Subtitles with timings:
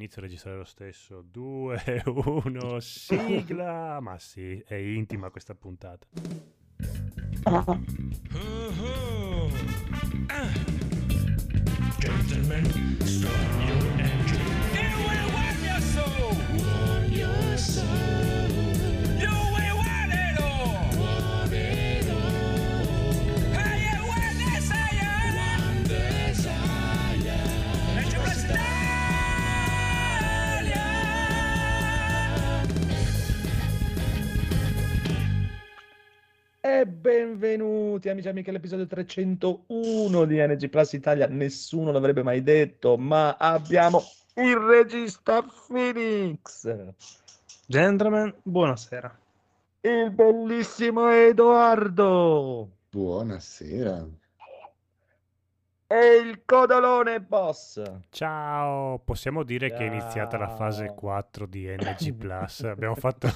[0.00, 1.22] inizio a registrare lo stesso.
[1.30, 4.00] 2, 1, sigla!
[4.00, 6.06] Ma sì, è intima questa puntata.
[7.44, 7.78] Ah.
[11.98, 12.64] Gentlemen,
[13.04, 14.40] start your engine.
[14.72, 16.34] It will warm your soul!
[16.56, 18.29] Warm your soul!
[36.72, 41.26] E benvenuti amici e amiche all'episodio 301 di NG Plus Italia.
[41.26, 44.04] Nessuno l'avrebbe mai detto, ma abbiamo
[44.36, 46.72] il regista Phoenix.
[47.66, 49.18] Gentlemen, buonasera.
[49.80, 52.68] Il bellissimo Edoardo.
[52.90, 54.19] Buonasera
[55.92, 57.82] e il codolone boss.
[58.10, 59.78] Ciao, possiamo dire Ciao.
[59.78, 62.60] che è iniziata la fase 4 di NG Plus.
[62.62, 63.26] Abbiamo fatto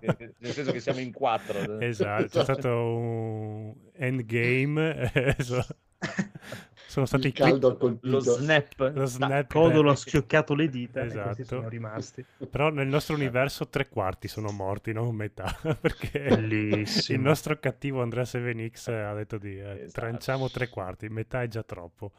[0.00, 1.78] nel senso che siamo in 4.
[1.80, 5.12] esatto, c'è stato un endgame.
[6.90, 7.98] sono stati il caldo clip...
[8.00, 11.44] lo snap, lo snap Codolo ha schioccato le dita esatto.
[11.44, 17.16] sono rimasti però nel nostro universo tre quarti sono morti non metà perché Bellissimo.
[17.16, 20.00] il nostro cattivo Andrea Sevenix ha detto di eh, esatto.
[20.00, 22.10] tranciamo tre quarti metà è già troppo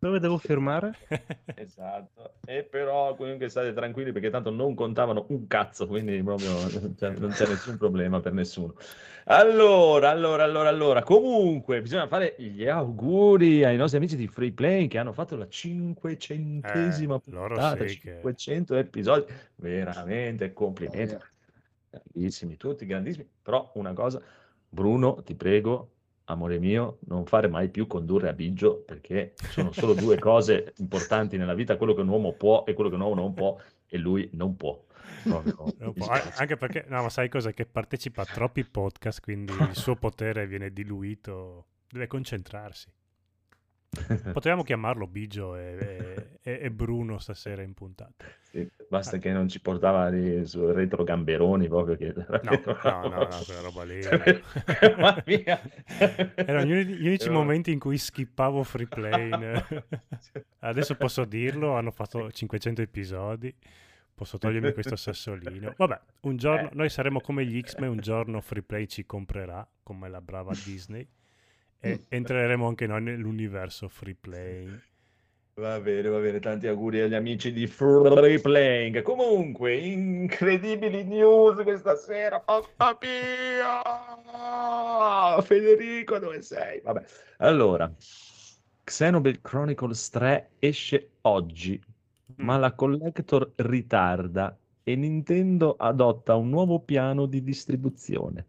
[0.00, 0.96] dove devo firmare?
[1.54, 6.50] esatto, e però comunque state tranquilli perché tanto non contavano un cazzo, quindi proprio
[6.96, 8.74] cioè, non c'è nessun problema per nessuno.
[9.24, 14.88] Allora, allora, allora, allora, comunque bisogna fare gli auguri ai nostri amici di Free Play
[14.88, 18.80] che hanno fatto la cinquecentesima eh, puntata, sì 500 che...
[18.80, 19.24] episodi,
[19.56, 21.14] veramente complimenti.
[21.14, 21.28] Oh, yeah.
[21.90, 24.22] Grandissimi, tutti grandissimi, però una cosa,
[24.66, 25.90] Bruno, ti prego,
[26.30, 31.36] amore mio, non fare mai più condurre a Biggio perché sono solo due cose importanti
[31.36, 33.98] nella vita, quello che un uomo può e quello che un uomo non può e
[33.98, 34.82] lui non può.
[35.24, 36.08] non può.
[36.36, 37.52] Anche perché, no, ma sai cosa?
[37.52, 42.90] Che partecipa a troppi podcast, quindi il suo potere viene diluito, deve concentrarsi.
[44.32, 48.24] Potevamo chiamarlo Bigio e, e, e, Bruno stasera in puntata.
[48.42, 52.14] Sì, basta che non ci portava lì su retro gamberoni proprio che...
[52.14, 52.60] No, no,
[53.08, 53.98] no, no, quella roba lì.
[56.36, 57.38] Erano gli, gli unici Però...
[57.38, 59.60] momenti in cui skippavo free play.
[60.60, 63.52] Adesso posso dirlo, hanno fatto 500 episodi.
[64.14, 65.74] Posso togliermi questo sassolino.
[65.76, 66.74] Vabbè, un giorno eh.
[66.74, 71.04] noi saremo come gli X-Men, un giorno free play ci comprerà, come la brava Disney
[71.80, 74.88] e entreremo anche noi nell'universo free play.
[75.54, 79.02] Va bene, va bene, tanti auguri agli amici di Free Playing.
[79.02, 82.42] Comunque, incredibili news questa sera.
[82.46, 82.98] Mamma
[84.32, 85.42] mia!
[85.42, 86.80] Federico, dove sei?
[86.80, 87.04] Vabbè,
[87.38, 87.92] allora,
[88.84, 92.34] Xenoblade Chronicles 3 esce oggi, mm.
[92.42, 98.46] ma la Collector ritarda e Nintendo adotta un nuovo piano di distribuzione.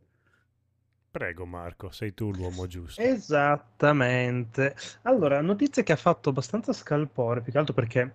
[1.11, 3.01] Prego Marco, sei tu l'uomo giusto.
[3.01, 4.75] Esattamente.
[5.01, 8.13] Allora, notizia che ha fatto abbastanza scalpore, più che altro perché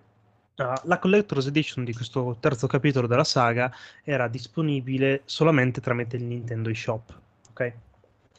[0.55, 3.71] uh, la Collector's Edition di questo terzo capitolo della saga
[4.03, 7.19] era disponibile solamente tramite il Nintendo eShop,
[7.51, 7.73] ok?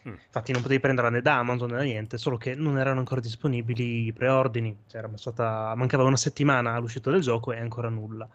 [0.08, 0.12] Mm.
[0.12, 3.20] Infatti non potevi prenderla né da Amazon né da niente, solo che non erano ancora
[3.20, 5.72] disponibili i preordini, cioè, stata...
[5.76, 8.28] mancava una settimana all'uscita del gioco e ancora nulla.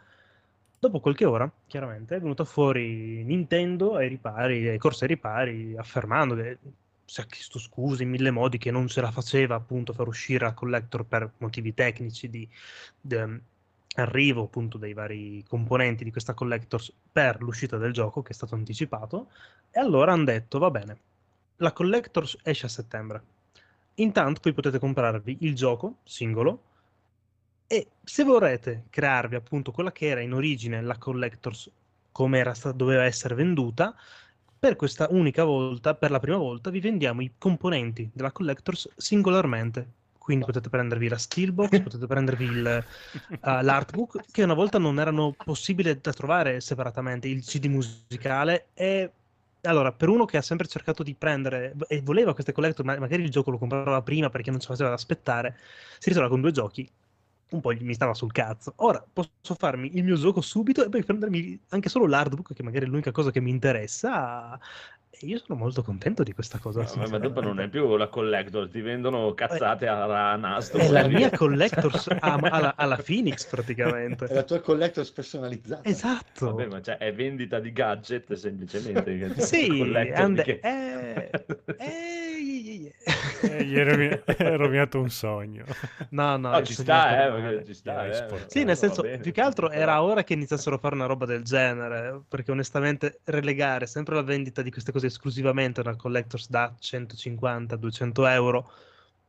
[0.84, 6.36] Dopo qualche ora, chiaramente, è venuta fuori Nintendo ai ripari, ai corsi ai ripari, affermando
[6.36, 6.58] che
[7.06, 10.44] si è chiesto scuse in mille modi che non se la faceva appunto far uscire
[10.44, 12.46] la collector per motivi tecnici di,
[13.00, 13.16] di
[13.96, 18.56] arrivo appunto dei vari componenti di questa collector per l'uscita del gioco che è stato
[18.56, 19.30] anticipato.
[19.72, 20.98] E allora hanno detto va bene
[21.58, 23.22] la collector esce a settembre.
[23.96, 26.72] Intanto voi potete comprarvi il gioco singolo
[27.74, 31.72] e se vorrete crearvi appunto quella che era in origine la Collectors
[32.12, 33.96] come era stata, doveva essere venduta,
[34.60, 39.88] per questa unica volta, per la prima volta, vi vendiamo i componenti della Collectors singolarmente.
[40.20, 42.86] Quindi potete prendervi la Steelbox, potete prendervi il,
[43.30, 49.10] uh, l'artbook, che una volta non erano possibili da trovare separatamente, il CD musicale e
[49.64, 53.24] allora, per uno che ha sempre cercato di prendere e voleva queste collector, ma magari
[53.24, 55.58] il gioco lo comprava prima perché non ci faceva da aspettare,
[55.98, 56.88] si ritrova con due giochi
[57.50, 58.74] un po' mi stava sul cazzo.
[58.78, 62.86] Ora posso farmi il mio gioco subito e poi prendermi anche solo l'artbook, che magari
[62.86, 64.60] è l'unica cosa che mi interessa.
[65.16, 66.82] E io sono molto contento di questa cosa.
[66.96, 70.80] No, ma dopo non è più la collector, ti vendono cazzate a nastro.
[70.80, 74.26] È la mia collector alla, alla, Phoenix praticamente.
[74.34, 75.88] È la tua collector personalizzata.
[75.88, 76.48] Esatto.
[76.48, 79.40] Vabbè, ma cioè, è vendita di gadget semplicemente.
[79.40, 80.60] sì, and- che...
[80.64, 81.30] eh,
[81.78, 82.94] eh,
[83.44, 85.66] Eh, gli hai rovina- hai rovinato un sogno.
[86.10, 88.46] No, no, No, il ci sta, eh, perché ci sta, eh.
[88.48, 89.18] Sì, nel senso, bene.
[89.18, 93.20] più che altro era ora che iniziassero a fare una roba del genere, perché onestamente
[93.26, 98.72] relegare sempre la vendita di queste cose esclusivamente a una collectors da 150-200 euro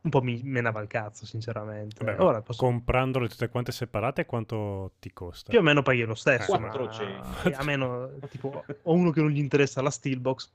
[0.05, 2.05] un po' mi menava il cazzo, sinceramente.
[2.05, 5.49] Vabbè, ora posso- Comprandole tutte quante separate, quanto ti costa?
[5.49, 7.49] più o meno paghi lo stesso, Eh, ma 400.
[7.59, 10.51] a meno tipo ho uno che non gli interessa la Steelbox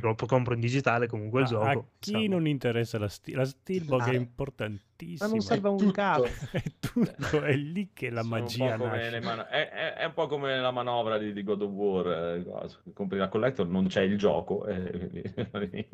[0.00, 1.66] perché lo compro in digitale comunque il Ma gioco.
[1.78, 2.34] a chi insomma.
[2.34, 4.04] non interessa la, sti- la Steelbook Ah.
[4.06, 5.28] è Ma importantissima.
[5.30, 6.24] non serve un cazzo.
[6.52, 9.10] È tutto, è lì che la Sono magia nasce.
[9.10, 12.06] le mano- è, è- è un po' come la manovra di, di God of War.
[12.38, 12.92] eh.
[12.92, 14.66] Compri la collector, non c'è il gioco.
[14.66, 15.24] eh,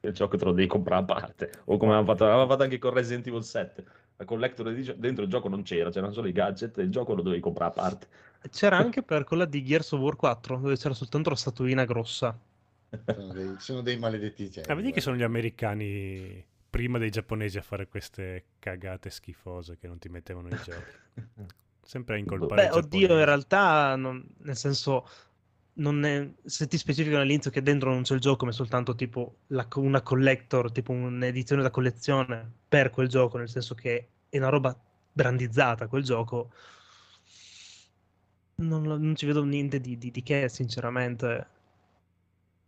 [0.00, 1.50] il gioco te lo devi comprare a parte.
[1.66, 3.84] O come avevamo fatto, avevamo fatto anche con Resident Evil 7.
[4.16, 7.22] La collector dentro il gioco non c'era, c'erano solo i gadget e il gioco lo
[7.22, 8.06] dovevi comprare a parte.
[8.50, 12.36] C'era anche per quella di Gears of War 4 dove c'era soltanto la statuina grossa.
[13.06, 14.68] Sono dei, sono dei maledetti geni.
[14.68, 19.86] Ah, vedi che sono gli americani prima dei giapponesi a fare queste cagate schifose che
[19.86, 20.92] non ti mettevano i giochi.
[21.84, 25.06] Sempre a incolpare Beh, oddio, in realtà, non- nel senso,
[25.74, 28.94] non è- se ti specificano all'inizio che dentro non c'è il gioco, ma è soltanto
[28.94, 34.36] tipo la una collector, tipo un'edizione da collezione per quel gioco, nel senso che è
[34.38, 34.74] una roba
[35.12, 36.50] brandizzata quel gioco,
[38.56, 41.46] non, non ci vedo niente di, di- di che, sinceramente.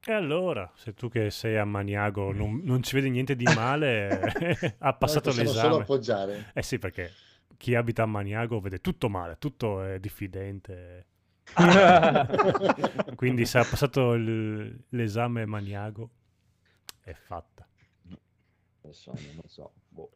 [0.07, 4.09] E allora, se tu che sei a Maniago non, non ci vedi niente di male,
[4.79, 5.77] ha Noi passato solo l'esame.
[5.83, 6.51] appoggiare.
[6.53, 7.11] Eh sì, perché
[7.57, 11.07] chi abita a Maniago vede tutto male, tutto è diffidente.
[13.17, 16.11] Quindi se ha passato il- l'esame Maniago,
[17.01, 17.67] è fatta.
[18.83, 19.73] Non so, non lo so.
[19.89, 20.11] boh.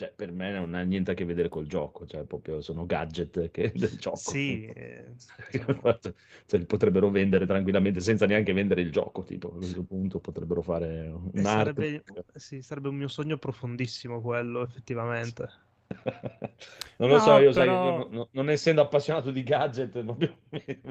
[0.00, 3.50] Cioè, per me non ha niente a che vedere col gioco, cioè proprio sono gadget
[3.50, 4.32] che del gioco.
[4.32, 5.14] Sì, eh,
[6.46, 10.62] Cioè, li potrebbero vendere tranquillamente senza neanche vendere il gioco, tipo a questo punto potrebbero
[10.62, 12.04] fare eh, un sarebbe,
[12.34, 15.48] sì, sarebbe un mio sogno profondissimo quello, effettivamente.
[16.98, 20.36] non lo No, so, io sai, però- io non, non essendo appassionato di gadget, proprio-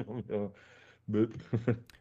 [0.04, 0.52] proprio-
[1.04, 1.28] boh.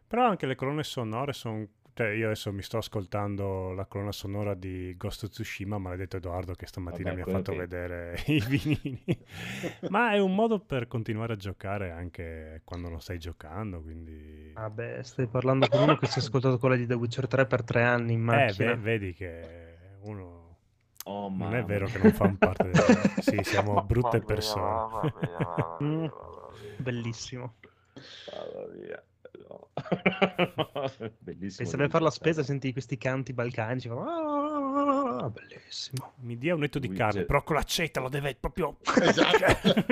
[0.07, 1.65] Però anche le colonne sonore sono...
[1.99, 6.53] Cioè, io adesso mi sto ascoltando la colonna sonora di Ghost of Tsushima, maledetto Edoardo
[6.53, 9.25] che stamattina Vabbè, mi ha fatto che- vedere i vinili.
[9.89, 14.53] Ma è un modo per continuare a giocare anche quando non stai giocando, quindi...
[14.53, 17.63] Vabbè, stai parlando con uno che si è ascoltato quella di The Witcher 3 per
[17.65, 18.75] tre anni in Eh, macchina.
[18.75, 20.55] ve- vedi che uno...
[21.03, 21.93] Oh, Non mamma è vero mia.
[21.95, 22.75] che non fanno parte del...
[23.19, 25.13] Sì, siamo brutte persone.
[25.83, 26.05] Mm.
[26.77, 27.55] Bellissimo.
[28.31, 29.03] Mamma mia.
[29.47, 29.69] No.
[31.19, 31.67] Bellissimo.
[31.67, 33.87] E se vai a fare la spesa senti questi canti balcanici.
[33.87, 36.13] fanno, "Ah", Bellissimo.
[36.21, 37.05] Mi dia un netto di Witcher.
[37.07, 38.77] carne, però con l'accetta lo deve proprio...
[39.01, 39.85] Esatto.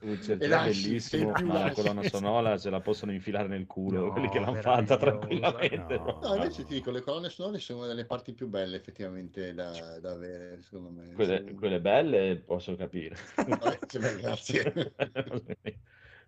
[0.00, 4.06] Witcher 3 è lasci, bellissimo, ma la colonna sonora se la possono infilare nel culo,
[4.06, 5.76] No, quelli che l'hanno fatta tranquillamente.
[5.98, 6.18] No.
[6.22, 9.98] No, invece ti dico, le colonne sonore sono una delle parti più belle effettivamente da,
[10.00, 11.12] da avere, secondo me.
[11.12, 13.16] Quelle, quelle belle posso capire.
[13.36, 14.94] Vabbè, cioè, beh, grazie.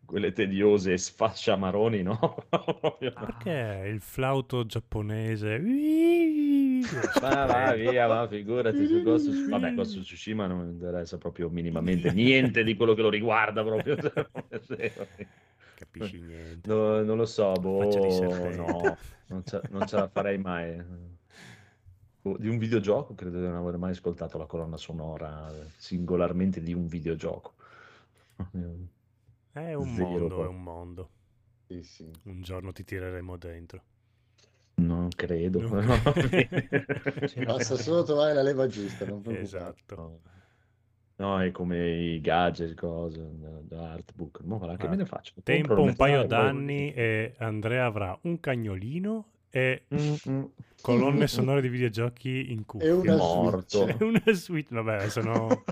[0.05, 2.37] Quelle tediose sfasciamaroni, no?
[2.99, 5.59] Perché il flauto giapponese...
[7.21, 9.49] Ma va via, ma figurati su Ghost of...
[9.49, 13.63] Vabbè, Ghost of Tsushima non mi interessa proprio minimamente niente di quello che lo riguarda
[13.63, 13.97] proprio.
[15.75, 16.69] Capisci niente.
[16.69, 18.97] No, non lo so, boh, no,
[19.27, 20.83] non ce, non ce la farei mai.
[22.21, 26.73] Boh, Di un videogioco credo di non aver mai ascoltato la colonna sonora singolarmente di
[26.73, 27.55] un videogioco.
[29.55, 30.51] È un Zero mondo, è proprio.
[30.51, 31.09] un mondo.
[31.67, 32.11] Sì, sì.
[32.25, 33.83] Un giorno ti tireremo dentro.
[34.77, 35.61] Non credo.
[35.71, 35.81] No.
[35.81, 37.45] no.
[37.45, 39.07] Basta solo trovare la leva giusta.
[39.29, 39.95] Esatto.
[39.97, 40.21] No.
[41.17, 44.41] No, è come i gadget, cose, da, da artbook.
[44.43, 45.33] Ma guarda, che Ah, me ne faccio?
[45.35, 50.45] Compro, Tempo un paio poi- d'anni e Andrea avrà un cagnolino e Mm, mm.
[50.83, 52.93] colonne sonore di videogiochi in cuffia.
[52.97, 53.87] una morto.
[53.87, 54.01] Switch.
[54.03, 55.63] Una suite, vabbè, no,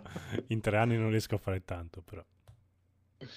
[0.47, 2.25] in tre anni non riesco a fare tanto, però.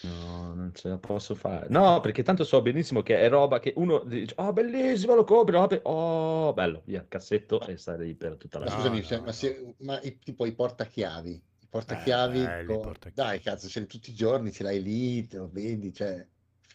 [0.01, 1.67] No, non ce la posso fare.
[1.69, 5.55] No, perché tanto so benissimo che è roba che uno dice, oh, bellissimo, lo compri,
[5.55, 8.77] lo oh, bello, via, cassetto e stai lì per tutta la vita.
[8.77, 9.23] scusami, no, cioè, no.
[9.25, 13.13] ma, se- ma i- tipo i portachiavi, i portachiavi, Eh, i con- portachiavi.
[13.13, 16.25] dai cazzo, ce li tutti i giorni, ce l'hai lì, te lo vedi, cioè,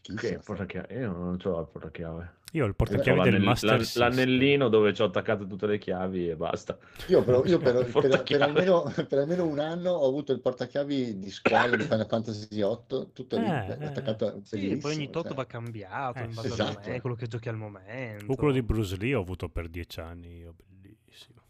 [0.02, 0.94] Che portachiave?
[0.94, 2.38] Io non ho il portachiave.
[2.52, 6.36] Io ho il portachiavi del Master l'anellino dove ci ho attaccato tutte le chiavi e
[6.36, 6.76] basta.
[7.06, 11.18] Io, però, io per, per- per almeno, per almeno un anno ho avuto il portachiavi
[11.20, 13.84] di squalo di Final Fantasy VIII, tutto lì, Eh, eh.
[13.86, 15.34] attaccato, Sì, poi ogni tot cioè.
[15.36, 16.62] va cambiato Eh, in base esatto.
[16.62, 18.32] al momento, quello che giochi al momento.
[18.32, 21.40] O quello di Bruce Lee ho avuto per dieci anni, io bellissimo.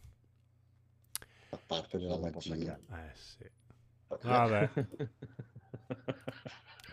[1.49, 2.79] Fa parte della magia.
[2.91, 3.49] Eh sì.
[4.21, 4.69] Vabbè.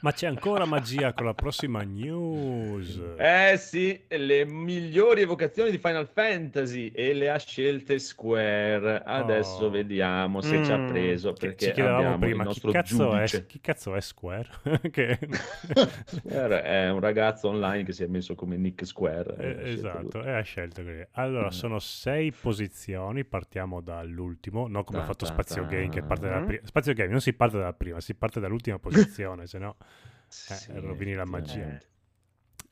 [0.00, 3.00] Ma c'è ancora magia con la prossima news.
[3.16, 9.02] Eh sì, le migliori evocazioni di Final Fantasy e le ha scelte Square.
[9.04, 9.70] Adesso Oh.
[9.70, 10.86] vediamo se ci ha Mm.
[10.88, 14.48] preso perché ci chiedevamo abbiamo prima, il chi nostro cazzo, è, chi cazzo è Square?
[14.92, 15.18] che...
[16.04, 19.34] Square è un ragazzo online che si è messo come Nick Square.
[19.36, 20.26] Eh, scelto esatto, lui.
[20.28, 21.04] e ha scelto così.
[21.12, 21.50] Allora, Mm.
[21.50, 25.66] sono sei posizioni, partiamo dall'ultimo, non come ha fatto Spazio.
[25.66, 26.46] Game che parte dalla Mm.
[26.46, 26.60] prima.
[26.66, 29.76] Spazio Game non si parte dalla prima, si parte dall'ultima posizione, se no...
[30.28, 31.50] Sì, rovini la magia.
[31.52, 31.86] effettivamente.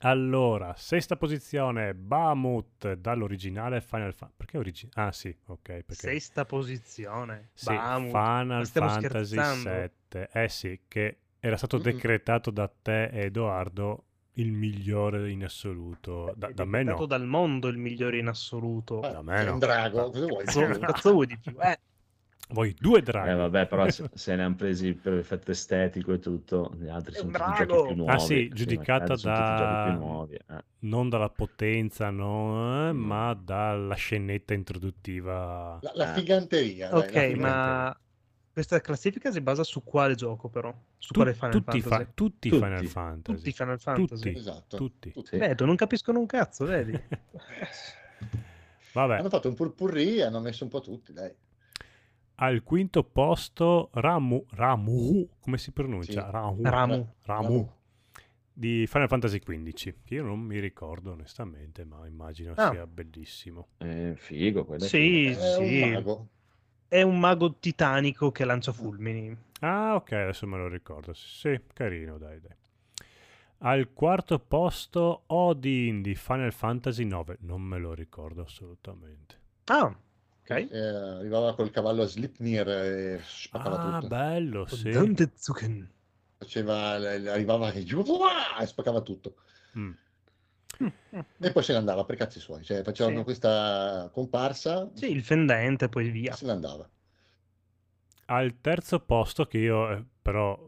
[0.00, 4.34] Allora, sesta posizione, Bahamut dall'originale Final Fantasy.
[4.36, 5.08] Perché originale?
[5.08, 5.60] Ah sì, ok.
[5.62, 5.94] Perché...
[5.94, 7.48] Sesta posizione.
[7.54, 8.10] Sì, Bahamut.
[8.10, 9.62] Final Fantasy scherzando?
[9.70, 10.28] 7.
[10.32, 16.34] Eh sì, che era stato decretato da te, Edoardo, il migliore in assoluto.
[16.36, 17.06] Da, È da me no.
[17.06, 19.00] dal mondo il migliore in assoluto.
[19.00, 19.52] Ah, Da me no.
[19.54, 20.44] un drago, cosa vuoi?
[20.44, 21.56] Cazzo, cazzo vuoi di più?
[21.58, 21.78] Eh,
[22.48, 23.30] Voi due draghi.
[23.30, 27.14] Eh, vabbè, però se, se ne hanno presi per effetto estetico e tutto, gli altri
[27.14, 28.12] sono tutti giochi più nuovi.
[28.12, 30.34] Ah, sì, giudicata sono tutti da- giochi più nuovi.
[30.36, 30.64] eh.
[30.80, 32.98] Non dalla potenza, no, eh, Mm.
[33.04, 35.78] ma dalla scenetta introduttiva.
[35.82, 36.18] La, la Eh.
[36.18, 36.88] figanteria.
[36.90, 37.46] dai, ok, la figanteria.
[37.50, 38.00] ma
[38.52, 40.72] questa classifica si basa su quale gioco però?
[40.98, 42.04] Su Tu- quale Final tutti, Fantasy?
[42.04, 42.62] fa- tutti Tutti.
[42.62, 43.36] Final Fantasy.
[43.38, 44.22] Tutti Final Fantasy.
[44.22, 44.38] Tutti.
[44.38, 44.76] Esatto.
[44.76, 45.12] Tutti.
[45.24, 45.36] Sì.
[45.36, 46.92] Vedo, non capiscono un cazzo, vedi?
[48.92, 51.30] Vabbè, Hanno fatto un purpurri e hanno messo un po' tutti, dai.
[52.36, 56.24] Al quinto posto Ramu, Ramu, come si pronuncia?
[56.24, 56.30] Sì.
[56.30, 57.08] Ramu, Ramu.
[57.22, 57.72] Ramu
[58.52, 62.70] di Final Fantasy XV, che io non mi ricordo onestamente, ma immagino Ah.
[62.70, 63.68] sia bellissimo.
[63.78, 65.26] Eh, figo, quello è Sì.
[65.26, 65.82] È sì.
[65.82, 66.28] un mago.
[66.88, 69.36] È un mago titanico che lancia fulmini.
[69.60, 71.12] Ah, ok, adesso me lo ricordo.
[71.12, 72.54] Sì, carino, dai, dai.
[73.58, 79.38] Al quarto posto Odin di Final Fantasy IX, non me lo ricordo assolutamente.
[79.64, 79.94] Ah,
[80.46, 80.68] ok.
[80.70, 84.06] Eh, arrivava col cavallo a Slipnir e spaccava Ah, tutto.
[84.08, 84.90] bello, sì.
[84.90, 85.90] Dantetsuken.
[86.38, 87.82] Faceva, arrivava e
[88.60, 89.36] e spaccava tutto.
[89.78, 89.92] Mm.
[91.38, 92.62] E poi se ne andava per cazzi suoi.
[92.62, 93.24] Cioè, facevano Sì.
[93.24, 96.34] questa comparsa Sì, il fendente, poi via.
[96.34, 96.88] se ne andava.
[98.26, 100.58] Al terzo posto, che io eh, però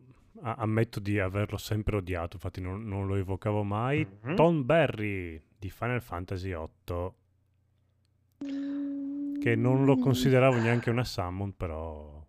[0.42, 4.34] a- ammetto di averlo sempre odiato, infatti non, non lo evocavo mai, Mhm.
[4.36, 7.12] Tom Berry di Final Fantasy VIII,
[9.50, 12.24] che non lo consideravo neanche una summon, però...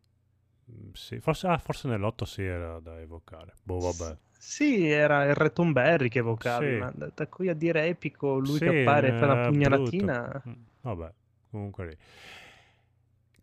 [0.71, 3.53] mm, Sì, forse, ah, forse nell'8 sì era da evocare.
[3.63, 4.17] Boh, vabbè.
[4.37, 6.77] Sì, era il Re Tomberry che evocavi, Sì.
[6.77, 10.27] ma da, da qui a dire epico, lui Sì, che appare e fa una pugnalatina.
[10.27, 10.49] brutto.
[10.49, 11.13] Mm, Vabbè,
[11.51, 11.97] comunque lì.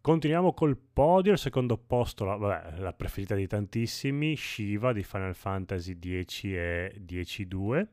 [0.01, 5.35] Continuiamo col podio, il secondo posto, la, vabbè, la preferita di tantissimi, Shiva di Final
[5.35, 7.87] Fantasy 10 e 10-2.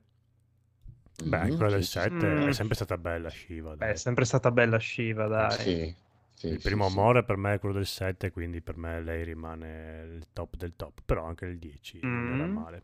[1.22, 2.48] Beh, Mhm, quella del sì, sì, 7 Mm.
[2.48, 3.75] è sempre stata bella Shiva.
[3.75, 5.58] Beh, è sempre stata bella Shiva, dai.
[5.58, 5.93] Sì,
[6.34, 6.88] sì, il primo sì.
[6.88, 10.75] amore per me è quello del 7, quindi per me lei rimane il top del
[10.75, 12.48] top, però anche il 10 non era Mm.
[12.48, 12.84] male.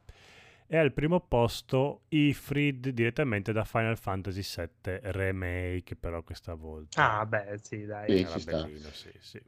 [0.68, 7.26] E al primo posto Ifrid direttamente da Final Fantasy 7 Remake, però questa volta Ah,
[7.26, 8.26] beh, sì, dai.
[8.26, 8.26] Sì.
[8.26, 9.42] era bellino, sì, sì.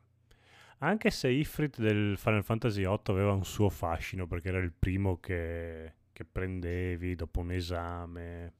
[0.79, 5.19] Anche se Ifrit del Final Fantasy 8 aveva un suo fascino, perché era il primo
[5.19, 8.53] che, che prendevi dopo un esame.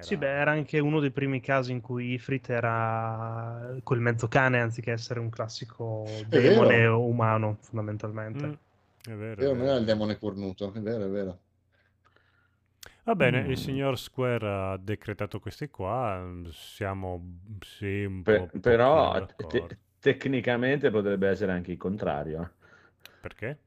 [0.00, 4.60] Sì, beh, era anche uno dei primi casi in cui Ifrit era quel mezzo cane
[4.60, 8.46] anziché essere un classico demone umano, fondamentalmente.
[8.46, 8.54] Mm,
[9.04, 9.68] è vero, è Vero, non vero.
[9.68, 11.40] era il demone cornuto, è vero, è vero.
[13.04, 13.50] Va bene, Mm.
[13.50, 19.78] il signor Square ha decretato questi qua, mm, siamo sì, un po' pochino però te-
[19.98, 22.52] tecnicamente potrebbe essere anche il contrario.
[23.20, 23.58] Perché?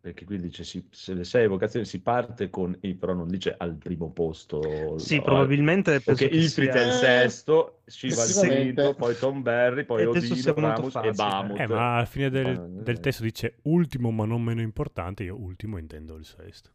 [0.00, 3.54] Perché qui dice si- se le sei evocazioni si parte con i, però non dice
[3.56, 4.96] al primo posto.
[4.96, 6.92] Sì, no, probabilmente Perché Ifrit è il sia...
[6.92, 11.14] sesto, Shiva il quinto, poi Tom Berry, poi E Odino, sia Ramus e facile.
[11.14, 11.60] Bahamut.
[11.60, 13.00] Eh, ma alla fine del, del eh.
[13.00, 16.70] testo dice ultimo ma non meno importante, io ultimo intendo il sesto.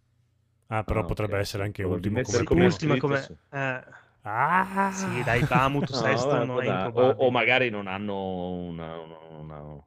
[0.67, 2.65] Ah, però Ah, potrebbe ok, essere anche ultimo come come primo.
[2.67, 3.17] Ultima come...
[3.17, 3.35] sì.
[3.49, 3.83] Eh,
[4.21, 4.89] Ah!
[4.89, 9.17] sì, dai, Bahamut No, sesto vabbè, non è o, o magari non hanno una, una-
[9.37, 9.85] una-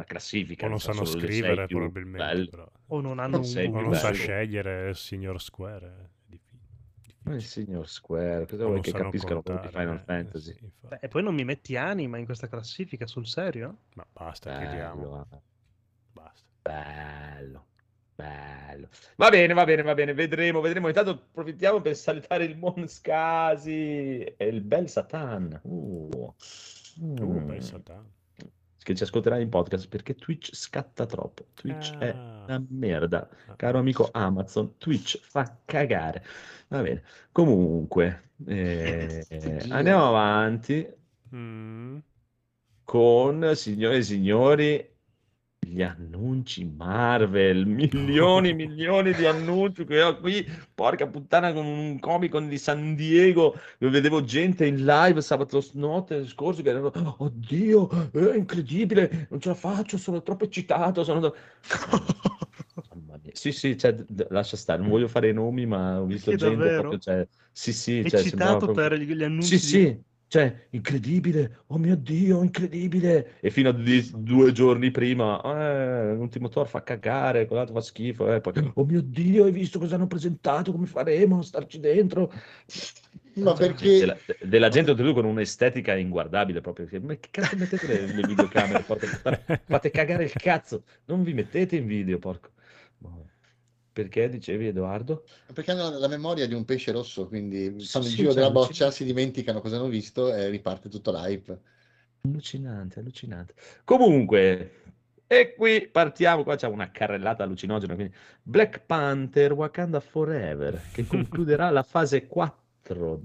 [0.00, 0.66] una classifica.
[0.66, 2.70] O non sa sanno scrivere probabilmente, però.
[2.88, 6.08] O non hanno Non un O non sa scegliere il signor Square.
[7.22, 10.54] È il signor Square, cosa vuoi che capiscano contare, Final eh, Fantasy?
[10.54, 10.70] sì.
[10.80, 13.76] Beh, e poi non mi metti anima in questa classifica, sul serio?
[13.94, 14.58] Ma basta.
[14.58, 15.38] Bello, eh.
[16.12, 16.42] Basta.
[16.62, 17.66] bello,
[18.14, 18.88] bello.
[19.16, 20.88] Va bene, va bene, va bene, vedremo, vedremo.
[20.88, 25.60] Intanto approfittiamo per salutare il Monscasi e il bel Satan.
[25.62, 26.08] Uh.
[26.16, 26.34] Uh,
[27.02, 27.46] Mm.
[27.46, 28.10] bel Satan.
[28.90, 31.46] Che ci ascolterà in podcast perché Twitch scatta troppo.
[31.54, 32.42] Twitch è Ah.
[32.48, 33.28] una merda.
[33.46, 33.54] Ah.
[33.54, 36.24] Caro amico Amazon, Twitch fa cagare.
[36.66, 37.04] Va bene.
[37.30, 39.24] Comunque, eh,
[39.70, 40.84] andiamo avanti
[41.32, 41.98] Mm.
[42.82, 44.89] con, signore e signori,
[45.60, 51.98] gli annunci Marvel, milioni e milioni di annunci che ho qui, porca puttana, con un
[51.98, 56.90] Comic Con di San Diego, dove vedevo gente in live sabato notte scorso che erano,
[57.18, 61.32] oddio, è incredibile, non ce la faccio, sono troppo eccitato, sono...
[63.32, 63.94] Sì, sì, cioè,
[64.30, 66.80] lascia stare, non voglio fare nomi, ma ho visto Sì, gente davvero?
[66.80, 71.76] proprio, cioè, sì, sì, cioè, Eccitato proprio- per gli annunci Sì, sì, cioè, incredibile, oh
[71.78, 73.32] mio Dio, incredibile.
[73.40, 78.32] E fino a di- due giorni prima, eh, l'ultimo Thor fa cagare, quell'altro fa schifo,
[78.32, 82.32] eh, poi, oh mio Dio, hai visto cosa hanno presentato, come faremo a starci dentro?
[83.34, 87.56] Ma Cioè, perché- Della, della gente oltretutto con un'estetica inguardabile proprio, che- ma che cazzo
[87.56, 88.84] mettete le, le videocamere,
[89.64, 92.50] fate cagare il cazzo, non vi mettete in video, porco.
[93.92, 95.24] Perché dicevi Edoardo?
[95.52, 98.50] Perché hanno la memoria di un pesce rosso, quindi fanno il sì, giro cioè, della
[98.52, 101.60] boccia, si dimenticano cosa hanno visto e riparte tutto l'hype.
[102.22, 103.54] Allucinante, allucinante.
[103.84, 104.82] Comunque,
[105.26, 111.70] e qui partiamo, qua c'è una carrellata allucinogena, quindi Black Panther Wakanda Forever, che concluderà
[111.70, 113.20] la fase 4.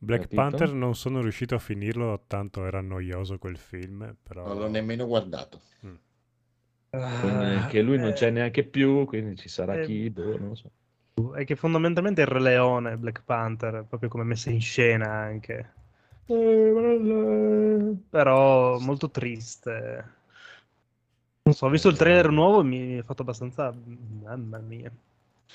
[0.00, 0.40] Black Capito?
[0.40, 4.46] Panther non sono riuscito a finirlo, tanto era noioso quel film, però...
[4.46, 5.60] Non l'ho nemmeno guardato.
[6.90, 8.30] Ah, che lui eh, non c'è eh.
[8.30, 10.70] neanche più, quindi ci sarà eh, Kido, boh, non so.
[11.34, 15.72] È che fondamentalmente il Re Leone, Black Panther, proprio come messa in scena anche.
[16.26, 20.16] Eh, Però molto triste.
[21.42, 23.74] Non so, ho visto il trailer nuovo e mi ha fatto abbastanza...
[24.22, 24.92] Mamma mia.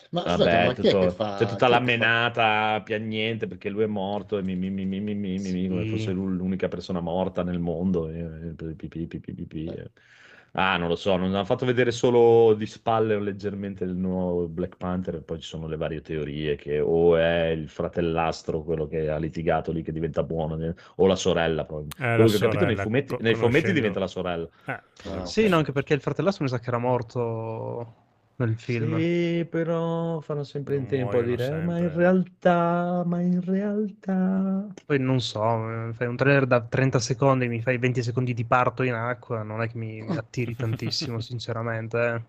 [0.09, 1.35] Ma, Vabbè, scusate, ma tutto, fa...
[1.37, 4.99] c'è tutta chi la menata piagnente perché lui è morto e mi, mi, mi, mi,
[4.99, 5.53] mi, mi, sì.
[5.53, 8.09] mi come fosse l'unica persona morta nel mondo.
[8.09, 9.83] E, e, pi, pi, pi,
[10.55, 14.77] Ah, non lo so, non hanno fatto vedere solo di spalle leggermente il nuovo Black
[14.77, 19.09] Panther e poi ci sono le varie teorie che o è il fratellastro quello che
[19.09, 21.87] ha litigato lì che diventa buono, o la sorella poi.
[21.97, 24.47] Eh, la Quello che ho capito nei sorella, fumetti, nei fumetti diventa la sorella.
[24.67, 25.49] Eh, Ah, Sì, ok.
[25.49, 28.02] no, anche perché il fratellastro mi sa che era morto
[28.37, 28.97] nel film.
[28.99, 33.41] Sì, però fanno sempre in tempo a dire, "Eh, ma in sempre." realtà, ma in
[33.41, 34.67] realtà...
[34.85, 38.45] Poi non so, eh, fai un trailer da 30 secondi, mi fai 20 secondi di
[38.45, 41.97] parto in acqua, non è che mi mi attiri tantissimo, sinceramente.
[41.97, 42.21] eh.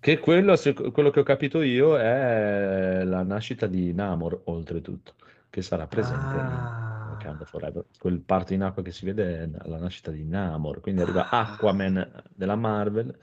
[0.00, 5.14] Che quello, se- quello che ho capito io è la nascita di Namor, oltretutto,
[5.50, 7.08] che sarà presente in Ah.
[7.10, 7.84] Wakanda Forever.
[7.98, 11.52] Quel parto in acqua che si vede è la nascita di Namor, quindi arriva Ah.
[11.52, 13.14] Aquaman della Marvel,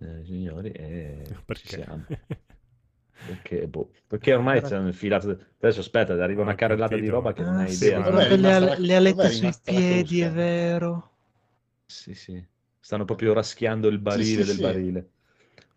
[0.00, 1.66] eh, signori, e ci perché?
[1.68, 2.06] siamo.
[3.22, 5.30] Perché, boh, perché ormai c'è un filato.
[5.60, 8.00] Adesso aspetta, arriva una Ho carrellata di roba che non Ah, hai sì, idea.
[8.00, 11.10] Vabbè, le, la- le alette sui piedi, è vero.
[11.84, 12.42] Sì, sì,
[12.78, 14.60] stanno proprio raschiando il barile sì, del sì.
[14.60, 15.10] barile.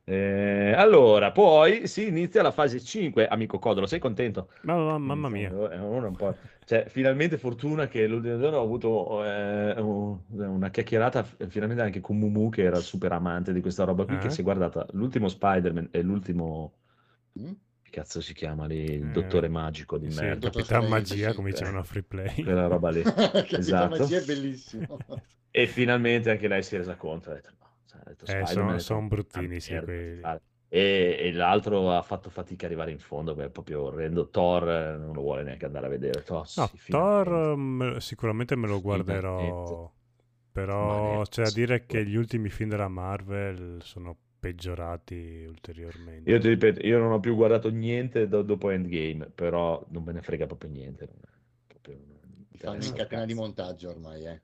[0.06, 3.28] Eh, allora, poi si inizia la fase 5.
[3.28, 4.50] Amico Codolo, sei contento?
[4.62, 5.50] Ma- ma- mamma mia.
[5.50, 6.38] Eh, po'.
[6.66, 12.18] Cioè, finalmente fortuna che l'ultimo giorno ho avuto eh, un- una chiacchierata finalmente anche con
[12.18, 14.20] Mumu, che era super amante di questa roba qui, Eh?
[14.20, 16.74] che si è guardata l'ultimo Spider-Man e l'ultimo...
[17.40, 17.52] Mm?
[17.82, 18.84] Che cazzo si chiama lì?
[18.84, 20.50] Il Eh, dottore magico di Sì, merda.
[20.50, 21.36] Capitan Magia, sì.
[21.36, 22.44] come dicevano a Free Play.
[22.44, 23.02] Quella roba lì.
[23.58, 23.98] Esatto.
[23.98, 25.00] magia è bellissimo.
[25.52, 27.30] E finalmente anche lei si è resa conto.
[27.30, 27.63] Ha detto, no,
[27.94, 30.20] cioè, ha detto, Eh, sono- sono bruttini, "Una sì, quelli.
[30.20, 30.42] fare".
[30.68, 34.30] E, e l'altro ha fatto fatica ad arrivare in fondo, perché è proprio orrendo.
[34.30, 36.24] Thor eh, non lo vuole neanche andare a vedere.
[36.24, 39.92] Thor, No, sì, Thor me- sicuramente me lo guarderò,
[40.52, 46.30] però c'è da dire che gli ultimi film della Marvel sono peggiorati ulteriormente.
[46.32, 50.12] Io ti ripeto, io non ho più guardato niente do- dopo Endgame, però non me
[50.14, 51.06] ne frega proprio niente.
[51.06, 51.20] Non,
[51.68, 54.42] proprio non Fanno in catena di montaggio ormai, eh.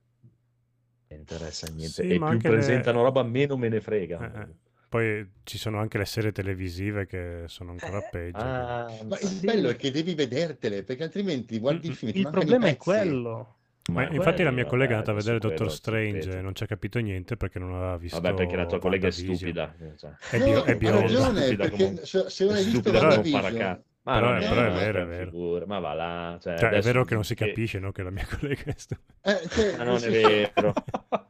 [1.15, 2.03] Interessa niente.
[2.03, 4.17] Sì, e più anche le- presentano roba, meno me ne frega.
[4.33, 4.47] Eh, eh.
[4.89, 8.39] Poi ci sono anche le serie televisive che sono ancora Eh, peggio.
[8.39, 12.17] Ah, Ma il bello è che devi vedertele, perché altrimenti guardi il Mm, film ti
[12.17, 13.55] Il mancano i problema è quello.
[13.91, 16.63] Ma Ma infatti la mia collega è andata a vedere Doctor Strange e non ci
[16.63, 19.75] ha capito niente perché non aveva visto Vabbè, perché la tua collega è stupida.
[19.97, 20.11] cioè.
[20.29, 21.01] È, No, bio- è ha bionda.
[21.01, 23.83] ragione, Stupida perché come se, non hai è visto WandaVision, paracadute.
[24.03, 25.29] Ma Però non è- è, però è vero, è vero.
[25.31, 26.37] figura, Ma va là.
[26.41, 27.91] Cioè, Cioè, è vero che non si che- capisce, no?
[27.91, 29.13] Che la mia collega è stupida.
[29.21, 30.09] eh, Ma non è sì.
[30.09, 30.73] vero.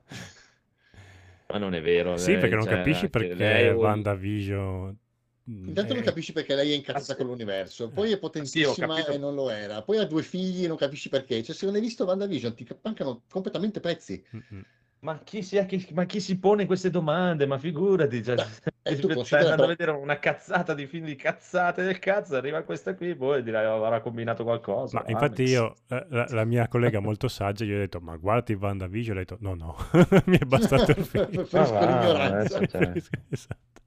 [1.51, 2.15] Ma non è vero.
[2.17, 4.97] Sì, lei, perché non cioè, capisci perché lei WandaVision...
[5.45, 7.15] Intanto non è- capisci perché lei è incazzata Ah, sì.
[7.15, 9.12] con l'universo, poi è potentissima capito.
[9.13, 11.41] e non lo era, poi ha due figli e non capisci perché.
[11.41, 14.23] Cioè, se non hai visto WandaVision ti mancano completamente pezzi.
[14.36, 14.63] Mm-mm.
[15.02, 17.46] Ma chi, si, chi- ma chi si pone queste domande?
[17.46, 18.36] Ma figurati, cioè,
[18.84, 22.64] E tu stai andando a vedere una cazzata di film di cazzate del cazzo, arriva
[22.64, 24.98] questa qui, poi dirà avrà combinato qualcosa.
[24.98, 28.18] Ma Ah, infatti io, eh, la, la mia collega molto saggia, gli ho detto, ma
[28.18, 29.76] guardi WandaVision, ha detto, no, no,
[30.26, 31.30] mi è bastato il film.
[31.52, 32.58] Va, l'ignoranza.
[32.58, 32.92] adesso, cioè.
[33.30, 33.82] esatto.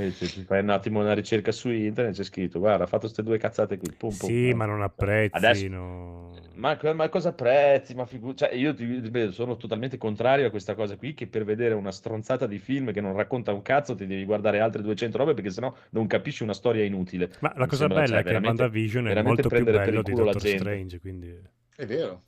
[0.00, 3.22] Invece ti fai un attimo una ricerca su internet, c'è scritto, guarda, ha fatto queste
[3.22, 3.92] due cazzate qui.
[3.92, 4.58] Pum, pum, Sì, pum.
[4.58, 5.36] ma non apprezzi.
[5.36, 6.34] Adesso- no.
[6.54, 7.94] Ma, ma cosa apprezzi?
[7.94, 11.44] Ma figu- cioè, io ti ripeto, sono totalmente contrario a questa cosa qui, che per
[11.44, 15.16] vedere una stronzata di film che non racconta un cazzo ti devi guardare altre 200
[15.18, 17.30] robe perché sennò non capisci una storia inutile.
[17.40, 20.12] Ma la Mi cosa sembra, bella cioè, è che WandaVision è molto più bello di
[20.12, 20.58] Doctor gente.
[20.58, 21.40] Strange, quindi...
[21.76, 22.22] È vero.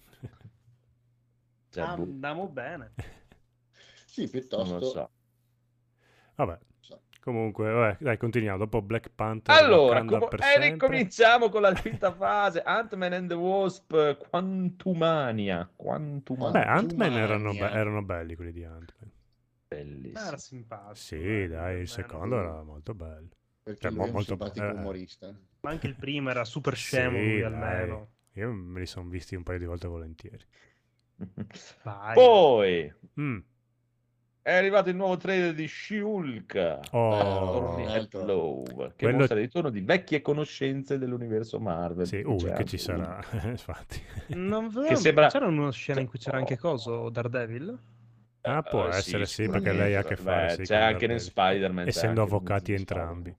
[1.71, 2.93] Cioè, boh, Andiamo bene.
[4.07, 4.81] Sì, non lo piuttosto.
[4.87, 5.11] so.
[6.37, 6.59] Vabbè.
[7.27, 8.57] Comunque, vabbè, dai, continuiamo.
[8.59, 9.55] Dopo Black Panther...
[9.57, 10.71] Allora, com- per e sempre.
[10.71, 12.63] ricominciamo con la quinta fase.
[12.63, 15.69] Ant-Man and the Wasp, Quantumania.
[15.75, 16.61] Quantumania.
[16.61, 19.11] Beh, Ant-Man erano, be- erano belli quelli di Ant-Man.
[19.69, 20.27] Bellissimo.
[20.29, 20.95] Era simpatico.
[20.95, 23.29] Sì, eh, dai, il secondo era molto bello.
[23.63, 24.71] Perché Cioè, lui mo- è un molto- simpatico eh.
[24.71, 25.35] umorista.
[25.61, 28.09] Ma anche il primo era super scemo, Sì, lui almeno.
[28.35, 30.45] Io me li sono visti un paio di volte volentieri.
[31.83, 32.15] Vai.
[32.15, 33.39] Poi Mm.
[34.47, 36.79] È arrivato il nuovo trailer di She-Hulk.
[36.93, 38.15] Oh, at.
[38.15, 42.07] Love, che Quello- mostra il ritorno di vecchie conoscenze dell'universo Marvel.
[42.07, 44.01] sì, uh, che anche ci sarà, infatti.
[44.29, 47.77] Non Che sembra- C'era una scena in cui c'era anche coso, Daredevil?
[48.43, 49.69] Ah, può Eh, sì, essere sì, sicuramente.
[49.71, 50.47] perché lei ha a che fare.
[50.47, 51.21] Beh, sì, c'è anche nel.
[51.21, 51.89] Spider-Man.
[51.89, 53.35] Essendo avvocati entrambi.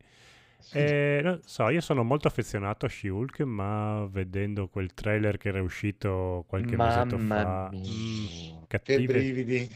[0.74, 5.62] Eh, non so, io sono molto affezionato a She-Hulk, ma vedendo quel trailer che era
[5.62, 7.80] uscito qualche mesetto Mamma fa, mia.
[7.80, 9.06] mm, Che cattive.
[9.06, 9.70] brividi.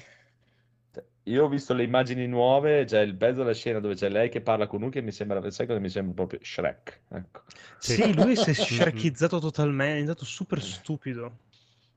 [1.26, 4.42] Io ho visto le immagini nuove, c'è il pezzo della scena dove c'è lei che
[4.42, 7.02] parla con Hulk e mi sembra, sai cosa mi sembra proprio Shrek.
[7.10, 7.44] Ecco.
[7.78, 8.14] Sì.
[8.16, 8.66] Lui si è Mm-mm.
[8.66, 11.38] scerchizzato totalmente, è diventato super stupido.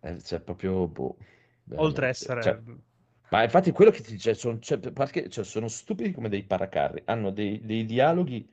[0.00, 1.16] Eh, cioè, proprio, boh,
[1.76, 2.42] Oltre a essere...
[2.42, 2.60] Cioè,
[3.30, 7.02] ma infatti quello che ti dice, sono, cioè, perché, cioè, sono stupidi come dei paracarri,
[7.06, 8.48] hanno dei, dei dialoghi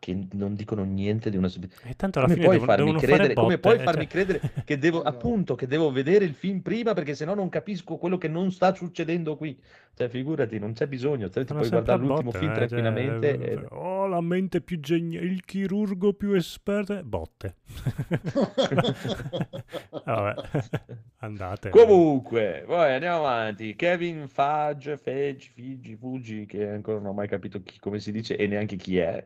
[0.00, 1.46] che non dicono niente di una.
[1.84, 4.10] E tanto alla Come fine puoi devono, farmi credere, fare come puoi eh, farmi cioè-
[4.10, 8.18] credere che devo, appunto, che devo vedere il film prima perché sennò non capisco quello
[8.18, 9.56] che non sta succedendo qui.
[9.94, 13.38] Cioè, figurati, non c'è bisogno, te ti puoi guardare l'ultimo botte, film eh, cioè, tranquillamente.
[13.38, 16.96] eh, e- Oh, la mente più geniale, il chirurgo più esperto.
[16.98, 17.56] eh, Botte.
[20.04, 20.34] Vabbè,
[21.20, 21.68] andate.
[21.70, 23.74] Comunque, poi andiamo avanti.
[23.76, 28.36] Kevin Fudge, Feggi, Figgi, Fuggi, che ancora non ho mai capito chi- come si dice
[28.36, 29.24] e neanche chi è.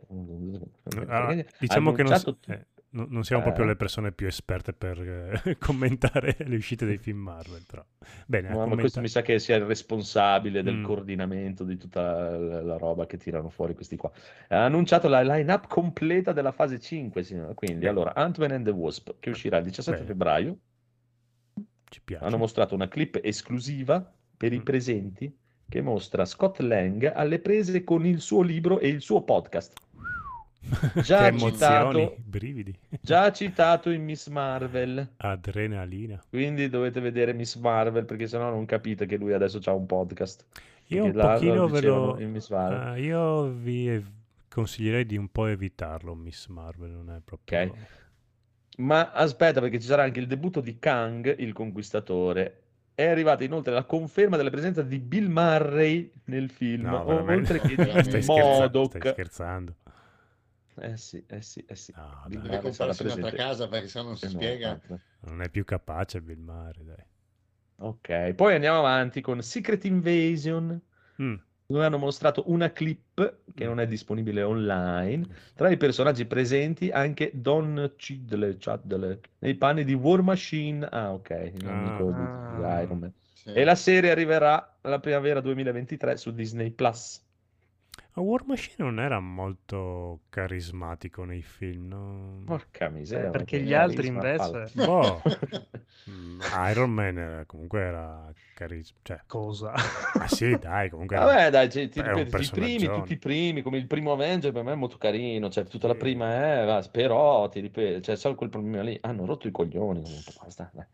[1.08, 2.12] Ah, diciamo che non,
[2.48, 3.68] eh, non- siamo proprio Eh.
[3.68, 5.00] le persone più esperte per
[5.44, 7.84] eh, commentare le uscite dei film Marvel, però.
[8.26, 10.84] Bene, No, ma commenta- questo mi sa che sia il responsabile del Mm.
[10.84, 14.10] coordinamento di tutta la, la roba che tirano fuori questi qua.
[14.48, 17.54] Ha annunciato la line-up completa della fase 5, signora.
[17.54, 20.06] Quindi, allora, Ant-Man and the Wasp, che uscirà il 17 Beh.
[20.06, 20.58] febbraio.
[21.94, 22.24] ci piace.
[22.24, 24.62] Hanno mostrato una clip esclusiva per i Mm.
[24.62, 29.74] presenti che mostra Scott Lang alle prese con il suo libro e il suo podcast.
[31.02, 35.12] Già che citato- emozioni, brividi, Già citato in Miss Marvel.
[35.18, 36.22] adrenalina.
[36.28, 40.44] Quindi dovete vedere Miss Marvel perché sennò non capite che lui adesso ha un podcast.
[40.88, 42.16] Io un pochino ve lo...
[42.20, 42.78] in Miss Marvel.
[42.88, 44.04] Ah, io vi
[44.48, 47.62] consiglierei di un po' evitarlo, Miss Marvel, non è proprio...
[47.62, 47.72] Ok.
[48.76, 52.58] Ma aspetta, perché ci sarà anche il debutto di Kang, il conquistatore.
[52.94, 57.74] È arrivata inoltre la conferma della presenza di Bill Murray nel film, No, oltre che
[57.76, 57.76] di
[58.26, 58.96] Modok.
[58.98, 59.74] stai scherzando.
[60.76, 61.92] Eh sì, eh sì, eh sì.
[61.96, 62.40] No, Bill.
[62.42, 64.70] Deve comprarsi un'altra casa perché se no non si Eh no, spiega.
[64.70, 64.98] altra.
[65.20, 67.04] Non è più capace Bill Murray, dai.
[67.76, 70.80] Ok, poi andiamo avanti con Secret Invasion,
[71.20, 71.34] Mm.
[71.66, 75.26] dove hanno mostrato una clip che non è disponibile online.
[75.54, 80.84] Tra i personaggi presenti anche Don Chidle, Chadle, nei panni di War Machine.
[80.86, 82.80] Ah, ok, l'amico di- di Ah.
[82.82, 83.12] Iron Man.
[83.32, 83.50] Sì.
[83.52, 87.22] E la serie arriverà alla primavera 2023 su Disney Plus.
[88.14, 92.42] Ma War Machine non era molto carismatico nei film, no?
[92.44, 93.28] Porca miseria.
[93.28, 94.70] Eh, perché gli altri invece...
[94.74, 95.20] Boh.
[96.06, 96.38] Mm,
[96.70, 98.98] Iron Man era- comunque era carisma.
[99.02, 99.72] Cioè, Cosa?
[99.72, 103.16] ah sì, dai, comunque era- Vabbè, dai, ci- ti un ripeto, i primi, tutti i
[103.18, 106.66] primi, come il primo Avenger per me è molto carino, cioè tutta la prima è,
[106.66, 110.02] va, però ti ripeto, cioè solo quel problema lì, hanno rotto i coglioni,
[110.42, 110.84] basta, dai.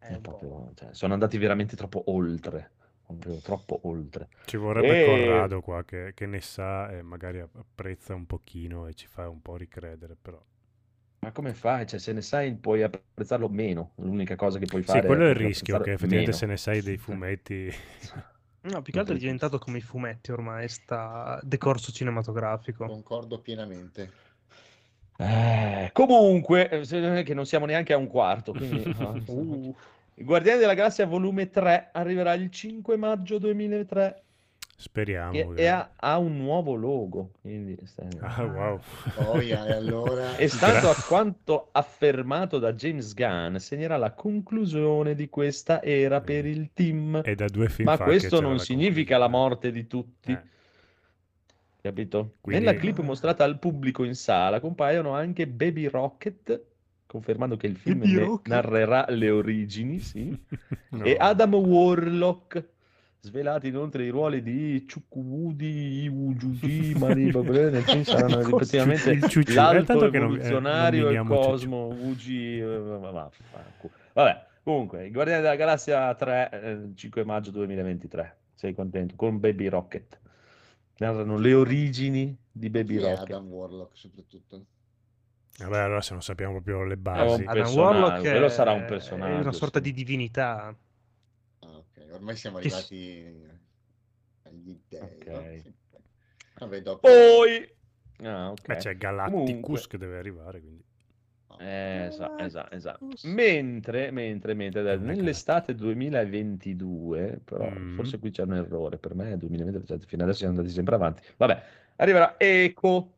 [0.00, 2.72] Eh, proprio- cioè, sono andati veramente troppo oltre,
[3.16, 4.28] proprio troppo oltre.
[4.42, 8.94] Ci vorrebbe E- Corrado qua che, che ne sa e magari apprezza un pochino e
[8.94, 10.44] ci fa un po' ricredere, però.
[11.20, 11.86] Ma come fai?
[11.86, 15.28] Cioè, se ne sai puoi apprezzarlo meno, l'unica cosa che puoi Sì, fare quello è
[15.28, 16.32] il rischio, che effettivamente meno.
[16.32, 17.70] se ne sai dei fumetti...
[18.62, 22.84] No, più che altro è diventato come i fumetti ormai, sta decorso cinematografico.
[22.84, 24.10] Concordo pienamente.
[25.20, 28.88] Eh, comunque, eh, che non siamo neanche a un quarto, quindi...
[29.26, 29.74] Uh,
[30.24, 34.22] Guardiani della Galassia volume 3 arriverà il 5 maggio 2003
[34.76, 35.32] Speriamo.
[35.34, 37.30] e, e ha, ha un nuovo logo.
[37.40, 37.76] Quindi,
[38.20, 38.80] Ah, wow.
[39.14, 40.36] Poi, e allora...
[40.36, 46.20] E stando Gra- a quanto affermato da James Gunn, segnerà la conclusione di questa era
[46.20, 47.22] per il team.
[47.24, 50.30] E da due film Ma questo non la significa la morte di tutti.
[50.32, 50.42] Eh.
[51.80, 52.34] capito?
[52.40, 56.62] Quindi- Nella clip mostrata al pubblico in sala compaiono anche Baby Rocket,
[57.08, 60.38] confermando che il film ne narrerà le origini, sì,
[60.90, 61.02] No.
[61.04, 62.62] e Adam Warlock,
[63.20, 69.22] svelati inoltre i ruoli di Chukwudi, Iwu Juji, Mari Babele, nel film saranno rispettivamente Il
[69.26, 71.34] Ciucciù, l'alto non- eh, e.
[71.34, 72.78] Cosmo, Ugi, eh.
[74.12, 79.14] Vabbè, comunque, i Guardiani della Galassia 3, eh, 5 maggio 2023, sei contento?
[79.16, 80.20] Con Baby Rocket.
[80.98, 83.30] Narrano le origini di Baby Chi è Rocket.
[83.34, 84.64] Adam Warlock soprattutto.
[85.58, 87.42] Vabbè, allora se non sappiamo proprio le È basi.
[87.44, 89.84] Adam Warlock quello è- sarà un È personaggio, una sorta sì.
[89.84, 90.74] di divinità.
[91.60, 92.06] Ah, ok.
[92.12, 93.46] Ormai siamo Che s- arrivati
[94.44, 95.00] agli dei.
[95.00, 95.26] Ok.
[95.26, 96.00] no?
[96.58, 97.00] Vabbè, dopo.
[97.08, 97.74] Poi...
[98.22, 98.66] Ah, ok.
[98.66, 100.84] Beh, c'è Galacticus Comunque- che deve arrivare, quindi.
[101.60, 103.08] Eh, esatto, esatto, esatto.
[103.24, 107.96] Mentre, mentre, mentre È nell'estate 2022, però Mm.
[107.96, 110.94] forse qui c'è un errore, per me è 2023, cioè, fino adesso siamo andati sempre
[110.94, 111.22] avanti.
[111.36, 111.62] Vabbè,
[111.96, 113.14] arriverà Eco.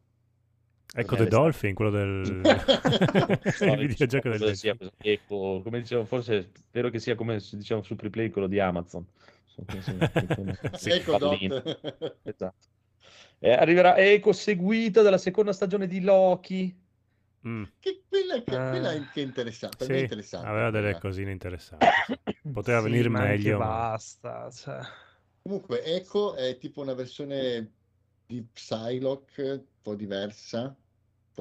[0.92, 2.40] Ecco The Dolphin, quello del
[3.60, 7.80] No, il videogioco del sia Eco, come dicevo, forse spero che sia come si diceva
[7.82, 9.06] su Preplay quello di Amazon.
[10.72, 11.18] Sì, ecco.
[12.22, 12.54] Esatto.
[13.38, 16.78] Eh, arriverà Eco seguito dalla seconda stagione di Loki.
[17.46, 18.70] Mm, che quella, che, Ah.
[18.70, 19.84] quella che è interessante.
[19.84, 20.46] Sì, interessante.
[20.48, 21.86] aveva delle cosine interessanti.
[22.52, 23.58] Poteva Sì, venire meglio.
[23.58, 24.50] ma- basta.
[24.50, 24.80] cioè.
[25.42, 27.72] Comunque, Echo è tipo una versione
[28.26, 30.74] di Psylocke un po' diversa.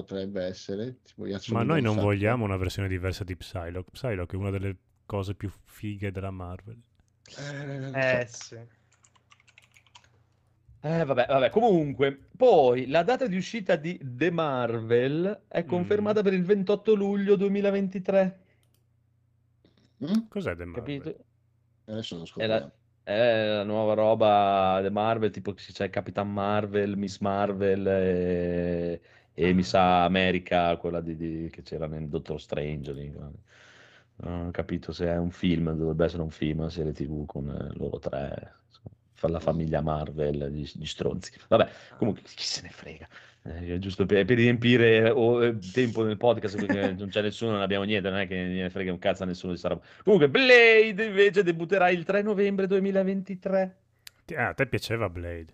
[0.04, 1.00] Potrebbe essere.
[1.48, 3.92] Ma noi non vogliamo una versione diversa di Psylocke.
[3.92, 6.82] Psylocke è una delle cose più fighe della Marvel.
[7.38, 8.28] Eh, non Eh so.
[8.28, 8.56] sì.
[10.82, 16.34] Eh, vabbè, vabbè, comunque, poi la data di uscita di The Marvel è confermata per
[16.34, 18.40] il 28 luglio 2023.
[20.02, 20.28] Mm?
[20.30, 21.04] Cos'è The Marvel?
[21.04, 21.26] Capito?
[21.86, 22.74] Adesso lo È la, scopriamo.
[23.04, 29.02] è la nuova roba The Marvel, tipo che c'è Capitan Marvel, Miss Marvel e,
[29.48, 32.92] e mi sa America, quella di, di- che c'era nel Doctor Strange.
[32.94, 33.10] lì.
[34.22, 37.50] Non ho capito se è un film, dovrebbe essere un film, una serie TV con
[37.50, 41.32] eh, loro tre, insomma, la famiglia Marvel, gli, gli stronzi.
[41.48, 43.08] Vabbè, comunque chi se ne frega.
[43.44, 47.86] Eh, giusto per, per riempire oh, tempo nel podcast perché non c'è nessuno, non abbiamo
[47.86, 49.82] niente, non è che ne frega un cazzo a nessuno di roba.
[50.04, 53.78] Comunque, Blade invece debutterà il 3 novembre 2023.
[54.26, 55.54] Ti- Ah, a te piaceva Blade?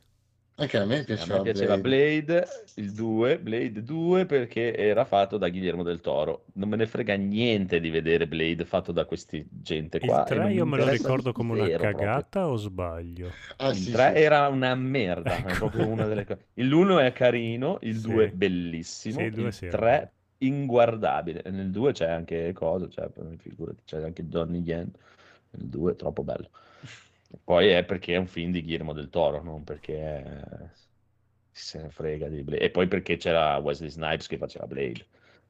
[0.57, 1.79] Anche a me A piaceva, me piaceva Blade.
[1.79, 6.45] Blade, il 2, Blade 2 perché era fatto da Guillermo del Toro.
[6.53, 10.23] Non me ne frega niente di vedere Blade fatto da questi gente Il qua.
[10.25, 12.07] e 3 non mi io me lo ricordo come una zero proprio.
[12.07, 13.39] cagata o sbaglio?
[13.57, 14.21] Ah, Il sì, 3 sì.
[14.21, 16.47] era una merda, è proprio una delle cose.
[16.53, 18.01] Il 1 è carino, il Sì.
[18.01, 21.43] 2 è bellissimo, Sì, il due il sì, era 3 inguardabile.
[21.49, 24.91] Nel 2 c'è anche cosa, c'è, figurati, c'è anche Donnie Yen.
[25.51, 26.49] Il 2 è troppo bello.
[27.43, 30.69] Poi è perché è un film di Guillermo del Toro, non perché è-
[31.51, 32.63] se ne frega di Blade.
[32.63, 35.05] E poi perché c'era Wesley Snipes che faceva Blade.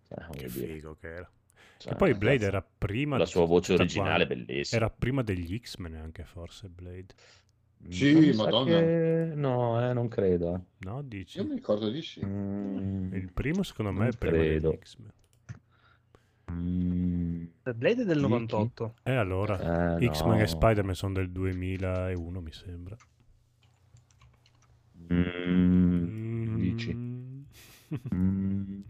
[0.08, 1.32] Cioè, Che dire, figo che era.
[1.78, 3.18] cioè, E poi Blade cazzo, era prima...
[3.18, 4.46] la sua voce originale quando?
[4.46, 4.82] bellissima.
[4.82, 7.08] Era prima degli X-Men anche forse Blade.
[7.90, 8.80] Sì, Madonna.
[8.80, 10.56] che- No, eh, non credo.
[10.56, 10.60] eh.
[10.86, 11.38] No, dici?
[11.38, 12.24] Io mi ricordo di sì.
[12.26, 14.70] Mm, Il primo secondo me non è prima credo.
[14.72, 15.12] degli X-Men.
[16.46, 18.96] The Blade è del Chi- 98.
[19.04, 20.44] E allora, eh, X-Men no.
[20.44, 22.96] e Spider-Man sono del 2001 mi sembra.
[25.12, 26.94] Mm, dici?
[28.14, 28.82] Mm.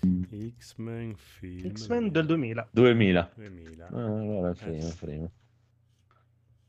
[0.58, 1.72] X-Men film.
[1.72, 2.68] X-Men del 2000.
[2.70, 3.30] 2000.
[3.34, 3.86] 2000.
[3.86, 4.96] Ah, allora, Eh, prima, sì.
[5.04, 5.30] prima.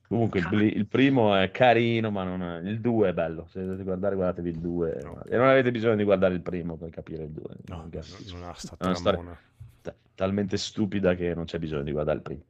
[0.07, 2.57] Comunque il, il primo è carino, ma non è...
[2.67, 3.47] il 2 è bello.
[3.49, 4.99] Se dovete guardare, guardatevi il 2.
[5.03, 5.23] No.
[5.23, 7.43] E non avete bisogno di guardare il primo per capire il 2.
[7.67, 7.89] No, Non
[8.34, 9.39] non ha sta È una storia
[9.82, 12.44] ta- talmente stupida che non c'è bisogno di guardare il primo.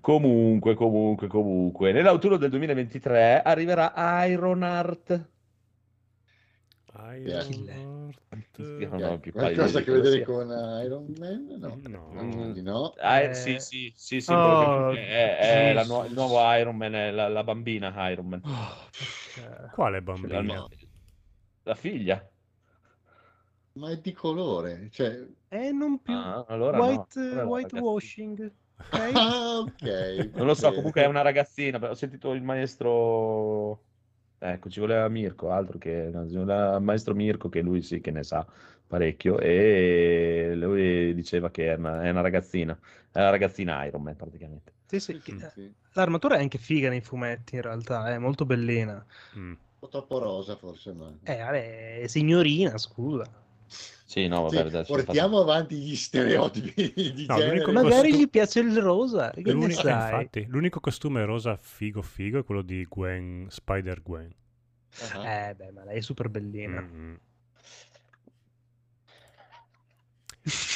[0.00, 3.92] Comunque, comunque, comunque, nell'autunno del 2023 arriverà
[4.26, 5.28] Ironheart.
[6.92, 8.14] Iron.
[8.78, 10.24] Io non ho più Qualcosa di che vedere sia.
[10.26, 11.46] con eh, Iron Man?
[11.58, 11.78] No.
[11.82, 12.10] No.
[12.22, 12.52] Mm.
[12.52, 12.92] Di no.
[13.00, 16.94] Ah, Eh, sì, sì, sì, sì, oh, è, è la nu- il nuovo Iron Man,
[16.94, 18.40] è la, la bambina Iron Man.
[18.44, 18.88] Oh?
[19.74, 20.40] Quale La, bambina?
[20.42, 20.68] no.
[21.64, 22.28] la figlia.
[23.74, 24.88] Ma è di colore.
[24.90, 25.26] Cioè...
[25.52, 26.14] Eh, non più.
[26.14, 26.84] Ah, allora no.
[26.86, 28.52] White, Allora è una whitewashing.
[28.78, 29.10] ok?
[29.14, 30.30] Ah, ok.
[30.34, 33.82] Non lo so, comunque è una ragazzina, ho sentito il maestro...
[34.38, 36.08] Ecco, ci voleva Mirko, altro che...
[36.10, 38.46] no, il maestro Mirko, che lui sì che ne sa
[38.86, 42.76] parecchio, e lui diceva che è una, è una ragazzina,
[43.12, 44.72] è la ragazzina Iron Man praticamente.
[44.86, 45.20] Sì, sì.
[45.32, 45.38] Mm.
[45.52, 45.74] Sì.
[45.92, 49.04] L'armatura è anche figa nei fumetti, in realtà, è molto bellina.
[49.36, 49.50] Mm.
[49.50, 51.12] Un po' troppo rosa forse, ma...
[51.22, 53.39] Eh, vabbè, signorina, scusa.
[54.10, 57.70] Sì, no, vabbè, adesso portiamo avanti gli stereotipi di No, genere.
[57.70, 59.92] Magari costu- gli piace il rosa, L'unico, sai?
[59.92, 64.34] infatti, l'unico costume rosa figo figo è quello di Gwen, Spider-Gwen.
[65.12, 66.80] Ah, Eh, beh, ma lei è super bellina.
[66.80, 67.14] Mm, mm.
[70.42, 70.69] Se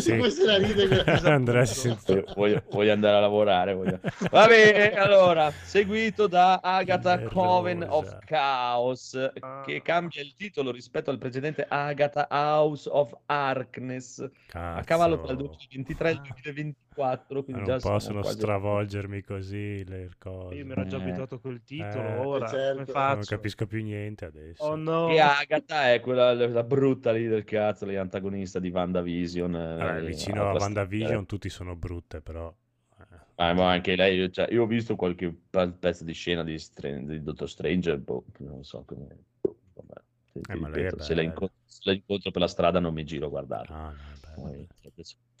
[0.00, 0.16] Sì.
[0.18, 2.24] fosse la ride quella- Andrea si sente...
[2.36, 3.74] Voglio, voglio- andare a lavorare.
[3.74, 3.98] voglio-
[4.30, 7.34] Va bene, allora, seguito da Agatha Nervosa.
[7.34, 9.30] Coven of Chaos,
[9.66, 15.38] che cambia il titolo rispetto al precedente Agatha House of Darkness, a cavallo tra il
[15.38, 16.82] 2023 e il 2024.
[16.94, 20.54] Quindi Non già possono quasi- stravolgermi così le cose.
[20.54, 21.02] Io mi ero già Eh.
[21.02, 22.92] abituato a quel titolo, Eh, ora certo.
[22.92, 24.62] Non capisco più niente adesso.
[24.62, 25.08] Oh no.
[25.10, 29.54] E Agatha è quella la brutta lì del cazzo, l'antagonista di WandaVision.
[29.54, 30.60] eh, Vabbè, eh, vicino alla a.
[30.60, 32.54] WandaVision tutti sono brutte, però...
[33.00, 33.04] eh.
[33.36, 37.00] Ah, ma anche lei, cioè, io ho visto qualche pe- pezzo di scena di, Str-
[37.04, 39.06] di Dottor Strange, boh, non so come...
[39.42, 40.00] vabbè,
[40.34, 43.28] Eh, ripeto, se, la incontro, se la incontro per la strada non mi giro a
[43.30, 43.66] guardare.
[43.72, 43.92] Ah,
[44.36, 44.66] no,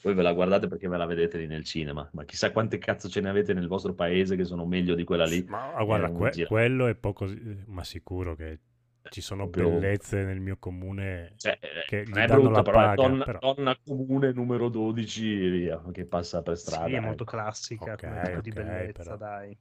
[0.04, 2.76] è poi ve la guardate perché ve la vedete lì nel cinema, ma chissà quante
[2.76, 5.42] cazzo ce ne avete nel vostro paese che sono meglio di quella lì.
[5.48, 7.26] Ma ah, guarda, non que- quello è poco...
[7.66, 8.60] Ma sicuro che
[9.08, 12.62] ci sono bellezze nel mio comune Cioè, eh, che gli non è danno brutta, la
[12.62, 13.38] però è paga, donna, però.
[13.38, 16.86] donna comune numero 12 via, che passa per strada.
[16.86, 17.36] Sì, è molto ecco.
[17.36, 19.16] classica Ok, come tipo di ok, bellezza, però.
[19.16, 19.58] dai.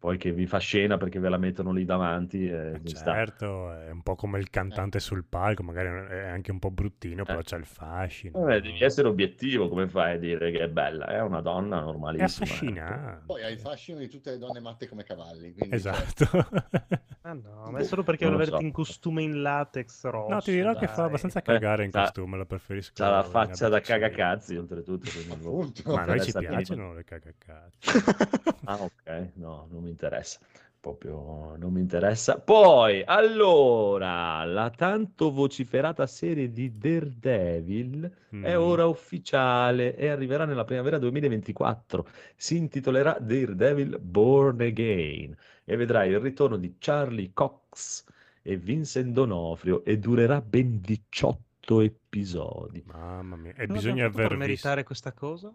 [0.00, 2.48] Poi che vi fa scena perché ve la mettono lì davanti.
[2.48, 3.12] eh, Eh, ci sta.
[3.12, 7.22] certo, è un po' come il cantante sul palco, magari è anche un po' bruttino,
[7.26, 7.42] però Eh.
[7.44, 8.40] c'ha il fascino.
[8.40, 11.04] Vabbè, devi essere obiettivo, come fai a dire che è bella?
[11.06, 12.46] È una donna È normalissima.
[12.46, 12.50] eh.
[12.50, 13.22] affascinante.
[13.26, 15.52] Poi ha il fascino di tutte le donne matte come cavalli.
[15.52, 16.24] Quindi, Esatto.
[17.22, 18.62] Ah no, ma è solo perché lo vedete so.
[18.62, 20.32] in costume in latex rosso.
[20.32, 21.06] No, ti dirò che fa dai.
[21.08, 22.92] abbastanza cagare in c'ha- costume, la preferisco.
[22.94, 25.10] C'ha la faccia da cagacazzi, oltretutto.
[25.10, 25.70] quindi boh.
[25.92, 27.90] Ma a noi ci piacciono le cagacazzi.
[28.64, 30.38] Ah, ok, no, non mi interessa.
[30.80, 32.40] Proprio non mi interessa.
[32.40, 38.60] Poi, allora, la tanto vociferata serie di Daredevil è Mm.
[38.60, 42.06] ora ufficiale e arriverà nella primavera 2024.
[42.34, 48.04] Si intitolerà Daredevil Born Again e vedrà il ritorno di Charlie Cox
[48.42, 52.82] e Vincent D'Onofrio e durerà ben 18 episodi.
[52.86, 54.38] Mamma mia, e Cosa bisogna aver per visto.
[54.38, 55.54] meritare questa cosa?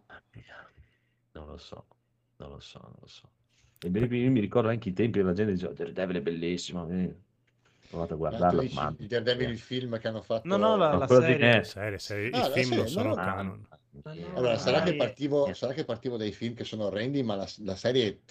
[1.34, 1.86] Non lo so,
[2.38, 3.30] non lo so, non lo so.
[3.86, 6.90] E mi, io mi ricordo anche i tempi che la gente diceva Daredevil è bellissimo.
[6.90, 7.16] eh.
[7.88, 8.96] Provate a tu guardarlo, dici ma...
[8.98, 10.48] il Daredevil, il film che hanno fatto.
[10.48, 11.64] No, no, la- No, la serie.
[11.64, 13.16] Serie, serie, Ah, I la film non serie, sono no.
[13.16, 13.68] canon.
[14.36, 17.76] Allora, sarà che, partivo, sarà che partivo dai film che sono orrendi, ma la, la
[17.76, 18.22] serie,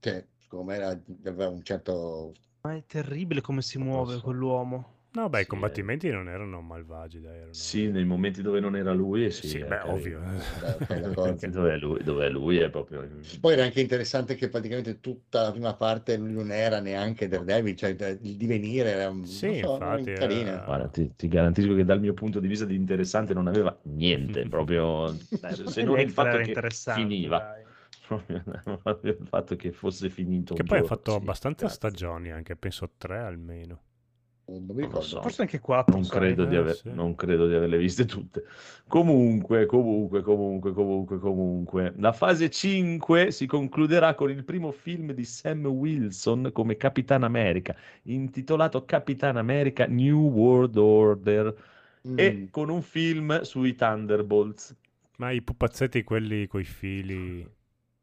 [0.00, 2.32] cioè, secondo me, era- aveva un certo...
[2.62, 4.92] Ma è terribile come si Non muove quell'uomo.
[5.14, 7.36] No, beh, Sì, i combattimenti non erano malvagi, dai.
[7.36, 7.52] Erano...
[7.52, 9.48] Sì, nei momenti dove non era lui, sì.
[9.48, 10.20] Sì, è beh, ovvio.
[11.50, 13.06] Dove è lui, dove è lui è proprio...
[13.40, 17.76] Poi era anche interessante che praticamente tutta la prima parte lui non era neanche Daredevil,
[17.76, 20.64] cioè il divenire era un- Sì, so, infatti, era carina.
[20.64, 24.44] Guarda, ti, ti garantisco che dal mio punto di vista di interessante non aveva niente,
[24.48, 25.14] proprio...
[25.66, 26.54] Se non il fatto che
[26.92, 27.38] finiva.
[27.38, 27.62] dai.
[28.82, 31.76] Proprio il fatto che fosse finito Che poi ha fatto sì, abbastanza grazie.
[31.76, 33.80] stagioni, anche penso tre almeno.
[34.46, 35.00] Non mi ricordo.
[35.00, 35.22] so.
[35.22, 35.94] Forse anche quattro.
[35.96, 36.90] Non credo, di Eh, aver- sì.
[36.92, 38.44] non credo di averle viste tutte.
[38.86, 41.94] Comunque, comunque, comunque, comunque, comunque.
[41.96, 47.74] La fase 5 si concluderà con il primo film di Sam Wilson come Capitan America,
[48.02, 51.54] intitolato Capitan America New World Order,
[52.06, 52.18] Mm.
[52.18, 54.76] e con un film sui Thunderbolts.
[55.16, 57.40] Ma i pupazzetti, quelli coi fili...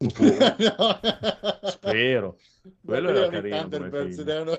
[0.02, 0.98] No.
[1.68, 2.36] Spero.
[2.84, 4.28] Quello era carino film.
[4.28, 4.58] erano-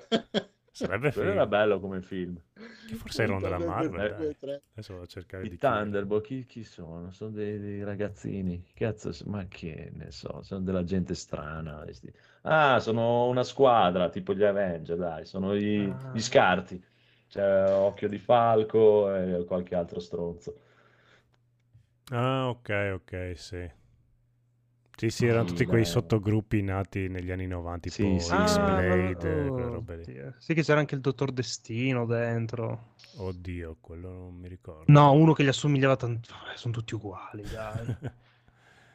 [0.74, 1.32] Sarebbe Quello figo.
[1.32, 2.40] era bello come film.
[2.86, 4.62] Che forse erano della Marvel, tre.
[4.74, 5.58] Adesso vado a cercare I di.
[5.58, 7.12] Thunderbolt, chi, chi sono?
[7.12, 8.64] Sono dei, dei ragazzini.
[8.74, 11.82] Cazzo, ma che ne so, sono della gente strana.
[11.84, 12.12] questi.
[12.44, 16.10] Ah, sono una squadra, tipo gli Avenger, dai, sono i- Ah.
[16.10, 16.84] gli scarti.
[17.28, 20.60] C'è Occhio di Falco e qualche altro stronzo.
[22.12, 23.70] Ah, ok, ok, sì.
[25.04, 28.34] Sì, sì, erano tutti quei sottogruppi nati negli anni 90, tipo Sì, sì.
[28.34, 30.04] X-Blade, Ah, quelle oh, robe lì.
[30.06, 30.34] Dio.
[30.38, 32.94] Sì, che c'era anche il dottor Destino dentro.
[33.18, 34.86] Oddio, quello non mi ricordo.
[34.88, 36.30] No, uno che gli assomigliava tanto.
[36.32, 37.98] Vabbè, sono tutti uguali, dai.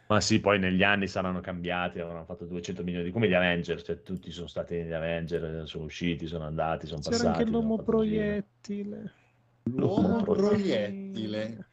[0.08, 3.10] Ma sì, poi negli anni saranno cambiati, avranno fatto 200 milioni di...
[3.10, 7.16] come gli Avenger, cioè tutti sono stati negli Avenger, sono usciti, sono andati, sono C'era
[7.16, 7.38] passati.
[7.40, 9.12] anche l'uomo proiettile.
[9.64, 11.67] L'uomo proiettile.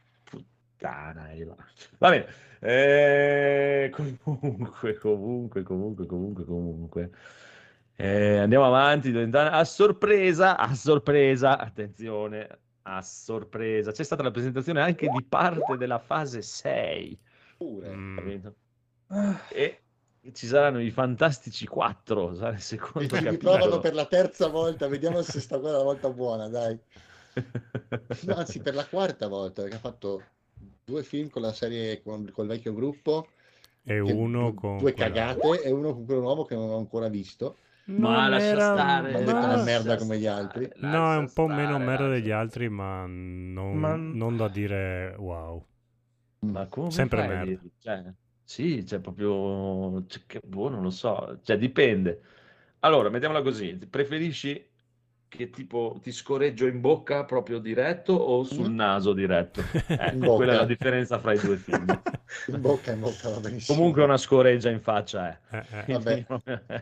[0.76, 1.56] Puttana, e là.
[1.98, 2.26] Va bene.
[2.60, 7.10] Eh, comunque, comunque, comunque, comunque, comunque.
[7.96, 9.10] Eh, andiamo avanti.
[9.32, 13.90] A sorpresa, a sorpresa, attenzione, a sorpresa.
[13.90, 17.18] C'è stata la presentazione anche di parte della fase 6.
[17.56, 17.88] Pure.
[17.90, 18.46] Mm?
[19.08, 19.80] Ah, E
[20.32, 23.30] ci saranno i Fantastici 4, sarà il secondo capitolo.
[23.30, 26.78] riprovano per la terza volta, vediamo se sta qua la volta buona, dai.
[28.26, 30.22] No, anzi, per la quarta volta, perché ha fatto
[30.86, 33.30] due film con la serie con, col vecchio gruppo,
[33.82, 34.78] E uno con...
[34.78, 37.56] due quella- cagate e uno con quello nuovo che non ho ancora visto.
[37.86, 39.12] Ma Non lascia era- stare.
[39.12, 40.68] Non detto ma- una merda come gli altri.
[40.76, 45.14] No, è un po' meno stare, merda degli altri, ma non, Ma- non da dire
[45.18, 45.64] wow.
[46.40, 47.60] Ma come Sempre fai merda.
[47.78, 48.04] Cioè,
[48.44, 52.20] sì, cioè proprio, cioè, che- boh, non lo so, cioè dipende.
[52.80, 54.64] Allora, mettiamola così, preferisci
[55.28, 59.60] che tipo ti scorreggio in bocca proprio diretto o sul naso diretto?
[59.88, 61.84] Ecco, quella è la differenza fra i due film.
[62.48, 63.76] In bocca, in bocca va benissimo.
[63.78, 65.38] Comunque una scoreggia in faccia è.
[65.56, 65.92] Eh, eh.
[65.92, 66.26] Vabbè.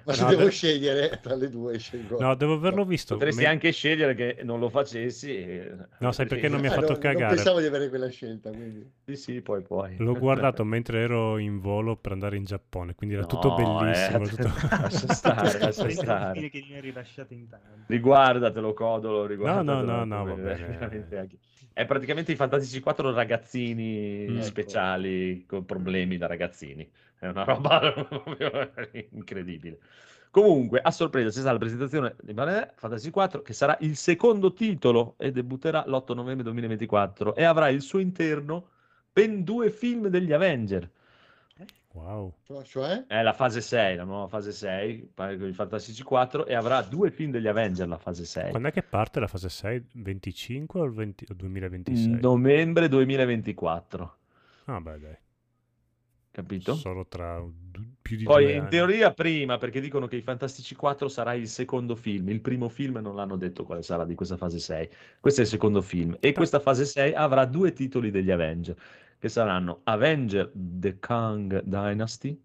[0.05, 2.19] Ma se No, devo de- scegliere tra le due, scelgo.
[2.19, 3.15] No, devo averlo visto.
[3.15, 5.35] Potresti Me- anche scegliere che non lo facessi.
[5.37, 7.25] e- No, sai perché non mi ha Ah, fatto non- cagare.
[7.27, 8.91] Non pensavo di avere quella scelta, quindi.
[9.05, 9.97] Sì, sì, poi puoi.
[9.99, 14.25] L'ho guardato mentre ero in volo per andare in Giappone, quindi era tutto No, bellissimo.
[14.25, 14.49] eh, tutto-
[14.81, 15.91] lascia stare, lascia stare.
[16.39, 17.85] incredibile che li hai rilasciati in tanti.
[18.35, 19.81] Riguardatelo, Codolo, riguardatelo.
[19.83, 20.67] no, no, come- va bene.
[20.67, 21.39] veramente anche-
[21.73, 24.41] È praticamente i Fantasy 4 ragazzini Mm.
[24.41, 26.89] speciali con problemi da ragazzini.
[27.19, 27.81] È una roba
[29.11, 29.79] incredibile.
[30.31, 35.15] Comunque, a sorpresa c'è stata la presentazione di Fantasy 4 che sarà il secondo titolo
[35.19, 38.69] e debutterà l'8 novembre 2024 e avrà il suo interno
[39.13, 40.91] ben due film degli Avenger.
[41.95, 42.35] Wow.
[42.43, 43.05] Cioè- Cioè?
[43.07, 46.83] È la fase 6, la nuova fase 6, pare con i Fantasy 4 e avrà
[46.83, 48.51] due film degli Avenger la fase 6.
[48.51, 49.85] Quando è che parte la fase 6?
[49.95, 52.21] 25 o il 20 o 2026?
[52.21, 54.17] Novembre 2024,
[54.65, 55.17] Ah, beh, dai.
[56.33, 56.75] capito?
[56.75, 57.41] Solo tra
[58.03, 58.71] più di Poi due in anni.
[58.71, 62.97] teoria prima, perché dicono che i Fantastici 4 sarà il secondo film, il primo film
[62.99, 64.89] non l'hanno detto quale sarà di questa fase 6,
[65.21, 68.75] questo è il secondo film e questa fase 6 avrà due titoli degli Avenger,
[69.25, 72.39] che saranno Avenger The Kang Dynasty,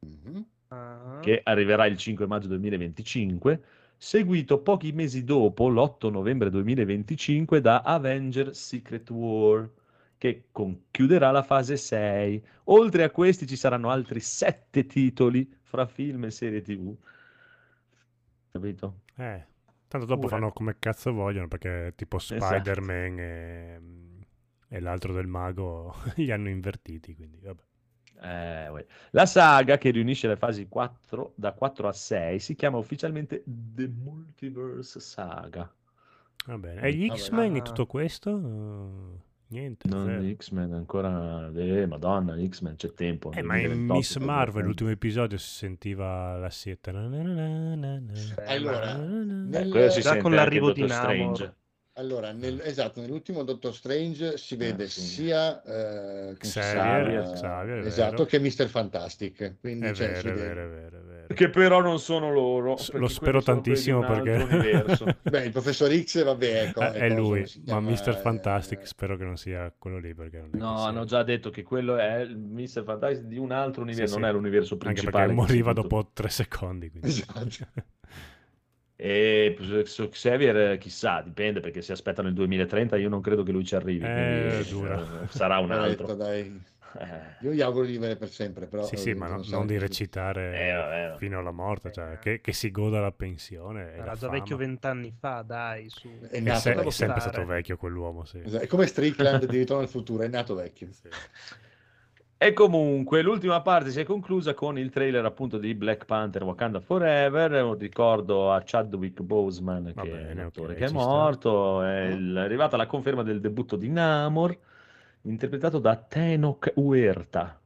[0.00, 0.44] Mhm.
[0.68, 1.18] Ah.
[1.22, 3.62] che arriverà il 5 maggio 2025,
[3.96, 9.70] seguito pochi mesi dopo, l'8 novembre 2025, da Avenger Secret War,
[10.18, 12.44] che conchiuderà la fase 6.
[12.64, 16.92] Oltre a questi ci saranno altri sette titoli fra film e serie TV.
[18.50, 19.02] Capito?
[19.16, 19.44] Eh,
[19.86, 20.32] tanto dopo Pure.
[20.34, 22.40] fanno come cazzo vogliono perché tipo Esatto.
[22.44, 23.80] Spider-Man e,
[24.68, 27.62] e l'altro del mago li hanno invertiti, quindi vabbè.
[28.22, 33.42] Eh, la saga che riunisce le fasi 4, da 4 a 6 si chiama ufficialmente
[33.44, 35.70] The Multiverse Saga.
[36.46, 36.80] Va bene.
[36.82, 37.08] E gli.
[37.10, 37.62] X-Men e Ah.
[37.62, 38.30] tutto questo?
[38.30, 39.88] Uh, niente.
[39.88, 40.34] Non zero.
[40.36, 43.30] X-Men ancora, eh, madonna, X-Men c'è tempo.
[43.32, 46.90] Eh, ma in 2028, Miss Marvel, poi- l'ultimo episodio, si sentiva la sieta.
[46.90, 51.34] Allora, Eh, nel- Già sente con l'arrivo di Namor.
[51.36, 51.54] Strange.
[51.96, 55.00] Allora, nel- esatto, nell'ultimo Doctor Strange si vede sì.
[55.00, 57.30] sia eh, Xavier?
[57.34, 58.66] Xavier, è esatto, che Mr.
[58.66, 59.58] Fantastic.
[59.60, 61.26] Quindi, È cioè, vero, è vero, è vero, è vero.
[61.34, 62.76] Che però non sono loro.
[62.76, 65.16] S- perché lo spero tantissimo perché-.
[65.22, 68.08] Beh, il professor X, vabbè, ecco, Eh, è cosa lui, si ma Mr.
[68.08, 71.50] eh, Fantastic spero che non sia quello lì perché non è No, hanno già detto
[71.50, 72.82] che quello è il Mr.
[72.82, 74.34] Fantastic di un altro universo, Sì, non sì.
[74.34, 75.26] è l'universo Anche principale.
[75.26, 76.90] perché che si moriva dopo tre secondi.
[76.90, 77.06] quindi.
[77.06, 77.84] Esatto.
[78.96, 83.52] E su Xavier, eh, chissà, dipende perché se aspettano il 2030 io non credo che
[83.52, 84.04] lui ci arrivi.
[84.04, 85.22] Eh, quindi, dura.
[85.24, 86.14] eh, sarà un altro.
[86.14, 86.62] dai.
[86.96, 87.36] Eh.
[87.40, 88.84] Io gli auguro di vivere per sempre, però...
[88.84, 91.16] Sì, sì, ma non non, di recitare Eh, vabbè.
[91.18, 93.94] fino alla morte, cioè che, che si goda la pensione.
[93.94, 94.38] Era la già fama.
[94.38, 96.08] vecchio vent'anni fa, dai, su.
[96.30, 97.20] È È, nato se- è sempre stare.
[97.20, 98.40] stato vecchio quell'uomo, sì.
[98.44, 100.88] Esatto, È come Strickland di Ritorno al futuro, è nato vecchio.
[100.92, 101.08] Sì.
[102.36, 106.80] E comunque l'ultima parte si è conclusa con il trailer appunto di Black Panther Wakanda
[106.80, 110.88] Forever, un ricordo a Chadwick Boseman Va che è bene, un attore ok, che è
[110.88, 111.16] ci sta.
[111.16, 114.58] morto, è, è arrivata la conferma del debutto di Namor,
[115.22, 117.58] interpretato da Tenok Huerta.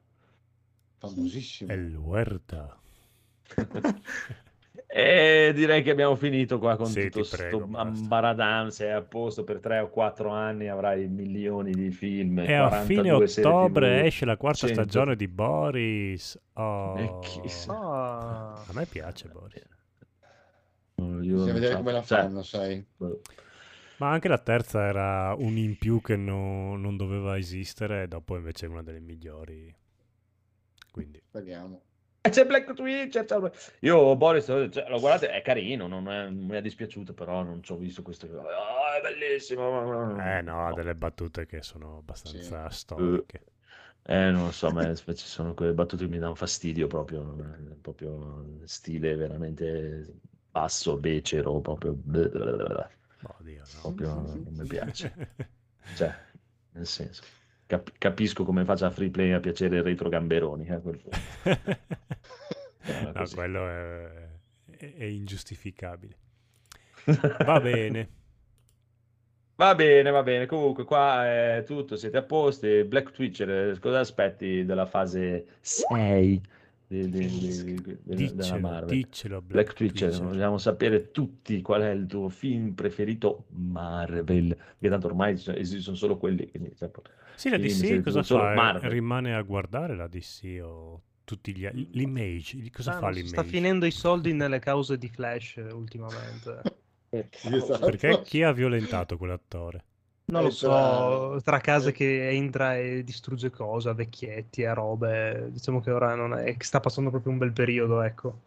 [0.98, 1.70] Famosissimo.
[1.70, 2.78] È il Huerta.
[4.90, 9.02] E direi che abbiamo finito qua con Sì, tutto prego, sto ambaradam, se è a
[9.02, 13.50] posto per 3 o 4 anni avrai milioni di film, E a fine 42 serie
[13.50, 14.82] ottobre TV, esce la quarta 100.
[14.82, 16.40] stagione di Boris.
[16.54, 16.96] Oh.
[16.98, 17.50] E.
[17.68, 18.52] Ah.
[18.66, 19.62] A me piace Boris.
[20.94, 22.84] Io Bisogna vedere so- come la cioè, fanno, sai.
[22.96, 23.20] boh.
[23.98, 28.36] Ma anche la terza era un in più che no- non doveva esistere, e dopo
[28.36, 29.72] invece è una delle migliori.
[30.90, 31.82] Quindi, Speriamo.
[32.30, 33.22] C'è Black Twitch.
[33.24, 37.12] c'è Black- Io Boris, cioè, lo guardate, è carino, non, è- non mi è dispiaciuto,
[37.14, 38.26] però non ci ho visto questo.
[38.40, 40.18] Ah, è bellissimo.
[40.20, 42.76] eh no, ha delle battute che sono abbastanza Sì.
[42.78, 43.42] storiche.
[44.02, 47.74] Eh, non lo so, ma ci sono quelle battute che mi danno fastidio proprio, eh,
[47.74, 50.06] proprio stile veramente
[50.50, 53.80] basso, becero, proprio, Oddio, no.
[53.82, 55.12] proprio non mi piace.
[55.94, 56.14] Cioè,
[56.72, 57.22] nel senso,
[57.68, 61.00] cap- capisco come faccia a free play a piacere il retro gamberoni, eh, quel
[63.14, 64.10] no, quello è,
[64.76, 66.16] è- è ingiustificabile.
[67.44, 68.08] Va bene.
[69.58, 70.46] Va bene, va bene.
[70.46, 71.96] Comunque, qua è tutto.
[71.96, 72.68] Siete a posto.
[72.84, 76.40] Black Twitcher, eh, cosa aspetti della fase 6
[76.88, 78.88] di- di- di- di- della Diccelo, Marvel.
[78.88, 80.26] diccelo, Black Black Twitcher, Twitcher.
[80.26, 86.16] vogliamo sapere tutti qual è il tuo film preferito Marvel, che tanto ormai esistono solo
[86.16, 86.50] quelli.
[86.50, 86.90] Quindi, cioè,
[87.34, 88.54] Sì, la DC cosa fa?
[88.54, 88.90] Marvel.
[88.90, 91.68] Rimane a guardare la DC o tutti gli?
[91.92, 93.48] L'image, cosa Ah, fa so, sta l'image?
[93.48, 96.62] finendo i soldi nelle cause di Flash ultimamente.
[97.10, 97.86] Esatto.
[97.86, 99.84] Perché chi ha violentato quell'attore?
[100.28, 101.92] Non lo so, tra- tra case eh.
[101.92, 105.48] che entra e distrugge cose, a vecchietti, a robe.
[105.50, 108.40] Diciamo che ora non è, che sta passando proprio un bel periodo, ecco.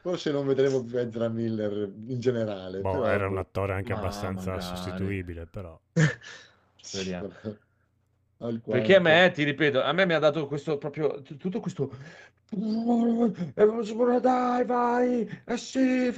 [0.00, 2.80] Forse non vedremo più Ezra Miller in generale.
[2.80, 4.76] Boh, però- era un attore anche Ma abbastanza magari.
[4.76, 5.78] sostituibile, però.
[8.38, 8.70] Alquanto.
[8.70, 11.90] Perché a me, ti ripeto, a me mi ha dato questo proprio tutto questo.
[14.20, 16.12] Dai, vai, eh sì.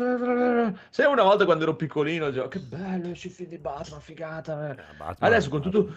[0.91, 4.69] Se una volta quando ero piccolino, dicevo, che bello, il film di Batman, figata.
[4.69, 5.95] eh." Eh, Batman, Adesso con tutto.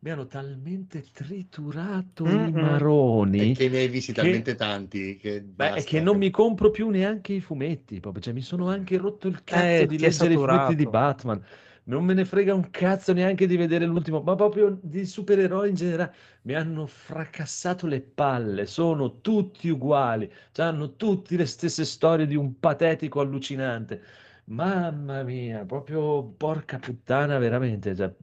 [0.00, 2.52] Mi hanno talmente triturato i Mm-mm.
[2.52, 3.38] maroni.
[3.48, 5.90] Perché ne hai visti che- talmente tanti che Beh, è basta.
[5.90, 8.22] che non mi compro più neanche i fumetti, proprio.
[8.22, 10.86] Cioè, mi sono anche rotto il cazzo Eh, di leggere i fumetti di.
[10.86, 11.44] Batman.
[11.86, 15.74] Non me ne frega un cazzo neanche di vedere l'ultimo, ma proprio di supereroi in
[15.74, 16.14] generale.
[16.42, 22.36] Mi hanno fracassato le palle, sono tutti uguali, cioè, hanno tutti le stesse storie di
[22.36, 24.02] un patetico allucinante.
[24.46, 27.94] Mamma mia, proprio porca puttana, veramente.
[27.94, 28.14] Cioè,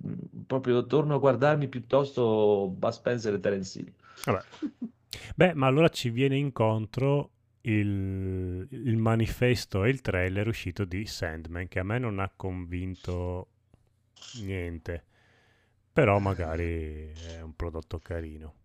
[0.47, 3.93] proprio torno a guardarmi piuttosto Bud Spencer e Terence Hill.
[4.26, 4.41] Vabbè.
[5.36, 7.30] Beh, ma allora ci viene incontro
[7.62, 13.47] il, il manifesto e il trailer uscito di Sandman, che a me non ha convinto
[14.43, 15.03] niente,
[15.93, 18.55] però magari è un prodotto carino.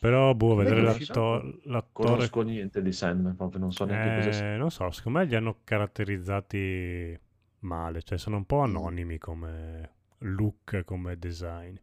[0.00, 1.60] Però, boh, vedere che è l'atto- uscito?
[1.64, 2.08] l'attore...
[2.10, 4.44] Conosco niente di Sandman, proprio non so neanche cosa.
[4.54, 7.18] Eh, non so, secondo me li hanno caratterizzati
[7.60, 8.64] male, cioè sono un po' Mm.
[8.64, 11.74] anonimi come look, come design.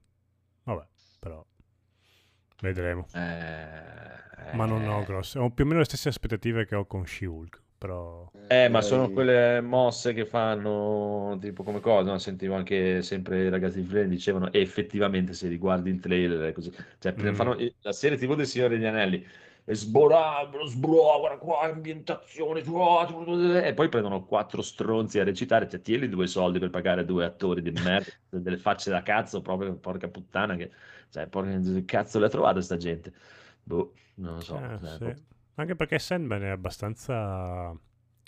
[0.64, 0.88] Vabbè,
[1.20, 1.46] però
[2.62, 3.10] vedremo.
[3.14, 3.20] Eh,
[4.52, 7.62] Ma non ho grosse, ho più o meno le stesse aspettative che ho con She-Hulk,
[7.78, 12.18] però Eh, ma sono quelle mosse che fanno tipo come cosa, no?
[12.20, 17.16] Sentivo anche sempre i ragazzi di Flame dicevano effettivamente se riguardi il trailer così, cioè
[17.18, 17.34] Mm.
[17.34, 19.26] fanno la serie TV del Signore degli Anelli
[19.74, 26.28] sborabro, sbro, guarda qua, ambientazione, e poi prendono quattro stronzi a recitare, cioè tieni due
[26.28, 30.72] soldi per pagare due attori di merda, delle facce da cazzo, proprio porca puttana, che,
[31.10, 33.12] cioè, porca, cazzo le ha trovate sta gente?
[33.64, 34.60] Boh, non lo so.
[34.60, 35.24] eh, sì.
[35.56, 37.76] Anche perché Sandman è abbastanza...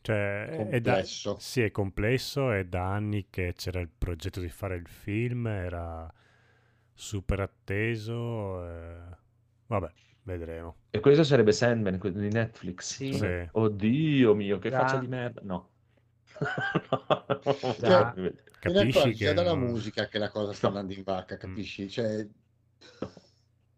[0.01, 0.93] Cioè, è da...
[0.93, 1.35] Complesso.
[1.39, 6.11] Sì, è complesso, è da anni che c'era il progetto di fare il film, era
[6.93, 9.17] super atteso, eh,
[9.67, 9.91] vabbè,
[10.27, 10.75] vedremo.
[10.91, 12.95] E questo sarebbe Sandman quello di Netflix.
[12.95, 13.13] Sì.
[13.13, 13.47] Sì.
[13.51, 14.79] Oddio mio, che Già.
[14.79, 15.41] faccia di merda.
[15.43, 15.69] No.
[18.67, 19.13] Ne Capisci che...
[19.13, 21.89] già dalla musica che la cosa sta andando in vacca, capisci?
[21.89, 22.27] Cioè,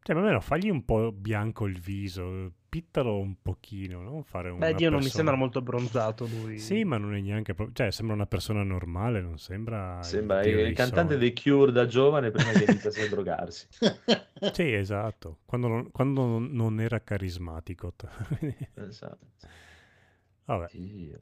[0.02, 4.68] Cioè, ma almeno fagli un po' bianco il viso, pittalo un pochino, non fare una
[4.68, 6.60] Beh, Dio, non mi persona- sembra molto bronzato lui.
[6.60, 7.76] Sì, ma non è neanche proprio...
[7.76, 10.02] Cioè, sembra una persona normale, non sembra...
[10.04, 13.68] Sembra il dei cantante dei Cure da giovane prima che iniziasse a drogarsi.
[14.54, 15.40] Sì, esatto.
[15.46, 17.94] Quando non, quando non- era carismatico.
[18.76, 19.26] Esatto.
[20.46, 21.20] Vabbè, Dio.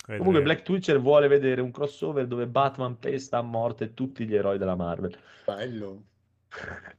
[0.00, 0.18] vedremo.
[0.18, 4.58] Comunque Black Twitcher vuole vedere un crossover dove Batman pesta a morte tutti gli eroi
[4.58, 5.16] della Marvel.
[5.44, 6.02] bello.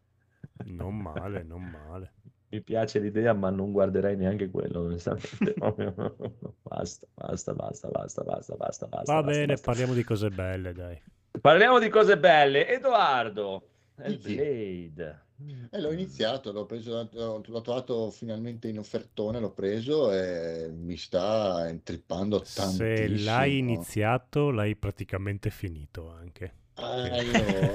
[0.63, 2.13] Non male, non male.
[2.51, 5.53] Mi piace l'idea, ma non guarderei neanche quello, onestamente.
[6.63, 9.13] Basta, basta, basta, basta, basta, basta, basta.
[9.13, 9.61] Va basta, bene, basta.
[9.61, 11.01] parliamo di cose belle, dai.
[11.39, 12.67] Parliamo di cose belle.
[12.67, 14.35] Edoardo, Dici.
[14.35, 15.25] Hellblade.
[15.71, 21.67] E l'ho iniziato, l'ho preso, l'ho trovato finalmente in offertone, l'ho preso e mi sta
[21.69, 23.23] intrippando Se tantissimo.
[23.23, 26.53] l'hai iniziato, l'hai praticamente finito anche.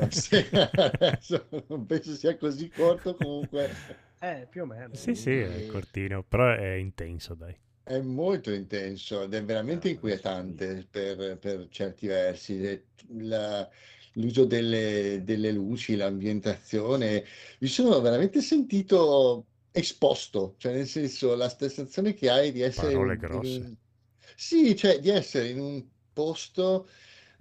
[0.09, 3.81] Sì, adesso non penso sia così corto, comunque
[4.21, 4.91] Eh, più o meno.
[4.91, 7.57] Sì, sì, è cortino, però è intenso, dai.
[7.83, 12.85] è molto intenso ed è veramente inquietante per, per certi versi.
[13.19, 13.69] La-
[14.14, 17.25] l'uso delle, delle luci, l'ambientazione,
[17.61, 23.17] mi sono veramente sentito esposto, cioè nel senso la sensazione che hai di essere Parole
[23.17, 23.67] in grosse.
[23.67, 23.77] un-
[24.35, 26.89] Sì, cioè di essere in un posto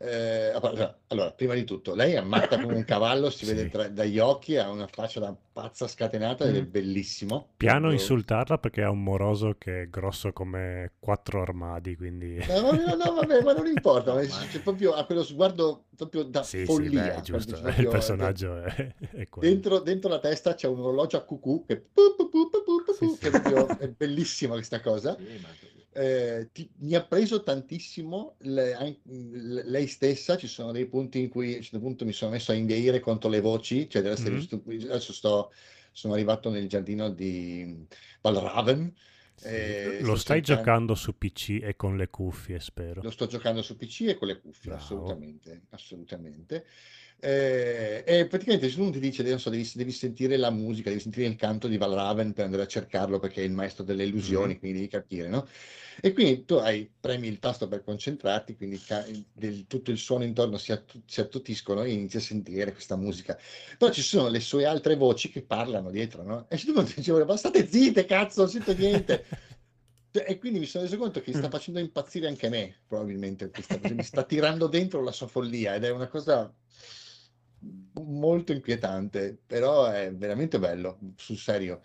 [0.07, 3.53] eh, allora, prima di tutto, lei è matta come un cavallo, si Sì.
[3.53, 6.69] vede tra- dagli occhi, ha una faccia da pazza scatenata ed è Mm.
[6.71, 7.49] bellissimo.
[7.57, 12.35] Piano insultarla perché ha un moroso che è grosso come quattro armadi, quindi...
[12.47, 16.43] No, no, no, vabbè, ma non importa, ma c'è proprio ha quello sguardo proprio da
[16.43, 17.03] Sì, sì, follia.
[17.03, 19.49] beh, è giusto, proprio- il personaggio è, è quello.
[19.49, 22.49] Dentro, dentro la testa c'è un orologio a cucù che, pu, pu, pu,
[22.93, 23.17] Sì, sì.
[23.19, 25.15] che è, proprio- è bellissima questa cosa.
[25.17, 25.49] Sì, ma-
[25.97, 30.35] Eh, ti- mi ha preso tantissimo le- lei stessa.
[30.35, 32.99] Ci sono dei punti in cui a un certo punto mi sono messo a inveire
[32.99, 34.15] contro le voci, cioè Mhm.
[34.37, 35.53] giusto- adesso sto,
[35.93, 37.85] sono arrivato nel giardino di
[38.19, 38.93] Balraven.
[39.37, 39.47] Sì.
[39.47, 43.01] eh, Lo stai cercando- giocando su PC e con le cuffie, spero.
[43.01, 44.81] Lo sto giocando su PC e con le cuffie, Bravo.
[44.83, 46.65] assolutamente, assolutamente.
[47.17, 51.25] Eh, e praticamente se uno ti dice adesso devi, devi sentire la musica, devi sentire
[51.27, 54.59] il canto di Valraven per andare a cercarlo perché è il maestro delle illusioni, Mhm.
[54.59, 55.47] quindi devi capire, no?
[56.01, 60.23] E quindi tu hai, premi il tasto per concentrarti, quindi ca- del- tutto il suono
[60.25, 63.37] intorno si, attu- si attutiscono e inizi a sentire questa musica.
[63.77, 66.47] Però ci sono le sue altre voci che parlano dietro, no?
[66.49, 69.25] E se tu non ti dicevo, ma state zitte, cazzo, non sento niente.
[70.11, 71.51] E quindi mi sono reso conto che sta Mm.
[71.51, 73.51] facendo impazzire anche me, probabilmente.
[73.91, 76.53] Mi sta tirando dentro la sua follia ed è una cosa
[78.03, 81.81] molto inquietante, però è veramente bello, sul serio.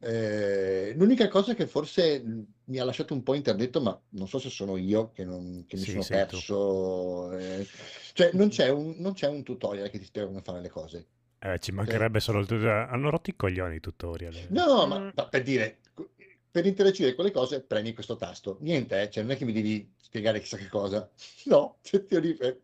[0.00, 2.22] Eh, l'unica cosa che forse
[2.64, 5.76] mi ha lasciato un po' interdetto, ma non so se sono io che, non- che
[5.76, 7.68] mi Sì, sono perso, eh,
[8.12, 11.08] cioè non c'è un, non c'è un tutorial che ti spiega come fare le cose.
[11.40, 12.88] Eh, ci mancherebbe solo il tutorial.
[12.90, 14.36] Hanno rotto i coglioni i tutorial.
[14.36, 14.50] eh.
[14.50, 15.10] No, ma, Mm.
[15.14, 15.78] ma per dire,
[16.58, 18.58] per interagire con le cose premi questo tasto.
[18.62, 21.08] Niente, eh, cioè non è che mi devi spiegare chissà che cosa.
[21.44, 22.02] No, sono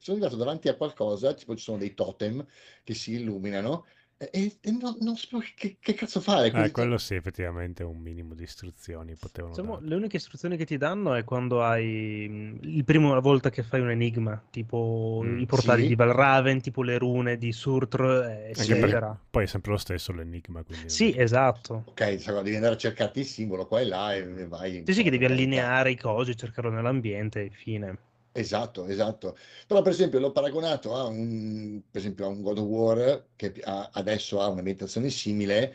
[0.09, 2.45] arrivato davanti a qualcosa, tipo ci sono dei totem
[2.83, 3.87] che si illuminano
[4.33, 6.51] e, e- non, non so che, che cazzo fare.
[6.51, 9.85] Eh, quello sì, effettivamente un minimo di istruzioni potevano Diciamo, dare.
[9.87, 13.81] le uniche istruzioni che ti danno è quando hai mh, il prima volta che fai
[13.81, 15.87] un enigma, tipo Mm, i portali sì.
[15.87, 18.01] di Valraven, tipo le rune di Surtr,
[18.47, 19.18] eh, eccetera.
[19.31, 20.62] poi è sempre lo stesso l'enigma.
[20.64, 21.85] Quindi Sì, esatto.
[21.85, 24.83] Ok, sai, devi andare a cercarti il simbolo qua e là e vai.
[24.85, 27.99] Sì, sì, che devi allineare i cosi, cercarlo nell'ambiente e fine.
[28.37, 29.37] Esatto, esatto.
[29.66, 33.53] Però per esempio l'ho paragonato a un, per esempio, a un God of War che
[33.62, 35.72] ha- adesso ha un'ambientazione simile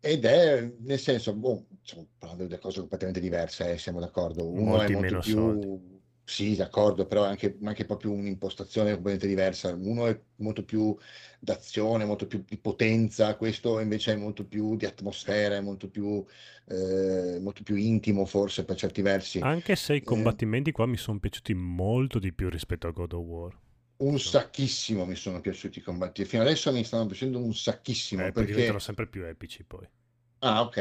[0.00, 4.48] ed è nel senso, boh, stiamo parlando di cose completamente diverse, eh, siamo d'accordo.
[4.48, 5.97] Uno Molti è molto meno più, soldi.
[6.28, 9.74] Sì, d'accordo, però è anche, anche proprio un'impostazione completamente diversa.
[9.74, 10.96] Uno è molto più
[11.40, 16.24] d'azione, molto più di potenza, questo invece è molto più di atmosfera, è molto più,
[16.66, 19.38] eh, molto più intimo forse per certi versi.
[19.40, 23.14] Anche se i Eh, combattimenti qua mi sono piaciuti molto di più rispetto a God
[23.14, 23.58] of War.
[24.00, 26.24] Un sacchissimo mi sono piaciuti i combattimenti.
[26.28, 28.44] Fino adesso mi stanno piacendo un sacchissimo Eh, perché...
[28.44, 29.88] diventano sempre più epici poi.
[30.40, 30.78] Ah, ok.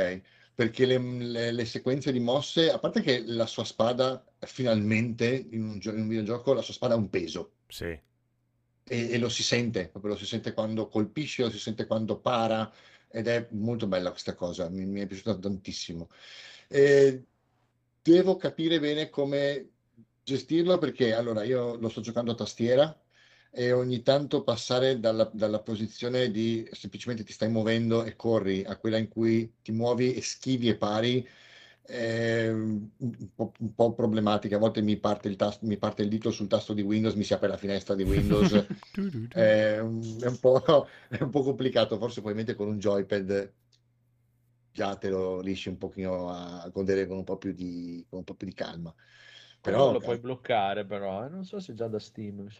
[0.57, 5.61] Perché le, le- le sequenze di mosse, a parte che la sua spada, finalmente, in
[5.61, 7.51] un, in un videogioco, la sua spada ha un peso.
[7.67, 7.85] Sì.
[7.85, 8.01] E,
[9.11, 12.73] e lo si sente, proprio lo si sente quando colpisce, lo si sente quando para,
[13.09, 16.09] ed è molto bella questa cosa, mi, mi è piaciuta tantissimo.
[16.67, 17.23] E
[18.01, 19.69] devo capire bene come
[20.23, 22.99] gestirlo perché allora io lo sto giocando a tastiera
[23.51, 28.77] e ogni tanto passare dalla, dalla posizione di semplicemente ti stai muovendo e corri a
[28.77, 31.27] quella in cui ti muovi e schivi e pari
[31.81, 32.89] è un
[33.33, 34.57] po', un po' problematica.
[34.57, 37.23] A volte mi parte, il tasto, mi parte il dito sul tasto di Windows, mi
[37.23, 38.65] si apre la finestra di Windows.
[39.29, 43.53] È, un, è un po', è un po' complicato, forse probabilmente con un joypad
[44.71, 48.23] già te lo riesci un pochino a godere con un po' più di, con un
[48.23, 48.93] po' più di calma.
[49.61, 52.51] Però lo puoi bloccare, però, eh, non so se già da Steam, mi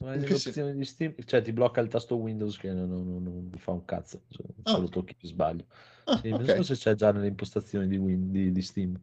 [0.00, 3.50] sen- opzioni di Steam, cioè ti blocca il tasto Windows che non, non- non- non
[3.58, 4.74] fa un cazzo, cioè, Ah.
[4.74, 5.66] se lo tocchi ti sbaglio.
[6.04, 6.56] Ah, Sì, non ok.
[6.56, 8.98] so se c'è già nelle impostazioni di, Win- di, di Steam.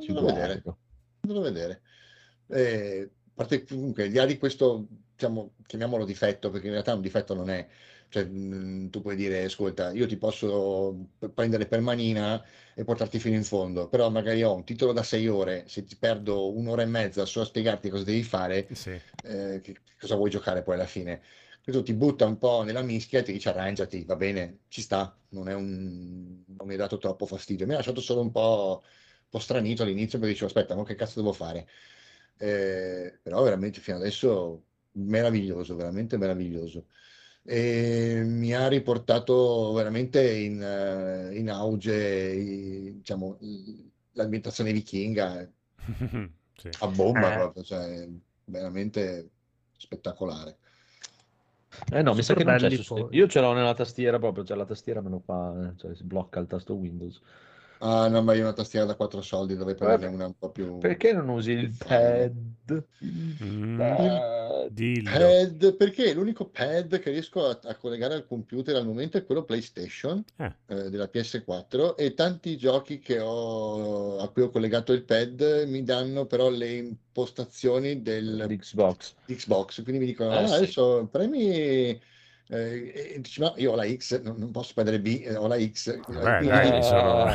[0.00, 0.62] Ci Andrò vedere.
[1.20, 1.82] Andrò a vedere.
[2.48, 7.00] Eh, parte comunque, al di là di questo, diciamo, chiamiamolo difetto, perché in realtà un
[7.00, 7.68] difetto non è.
[8.16, 8.30] Cioè,
[8.88, 12.42] tu puoi dire, ascolta, io ti posso prendere per manina
[12.74, 15.96] e portarti fino in fondo, però magari ho un titolo da sei ore, se ti
[15.98, 18.98] perdo un'ora e mezza solo a spiegarti cosa devi fare, Sì.
[19.22, 21.20] eh, che, cosa vuoi giocare poi alla fine?
[21.62, 25.14] Questo ti butta un po' nella mischia e ti dice arrangiati, va bene, ci sta,
[25.30, 26.42] non è un...
[26.46, 29.82] non mi ha dato troppo fastidio, mi ha lasciato solo un po', un po' stranito
[29.82, 31.68] all'inizio perché dicevo aspetta, ma che cazzo devo fare?
[32.38, 36.86] Eh, però veramente fino adesso meraviglioso, veramente meraviglioso.
[37.48, 43.38] E mi ha riportato veramente in, eh, in auge, diciamo,
[44.12, 45.48] l'ambientazione vichinga eh,
[46.56, 46.70] Sì.
[46.80, 47.34] a bomba Eh.
[47.34, 48.08] proprio, cioè
[48.46, 49.28] veramente
[49.76, 50.56] spettacolare.
[51.92, 53.06] Eh no, mi sa che non c'è belli su Steam.
[53.08, 53.16] poi.
[53.16, 56.04] Io ce l'ho nella tastiera proprio, cioè la tastiera me lo fa, eh, cioè si
[56.04, 57.20] blocca il tasto Windows.
[57.80, 60.50] Ah, no, ma io ho una tastiera da 4 soldi, dovrei prenderne una un po'
[60.50, 60.78] più...
[60.78, 62.84] Perché non usi il pad?
[62.98, 63.76] Il Mm.
[63.76, 64.72] pad.
[64.72, 65.10] Dillo.
[65.10, 69.44] Pad, perché l'unico pad che riesco a, a collegare al computer al momento è quello
[69.44, 75.04] PlayStation Eh, eh, della PS4 e tanti giochi che ho, a cui ho collegato il
[75.04, 79.14] pad mi danno però le impostazioni del, Xbox.
[79.26, 80.54] Xbox, quindi mi dicono Eh, "Ah, sì.
[80.54, 82.00] adesso premi...
[82.48, 85.46] eh, e dici, no, io ho la X, non, non posso prendere B, eh, ho
[85.46, 85.88] la X.
[85.88, 87.34] eh, vabbè, quindi- dai, Eh, sono...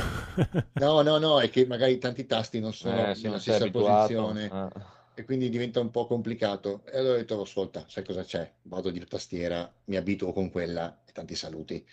[0.73, 4.13] No, no, no, è che magari tanti tasti non sono Eh, nella stessa abituato.
[4.13, 4.45] posizione.
[4.73, 4.99] Eh.
[5.13, 6.81] e quindi diventa un po' complicato.
[6.91, 8.49] E allora ho detto, ascolta, sai cosa c'è?
[8.63, 11.85] Vado di tastiera, mi abituo con quella e tanti saluti.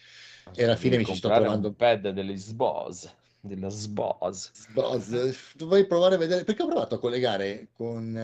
[0.54, 4.50] E alla fine mi ci sto provando un pad delle SBOS della SBOS.
[4.52, 5.54] SBOS.
[5.56, 8.14] Dovrei provare a vedere perché ho provato a collegare con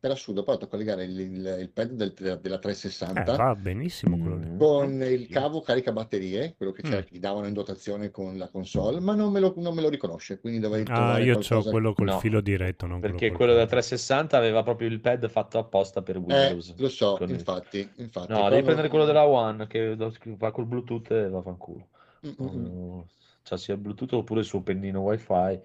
[0.00, 3.54] per assurdo ho provato a collegare il, il, il pad del, della 360 eh, va
[3.54, 4.48] benissimo quello lì.
[4.48, 4.58] Mm.
[4.58, 6.90] con il cavo carica batterie quello che, mm.
[6.90, 10.40] che davano in dotazione con la console ma non me lo, non me lo riconosce
[10.40, 13.66] quindi dovrei ah io ho quello col no, filo diretto non perché quello, quello della
[13.66, 18.48] 360 aveva proprio il pad fatto apposta per Windows eh, lo so infatti, infatti no
[18.48, 21.88] devi prendere quello della One che va col Bluetooth e va fanculo
[22.26, 23.00] mm-hmm.
[23.42, 25.60] cioè sia il Bluetooth oppure il suo pennino wifi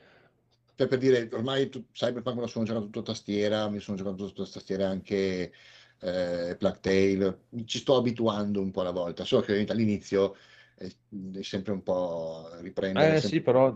[0.75, 4.15] cioè per dire, ormai tu, Cyberpunk me lo sono giocato tutto tastiera, mi sono giocato
[4.15, 5.53] tutto tastiera anche
[6.01, 10.35] eh, Plague ci sto abituando un po' alla volta, solo che all'inizio
[10.75, 13.17] è, è sempre un po' riprendere.
[13.17, 13.73] Eh sì, però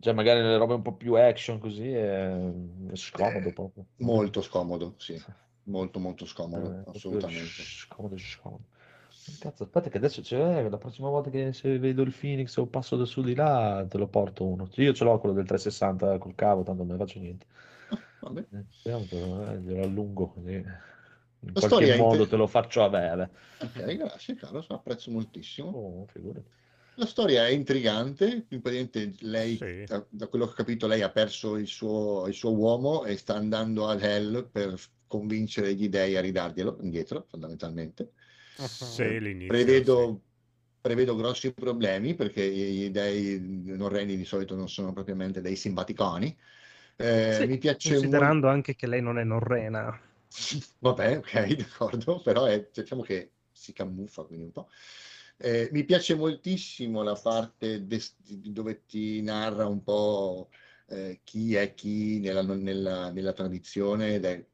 [0.00, 3.84] cioè, magari nelle robe un po' più action così è, è scomodo eh, proprio.
[3.98, 5.20] Molto scomodo, sì,
[5.64, 7.62] molto molto scomodo, eh, assolutamente.
[7.62, 8.64] Scomodo, scomodo.
[9.38, 12.96] Cazzo, aspetta che adesso c'è, la prossima volta che se vedo il Phoenix o passo
[12.96, 14.68] da su di là te lo porto uno.
[14.74, 17.46] Io ce l'ho quello del 360 col cavo, tanto non ne faccio niente.
[18.20, 18.44] Vabbè.
[18.52, 20.52] Eh, speriamo che eh, glielo allungo così.
[20.52, 23.30] In La qualche storia è modo inter- te lo faccio avere.
[23.60, 25.68] Ok, grazie Carlos, apprezzo moltissimo.
[25.68, 26.06] Oh.
[26.96, 29.84] La storia è intrigante, praticamente lei, Sì.
[29.84, 33.16] da, da quello che ho capito, lei ha perso il suo, il suo uomo e
[33.16, 38.12] sta andando ad Hell per convincere gli dei a ridarglielo indietro, fondamentalmente.
[38.54, 40.22] Sì, l'inizio, Prevedo,
[40.80, 46.36] prevedo grossi problemi perché gli dei norreni di solito non sono propriamente dei simpaticoni.
[46.96, 48.38] Eh, Sì, mi piace molto.
[48.38, 50.00] considerando anche che lei non è norrena.
[50.78, 54.68] Vabbè, ok, d'accordo, però è, diciamo che si camuffa quindi un po'.
[55.36, 60.50] Eh, mi piace moltissimo la parte des- dove ti narra un po'
[60.86, 64.48] eh, chi è chi nella, nella- nella tradizione ed è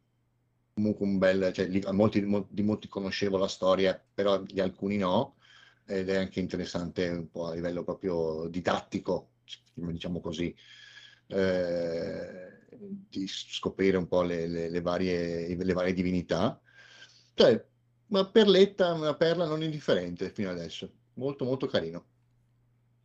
[0.81, 4.97] comunque un bel, cioè a molti, mo- di molti conoscevo la storia, però di alcuni
[4.97, 5.37] no,
[5.87, 9.33] ed è anche interessante un po' a livello proprio didattico,
[9.75, 10.55] diciamo così,
[11.29, 16.61] eh, di scoprire un po' le, le- le varie, le varie divinità.
[17.35, 17.65] Cioè,
[18.09, 22.07] una perletta, una perla non indifferente fino adesso, molto molto carino.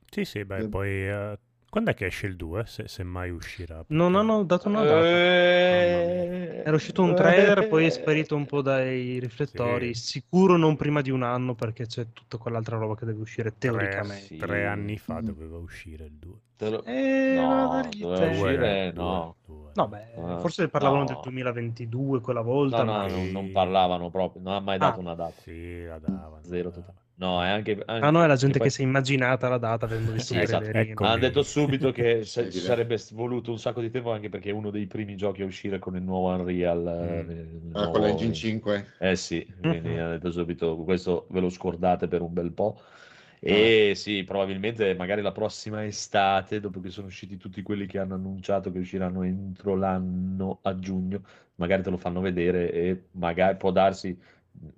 [0.09, 0.69] Sì, sì, beh, Eh.
[0.69, 0.89] poi...
[0.89, 1.39] eh,
[1.75, 2.63] quando è che esce il 2?
[2.65, 3.83] Se, se mai uscirà.
[3.87, 5.05] Non perché- hanno dato una data.
[5.05, 9.93] Eh, Era uscito un trailer, poi è sparito un po' dai riflettori.
[9.93, 10.03] Sì.
[10.21, 13.71] Sicuro non prima di un anno, perché c'è tutta quell'altra roba che deve uscire Tre,
[13.71, 14.23] teoricamente.
[14.25, 14.37] sì.
[14.37, 16.33] tre anni fa doveva uscire il 2.
[16.55, 19.35] Te lo- Eh, No, doveva uscire, no.
[19.73, 21.05] No, beh, Eh, forse parlavano no.
[21.07, 23.07] del 2022 quella volta, No, no, ma...
[23.07, 25.01] non, non parlavano proprio, non ha mai dato Ah.
[25.01, 25.41] una data.
[25.41, 26.39] Sì, la davano.
[26.43, 27.03] Zero totale.
[27.17, 29.57] No, è anche, anche Ah no, è la gente poi- che si è immaginata la
[29.57, 30.65] data avendo visto Sì, esatto.
[30.65, 31.03] Ecco.
[31.05, 34.53] Hanno detto subito che se- ci sarebbe voluto un sacco di tempo anche perché è
[34.53, 36.87] uno dei primi giochi a uscire con il nuovo Unreal.
[36.87, 37.29] eh, Mm.
[37.29, 38.91] il Ah, nuovo- con l'Engine 5.
[38.97, 39.97] Eh sì, quindi Mhm.
[39.99, 42.79] hanno detto subito questo ve lo scordate per un bel po'.
[43.39, 48.15] E sì, probabilmente magari la prossima estate, dopo che sono usciti tutti quelli che hanno
[48.15, 51.21] annunciato che usciranno entro l'anno a giugno,
[51.55, 54.17] magari te lo fanno vedere e magari può darsi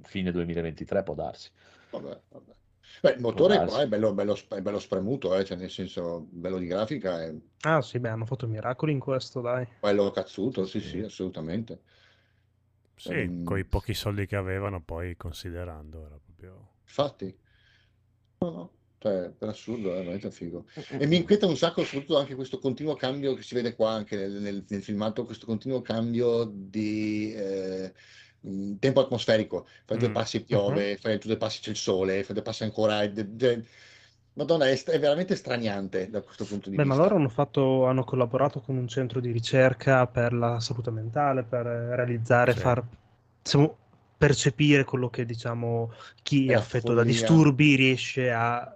[0.02, 1.50] fine 2023, può darsi.
[1.90, 2.56] Vabbè, vabbè.
[3.02, 6.58] Beh, il motore qua è bello, bello, è bello spremuto, eh, cioè nel senso, bello
[6.58, 7.34] di grafica, è
[7.64, 9.68] Ah sì, beh, hanno fatto miracoli in questo, dai.
[9.80, 10.82] bello cazzuto, sì, Sì.
[10.82, 11.82] sì, assolutamente.
[12.96, 16.74] Sì, Ehm, con i pochi soldi che avevano, poi considerando, era proprio...
[16.88, 17.38] Infatti,
[18.40, 20.66] no, no, cioè, per assurdo, è veramente figo.
[20.98, 24.16] E mi inquieta un sacco, soprattutto anche questo continuo cambio che si vede qua anche
[24.16, 27.94] nel, nel- nel filmato, questo continuo cambio di eh,
[28.48, 29.68] mh, tempo atmosferico.
[29.86, 30.12] Fai due Mm.
[30.12, 33.02] passi piove, fai due passi c'è il sole, fai due passi ancora.
[33.04, 33.64] è- è-
[34.34, 36.96] Madonna, è, è veramente straniante da questo punto di Beh, ma vista.
[36.96, 41.66] loro hanno fatto, hanno collaborato con un centro di ricerca per la salute mentale, per
[41.66, 42.56] eh, realizzare, Sì.
[42.56, 42.86] far
[43.42, 43.80] diciamo,
[44.16, 45.92] percepire quello che diciamo
[46.22, 48.72] chi È è affetto da disturbi riesce a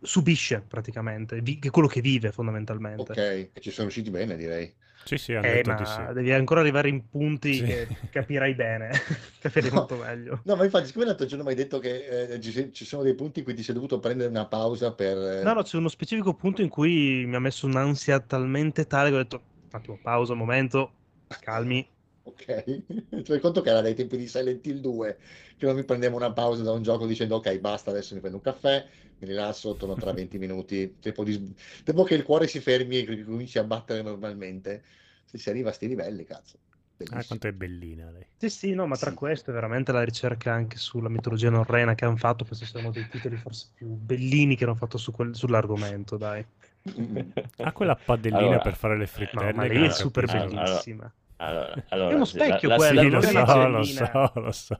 [0.00, 3.16] subisce praticamente, vi- quello che vive fondamentalmente.
[3.16, 4.74] Ok, e ci sono riusciti bene, direi.
[5.04, 6.10] Sì, sì, Eh, detto ma di sì.
[6.12, 7.62] devi ancora arrivare in punti Sì.
[7.62, 8.90] che capirai bene,
[9.38, 9.70] capirai No.
[9.70, 10.46] molto meglio.
[10.46, 13.14] No, ma infatti, siccome l'altro giorno mi hai detto che eh, ci, ci sono dei
[13.14, 15.16] punti in cui ti sei dovuto prendere una pausa per...
[15.16, 19.10] eh, No, no, c'è uno specifico punto in cui mi ha messo un'ansia talmente tale
[19.10, 21.00] che ho detto, un attimo, pausa, un momento,
[21.38, 21.86] calmi.
[22.26, 22.64] Ok,
[23.10, 25.18] ti fai conto che era dai tempi di Silent Hill 2
[25.58, 28.38] che non mi prendevo una pausa da un gioco dicendo ok, basta, adesso mi prendo
[28.38, 28.86] un caffè,
[29.18, 31.54] mi rilasso, torno tra 20 minuti, tempo, di-
[31.84, 34.84] tempo che il cuore si fermi e che cominci a battere normalmente.
[35.24, 36.60] Se si arriva a sti livelli, cazzo.
[37.08, 37.24] Ah, Bellissimo.
[37.24, 38.26] quanto è bellina lei.
[38.36, 39.14] Sì, sì, no, ma tra Sì.
[39.14, 43.06] questo è veramente la ricerca anche sulla mitologia norrena che hanno fatto, questi sono dei
[43.06, 46.44] titoli forse più bellini che hanno fatto su quel- sull'argomento, dai.
[46.88, 47.30] Mm.
[47.62, 49.52] Ha quella padellina Allora, per fare le No, frittelle.
[49.52, 50.38] ma che lei è super capisco.
[50.54, 51.12] Allora, bellissima.
[51.46, 54.30] Allora, allora, È uno sì, la- specchio la- quello, Sì, non lo so, lo so,
[54.34, 54.76] lo so.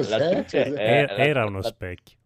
[0.00, 0.44] È-
[0.76, 2.16] Era, era uno la- specchio.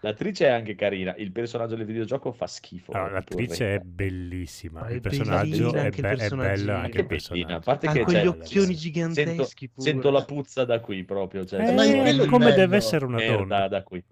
[0.00, 2.92] L'attrice è anche carina, il personaggio del videogioco fa schifo.
[2.92, 6.98] Allora, l'attrice è bellissima, Ma il è personaggio bellina è, be- è bello anche Che
[7.00, 7.60] il bellina, a personaggio.
[7.64, 9.90] parte Ha che quegli c'è- occhioni Sento, giganteschi pure.
[9.90, 12.54] sento la puzza da qui proprio, cioè, Eh, come bello.
[12.54, 13.68] deve essere una merda donna.
[13.68, 14.04] da qui.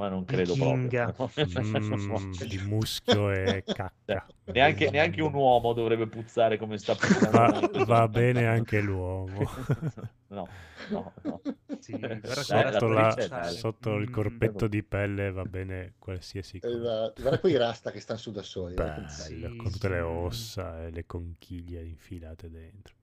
[0.00, 1.12] Ma non credo Vichinga.
[1.12, 1.36] proprio.
[1.44, 4.26] Mm, di muschio e cacca.
[4.46, 7.44] Cioè, neanche, neanche un uomo dovrebbe puzzare come sta puzzando.
[7.44, 9.46] Va, va bene anche l'uomo.
[10.28, 10.54] No,
[10.86, 11.42] no, no.
[11.78, 16.78] Sì, Sotto, la- sotto il Mm, corpetto di pelle va bene qualsiasi cosa.
[16.78, 17.20] Esatto.
[17.20, 18.76] Guarda quei rasta che stanno su da soli.
[18.76, 20.00] Bello, Sì, con tutte le sì.
[20.00, 22.94] ossa e le conchiglie infilate dentro.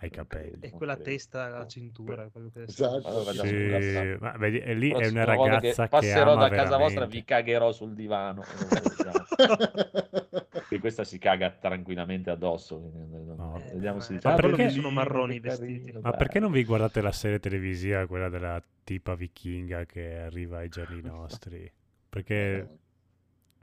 [0.00, 0.58] Ai capelli.
[0.60, 2.28] E quella testa alla cintura.
[2.30, 3.06] quello che Esatto.
[3.08, 7.06] Allora, sì, ma vedi, e lì è una ragazza che, passerò ama da casa vostra
[7.06, 7.16] veramente.
[7.16, 8.42] vi cagherò sul divano
[10.68, 12.90] e questa si caga tranquillamente addosso
[13.36, 13.60] No.
[13.72, 16.50] vediamo se Eh, dice, "Ah, perché- sono marroni i che vestiti." Ma dai." perché non
[16.50, 21.70] vi guardate la serie televisiva, quella della tipa vichinga che arriva ai giorni nostri?
[22.08, 22.68] Perché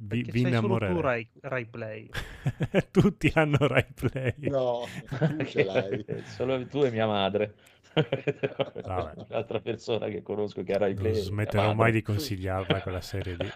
[0.05, 1.01] vi, vi innamorerete.
[1.01, 2.09] Rai, Rai Play.
[2.91, 4.33] Tutti hanno Rai Play.
[4.37, 4.85] No,
[5.37, 6.05] tu ce l'hai.
[6.25, 7.53] solo tu e mia madre
[7.93, 9.25] Vabbè.
[9.27, 13.35] l'altra persona che conosco che era i Non play smetterò mai di consigliarla quella serie
[13.35, 13.49] lì.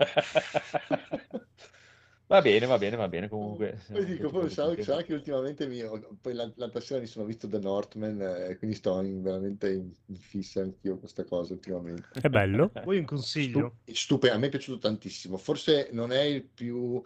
[2.28, 5.82] Va bene va bene va bene comunque Poi dico, poi sarà, sarà che ultimamente mi,
[6.22, 9.92] poi l'al- l'altra sera mi sono visto The Northman, eh, quindi sto in- veramente in,
[10.08, 12.20] in fissa anch'io con questa cosa ultimamente.
[12.20, 12.72] È bello?
[12.84, 13.76] Vuoi un consiglio?
[13.86, 15.38] Stu- stupe- a me è piaciuto tantissimo.
[15.38, 17.02] Forse non è il più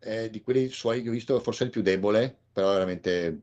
[0.00, 3.40] eh, di quelli suoi che ho visto, forse è il più debole, però veramente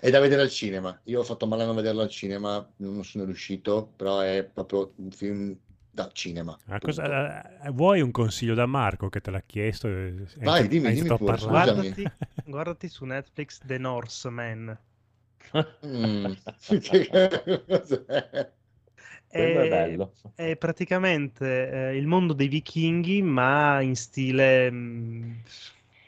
[0.00, 0.98] è da vedere al cinema.
[1.04, 4.92] Io ho fatto male a non vederlo al cinema, non sono riuscito, però è proprio
[4.96, 5.58] un film
[5.92, 6.58] da cinema.
[6.68, 9.88] Ah, cosa- eh, vuoi un consiglio da Marco che te l'ha chiesto?
[9.88, 11.36] e hai Vai, dimmi, hai dimmi pure.
[11.38, 12.10] Guardati,
[12.44, 14.78] guardati su Netflix The Norseman.
[15.84, 16.32] Mm.
[19.28, 25.32] È È, bello è praticamente eh, il mondo dei vichinghi, ma in stile mm,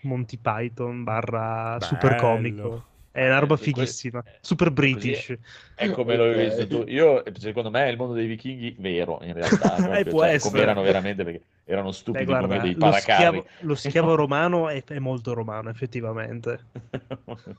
[0.02, 2.84] Monty Python barra super comico.
[3.14, 5.38] È una roba que- fighissima, super così è- british.
[5.74, 9.18] è come lo hai visto tu io secondo me è il mondo dei vichinghi vero
[9.22, 10.38] in realtà Eh, proprio, può cioè, essere.
[10.38, 14.14] come erano veramente perché erano Beh, stupidi guarda, come dei lo paracarri schiavo, lo schiavo
[14.14, 16.66] romano è, è molto romano, effettivamente.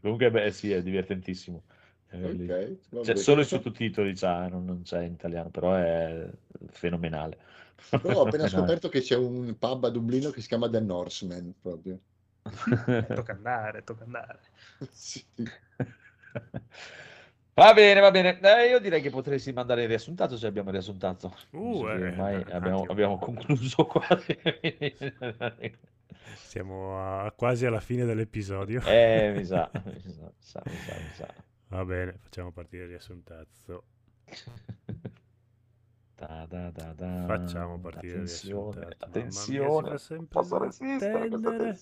[0.00, 1.64] comunque beh sì è divertentissimo
[2.06, 2.30] È bellissimo.
[2.30, 3.16] Ok, va C'è bene.
[3.16, 6.28] solo i sottotitoli c'ha, non, non c'è in italiano, però è
[6.70, 7.38] fenomenale.
[8.00, 8.48] Però ho appena Fenomenale.
[8.48, 12.00] scoperto che c'è un pub a Dublino che si chiama The Norseman proprio.
[13.00, 14.40] Eh, tocca andare, tocca andare.
[14.90, 15.24] Sì.
[17.54, 18.38] Va bene, va bene.
[18.40, 21.34] Eh, io direi che potresti mandare il riassuntato se abbiamo riassuntato.
[21.52, 24.38] Uh, eh, ormai un abbiamo, abbiamo concluso quasi.
[26.42, 28.80] Siamo a- quasi alla fine dell'episodio.
[28.84, 31.34] eh, mi sa, mi sa, mi sa, mi sa, mi sa.
[31.68, 33.84] Va bene, facciamo partire il riassuntazzo.
[36.16, 37.24] Da, da, da.
[37.26, 39.88] Facciamo partire Attenzione, attenzione.
[39.90, 41.76] Mia, sempre Posso resistere.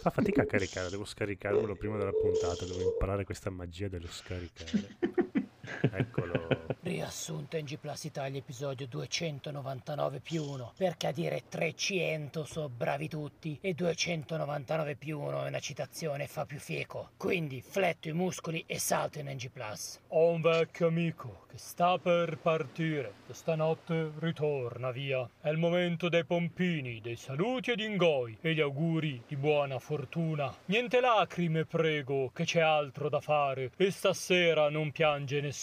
[0.00, 4.96] Fa fatica a caricare, devo scaricarmelo prima della puntata, devo imparare questa magia dello scaricare.
[5.80, 6.46] Eccolo.
[6.80, 13.56] Riassunto NG Plus Italia episodio 299 più 1 perché a dire 300 so bravi tutti
[13.60, 17.12] e 299 più 1 è una citazione fa più fieco.
[17.16, 20.00] Quindi fletto i muscoli e salto in NG Plus.
[20.08, 23.22] Ho un vecchio amico che sta per partire.
[23.30, 25.28] Stanotte ritorna via.
[25.40, 30.54] È il momento dei pompini dei saluti ed ingoi e gli auguri di buona fortuna.
[30.66, 33.72] Niente lacrime prego che c'è altro da fare.
[33.76, 35.53] E stasera non piange nessuno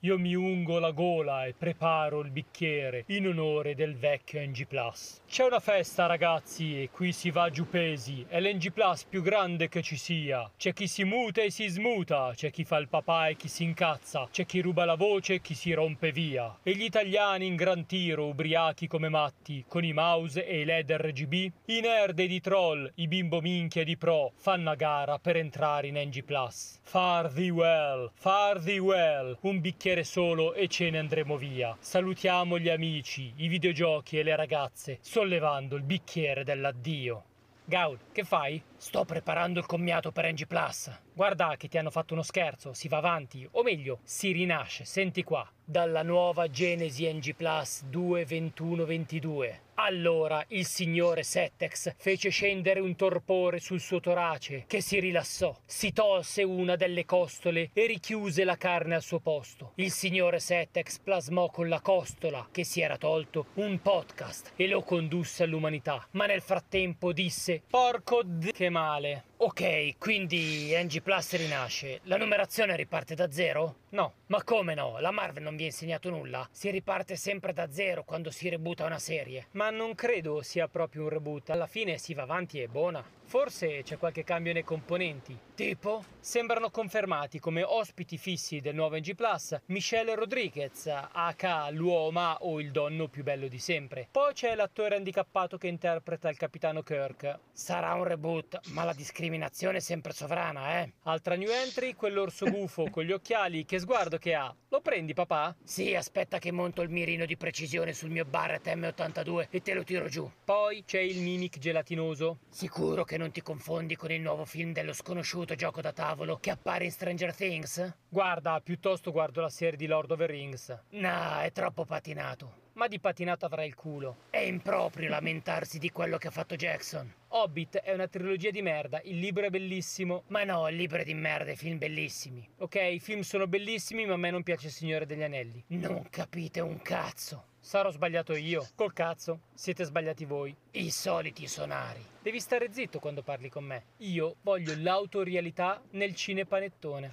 [0.00, 5.20] io mi ungo la gola e preparo il bicchiere in onore del vecchio NG Plus.
[5.28, 9.68] C'è una festa ragazzi e qui si va giù pesi, è l'NG Plus più grande
[9.68, 10.50] che ci sia.
[10.56, 13.62] C'è chi si muta e si smuta, c'è chi fa il papà e chi si
[13.62, 16.58] incazza, c'è chi ruba la voce e chi si rompe via.
[16.62, 20.90] E gli italiani in gran tiro, ubriachi come matti, con i mouse e i LED
[20.90, 21.32] RGB,
[21.66, 25.86] i nerd ed i troll, i bimbo minchia di pro, fanno a gara per entrare
[25.86, 26.80] in NG Plus.
[26.82, 31.76] Far thee well, far thee well, un bicchiere solo e ce ne andremo via.
[31.78, 37.24] Salutiamo gli amici, i videogiochi e le ragazze, sollevando il bicchiere dell'addio.
[37.64, 38.62] Gaul, che fai?
[38.76, 40.90] Sto preparando il commiato per NG Plus.
[41.18, 45.24] Guarda che ti hanno fatto uno scherzo, si va avanti, o meglio, si rinasce, senti
[45.24, 45.44] qua.
[45.64, 49.58] Dalla nuova Genesi NG Plus 2.21.22.
[49.74, 55.92] Allora il signore Settex fece scendere un torpore sul suo torace, che si rilassò, si
[55.92, 59.72] tolse una delle costole e richiuse la carne al suo posto.
[59.74, 64.82] Il signore Settex plasmò con la costola, che si era tolto, un podcast e lo
[64.82, 66.06] condusse all'umanità.
[66.12, 69.24] Ma nel frattempo disse: Porco d che male.
[69.40, 72.00] Ok, quindi NG Plus rinasce.
[72.04, 73.76] La numerazione riparte da zero?
[73.90, 74.14] No.
[74.26, 74.98] Ma come no?
[74.98, 76.48] La Marvel non vi ha insegnato nulla?
[76.50, 79.46] Si riparte sempre da zero quando si rebuta una serie.
[79.52, 81.50] Ma non credo sia proprio un reboot.
[81.50, 83.17] Alla fine si va avanti e buona.
[83.28, 85.38] Forse c'è qualche cambio nei componenti.
[85.54, 86.02] Tipo?
[86.18, 92.70] Sembrano confermati come ospiti fissi del nuovo NG Plus Michelle Rodriguez, aka l'uomo o il
[92.70, 94.08] donno più bello di sempre.
[94.10, 97.38] Poi c'è l'attore handicappato che interpreta il capitano Kirk.
[97.52, 100.92] Sarà un reboot, ma la discriminazione è sempre sovrana, eh?
[101.02, 104.54] Altra new entry, quell'orso gufo con gli occhiali, che sguardo che ha.
[104.70, 105.54] Lo prendi, papà?
[105.62, 109.84] Sì, aspetta che monto il mirino di precisione sul mio Barrett M82 e te lo
[109.84, 110.30] tiro giù.
[110.44, 112.38] Poi c'è il mimic gelatinoso.
[112.48, 116.50] Sicuro che non ti confondi con il nuovo film dello sconosciuto gioco da tavolo che
[116.50, 117.94] appare in Stranger Things?
[118.08, 120.84] Guarda, piuttosto guardo la serie di Lord of the Rings.
[120.90, 122.66] No, è troppo patinato.
[122.74, 124.18] Ma di patinato avrà il culo.
[124.30, 127.12] È improprio lamentarsi di quello che ha fatto Jackson.
[127.30, 130.22] Hobbit è una trilogia di merda, il libro è bellissimo.
[130.28, 132.48] Ma no, il libro è di merda, i film bellissimi.
[132.58, 135.64] Ok, i film sono bellissimi, ma a me non piace il Signore degli Anelli.
[135.68, 137.46] Non capite un cazzo.
[137.68, 138.66] Sarò sbagliato io.
[138.74, 140.56] Col cazzo, siete sbagliati voi.
[140.70, 142.02] I soliti sonari.
[142.22, 143.88] Devi stare zitto quando parli con me.
[143.98, 147.10] Io voglio l'autorialità nel cinepanettone.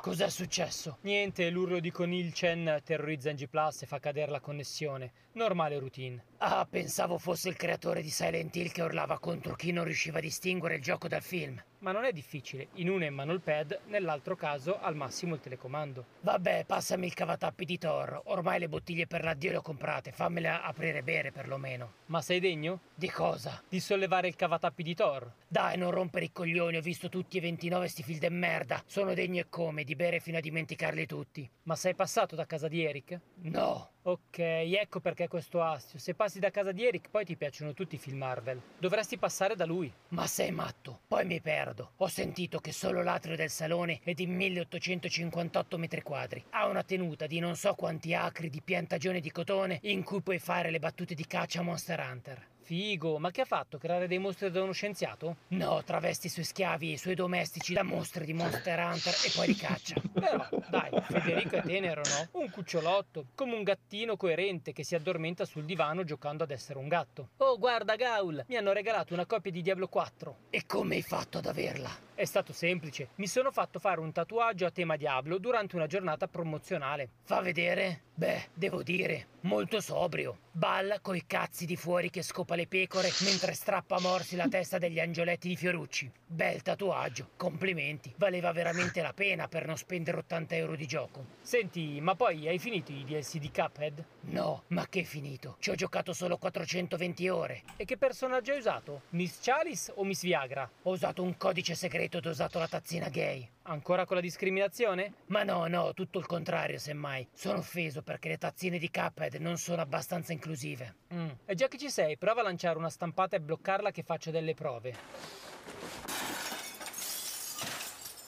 [0.00, 0.96] Cos'è successo?
[1.02, 5.12] Niente, l'urlo di Conil Chen terrorizza NG Plus e fa cadere la connessione.
[5.32, 6.24] Normale routine.
[6.38, 10.20] Ah, pensavo fosse il creatore di Silent Hill che urlava contro chi non riusciva a
[10.20, 11.62] distinguere il gioco dal film.
[11.78, 15.34] Ma non è difficile, in uno è in mano il pad, nell'altro caso al massimo
[15.34, 16.04] il telecomando.
[16.20, 18.20] Vabbè, passami il cavatappi di Thor.
[18.24, 21.92] Ormai le bottiglie per l'addio le ho comprate, fammele aprire e bere perlomeno.
[22.06, 22.80] Ma sei degno?
[22.94, 23.62] Di cosa?
[23.66, 25.32] Di sollevare il cavatappi di Thor.
[25.48, 28.82] Dai, non rompere i coglioni, ho visto tutti e 29 sti film de merda.
[28.84, 31.48] Sono degno e come, di bere fino a dimenticarli tutti.
[31.62, 33.20] Ma sei passato da casa di Eric?
[33.42, 33.90] No.
[34.08, 35.98] Ok, ecco perché questo astio.
[35.98, 38.62] Se passi da casa di Eric, poi ti piacciono tutti i film Marvel.
[38.78, 39.92] Dovresti passare da lui.
[40.10, 41.90] Ma sei matto, poi mi perdo.
[41.96, 46.44] Ho sentito che solo l'atrio del salone è di 1858 metri quadri.
[46.50, 50.38] Ha una tenuta di non so quanti acri di piantagione di cotone in cui puoi
[50.38, 52.46] fare le battute di caccia a Monster Hunter.
[52.66, 53.78] Figo, ma che ha fatto?
[53.78, 55.36] Creare dei mostri da uno scienziato?
[55.50, 59.30] No, travesti i suoi schiavi e i suoi domestici da mostri di Monster Hunter e
[59.32, 60.02] poi li caccia.
[60.12, 62.40] Però, dai, Federico è tenero, no?
[62.40, 66.88] Un cucciolotto, come un gattino coerente che si addormenta sul divano giocando ad essere un
[66.88, 67.28] gatto.
[67.36, 70.36] Oh, guarda, Gaul, mi hanno regalato una copia di Diablo 4.
[70.50, 71.88] E come hai fatto ad averla?
[72.16, 73.10] È stato semplice.
[73.16, 77.10] Mi sono fatto fare un tatuaggio a tema Diablo durante una giornata promozionale.
[77.22, 78.05] Fa vedere?
[78.18, 80.38] Beh, devo dire, molto sobrio.
[80.50, 84.78] Balla coi cazzi di fuori che scopa le pecore mentre strappa a morsi la testa
[84.78, 86.10] degli angioletti di Fiorucci.
[86.26, 88.14] Bel tatuaggio, complimenti.
[88.16, 91.26] Valeva veramente la pena per non spendere 80 euro di gioco.
[91.42, 94.02] Senti, ma poi hai finito i DLC di Cuphead?
[94.28, 95.56] No, ma che finito?
[95.58, 97.62] Ci ho giocato solo 420 ore.
[97.76, 99.02] E che personaggio hai usato?
[99.10, 100.68] Miss Chalice o Miss Viagra?
[100.84, 103.46] Ho usato un codice segreto ed ho usato la tazzina gay.
[103.68, 105.12] Ancora con la discriminazione?
[105.26, 107.26] Ma no, no, tutto il contrario, semmai.
[107.34, 110.94] Sono offeso perché le tazzine di Cuphead non sono abbastanza inclusive.
[111.12, 111.28] Mm.
[111.44, 114.54] E già che ci sei, prova a lanciare una stampata e bloccarla che faccio delle
[114.54, 114.94] prove.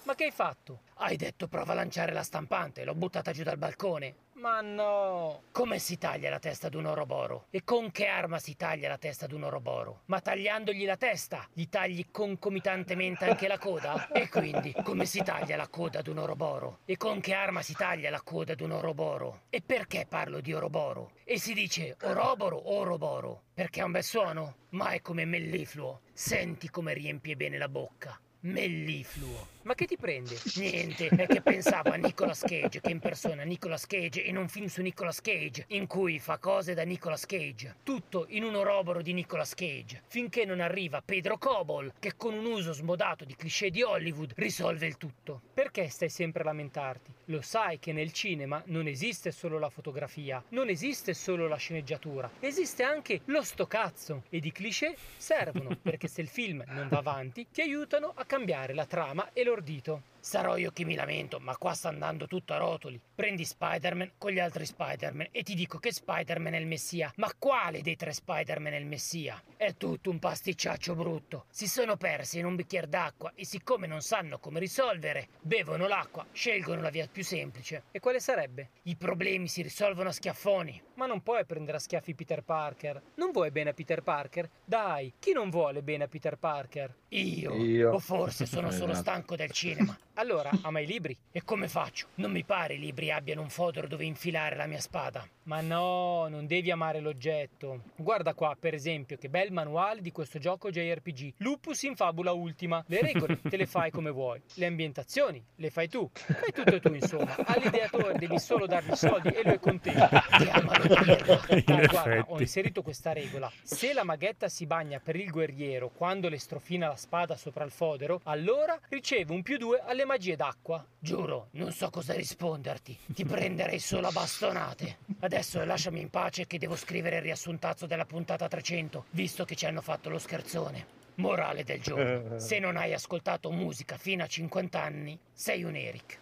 [0.02, 0.80] Ma che hai fatto?
[0.94, 4.14] Hai detto prova a lanciare la stampante, l'ho buttata giù dal balcone.
[4.38, 5.42] Ma no!
[5.50, 7.46] Come si taglia la testa ad un oroboro?
[7.50, 10.02] E con che arma si taglia la testa ad un oroboro?
[10.04, 14.08] Ma tagliandogli la testa, gli tagli concomitantemente anche la coda?
[14.12, 16.78] E quindi, come si taglia la coda ad un oroboro?
[16.84, 19.42] E con che arma si taglia la coda ad un oroboro?
[19.50, 21.10] E perché parlo di oroboro?
[21.24, 23.42] E si dice oroboro o oroboro?
[23.52, 24.54] Perché ha un bel suono?
[24.70, 26.02] Ma è come mellifluo.
[26.12, 28.16] Senti come riempie bene la bocca.
[28.40, 29.57] Mellifluo.
[29.68, 30.34] Ma che ti prende?
[30.56, 34.80] Niente, è che pensavo a Nicolas Cage che impersona Nicolas Cage in un film su
[34.80, 37.76] Nicolas Cage, in cui fa cose da Nicolas Cage.
[37.82, 40.04] Tutto in un oroboro di Nicolas Cage.
[40.06, 44.86] Finché non arriva Pedro Cobol, che con un uso smodato di cliché di Hollywood risolve
[44.86, 45.38] il tutto.
[45.52, 47.12] Perché stai sempre a lamentarti?
[47.26, 52.30] Lo sai che nel cinema non esiste solo la fotografia, non esiste solo la sceneggiatura,
[52.40, 54.22] esiste anche lo sto cazzo.
[54.30, 58.72] Ed i cliché servono, perché se il film non va avanti, ti aiutano a cambiare
[58.72, 60.02] la trama e l'ordito.
[60.28, 63.00] Sarò io che mi lamento, ma qua sta andando tutto a rotoli.
[63.14, 67.10] Prendi Spider-Man con gli altri Spider-Man e ti dico che Spider-Man è il messia.
[67.16, 69.42] Ma quale dei tre Spider-Man è il messia?
[69.56, 71.46] È tutto un pasticciaccio brutto.
[71.48, 76.26] Si sono persi in un bicchiere d'acqua e siccome non sanno come risolvere, bevono l'acqua,
[76.30, 77.84] scelgono la via più semplice.
[77.90, 78.72] E quale sarebbe?
[78.82, 80.82] I problemi si risolvono a schiaffoni.
[80.96, 83.00] Ma non puoi prendere a schiaffi Peter Parker.
[83.14, 84.50] Non vuoi bene a Peter Parker?
[84.62, 86.94] Dai, chi non vuole bene a Peter Parker?
[87.08, 87.54] Io.
[87.54, 87.92] Io.
[87.92, 89.96] O forse sono solo stanco del cinema.
[90.18, 91.16] Allora, ama i libri?
[91.30, 92.08] E come faccio?
[92.16, 95.24] Non mi pare i libri abbiano un fodero dove infilare la mia spada.
[95.44, 97.82] Ma no, non devi amare l'oggetto.
[97.94, 101.34] Guarda qua, per esempio, che bel manuale di questo gioco JRPG.
[101.36, 102.84] Lupus in fabula ultima.
[102.88, 104.42] Le regole te le fai come vuoi.
[104.54, 106.10] Le ambientazioni le fai tu.
[106.12, 107.36] Fai tutto tu, insomma.
[107.46, 110.08] All'ideatore devi solo dargli soldi e lui è contento.
[110.36, 110.84] Ti amano
[111.48, 113.50] In Ma guarda, ho inserito questa regola.
[113.62, 117.70] Se la maghetta si bagna per il guerriero quando le strofina la spada sopra il
[117.70, 120.82] fodero, allora riceve un più due alle magie d'acqua.
[120.98, 122.98] Giuro, non so cosa risponderti.
[123.08, 125.00] Ti prenderei solo a bastonate.
[125.20, 129.66] Adesso lasciami in pace che devo scrivere il riassuntazzo della puntata 300, visto che ci
[129.66, 130.96] hanno fatto lo scherzone.
[131.16, 132.38] Morale del giorno.
[132.40, 136.18] Se non hai ascoltato musica fino a 50 anni, sei un Eric.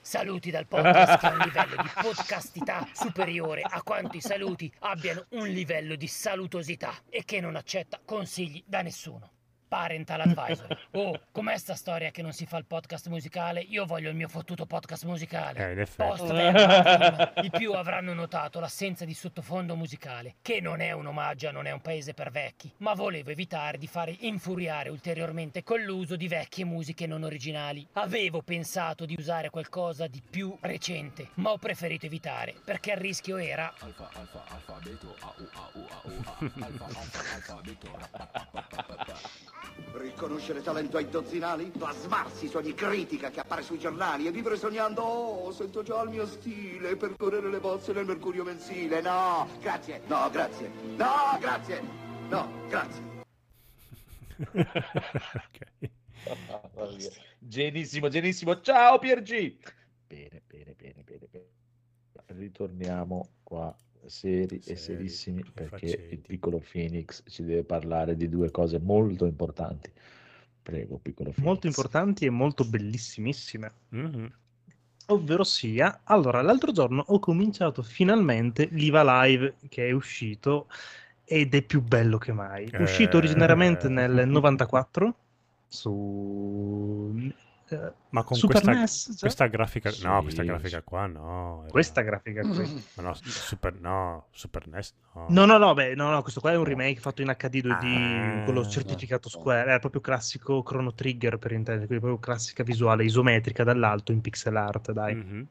[0.00, 5.24] Saluti dal podcast che ha un livello di podcastità superiore a quanto i saluti abbiano
[5.30, 9.32] un livello di salutosità e che non accetta consigli da nessuno.
[9.68, 10.76] Parental Advisory.
[10.96, 13.60] Oh, com'è sta storia che non si fa il podcast musicale?
[13.60, 15.68] Io voglio il mio fottuto podcast musicale.
[15.68, 16.08] Eh, in effetti.
[16.08, 21.48] Post verba, I più avranno notato l'assenza di sottofondo musicale, che non è un omaggio
[21.48, 25.80] a non è un paese per vecchi, ma volevo evitare di fare infuriare ulteriormente con
[25.82, 27.86] l'uso di vecchie musiche non originali.
[27.94, 33.36] Avevo pensato di usare qualcosa di più recente, ma ho preferito evitare, perché il rischio
[33.36, 36.34] era Alfa, alfa, alfabeto, a, u, a, u, a, u, a.
[36.66, 39.14] Alfa, alfa, alfabeto, ra, pa, pa, pa, pa, pa.
[39.92, 45.02] Riconoscere talento ai dozzinali, plasmarsi su ogni critica che appare sui giornali e vivere sognando,
[45.02, 49.00] oh, sento già il mio stile, percorrere le bozze nel mercurio mensile.
[49.00, 51.82] No, grazie, no, grazie, no, grazie,
[52.28, 53.14] no, grazie.
[56.26, 57.14] Ok.
[57.38, 58.60] Genissimo, genissimo.
[58.60, 59.56] Ciao Piergi.
[60.06, 61.46] Bene, bene, bene, bene, bene.
[62.26, 63.74] Ritorniamo qua
[64.08, 66.16] seri e Seri, serissimi perché il facetti.
[66.26, 69.90] piccolo Phoenix ci deve parlare di due cose molto importanti.
[70.62, 71.44] Prego, piccolo Phoenix.
[71.46, 73.72] Molto importanti e molto bellissimissime.
[73.90, 74.32] Mhm.
[75.08, 80.66] Ovvero sia, allora, l'altro giorno ho cominciato finalmente l'IVA Live che è uscito
[81.24, 82.66] ed è più bello che mai.
[82.66, 83.18] È uscito Eh.
[83.20, 85.16] originariamente nel 94
[85.68, 87.14] su
[87.68, 90.48] eh, Ma con Super questa, NES, questa grafica, no, Sì, questa sì.
[90.48, 91.60] grafica qua no.
[91.62, 92.84] era- questa grafica qui.
[92.94, 95.26] Ma no, Super, no, Super NES no.
[95.30, 98.40] No, no, no, beh, no, no, questo qua è un remake fatto in HD 2D
[98.40, 98.44] Ah.
[98.44, 103.04] con lo certificato Square, era proprio classico Chrono Trigger per intendere, quindi proprio classica visuale
[103.04, 105.14] isometrica dall'alto in pixel art, dai.
[105.14, 105.46] Mhm.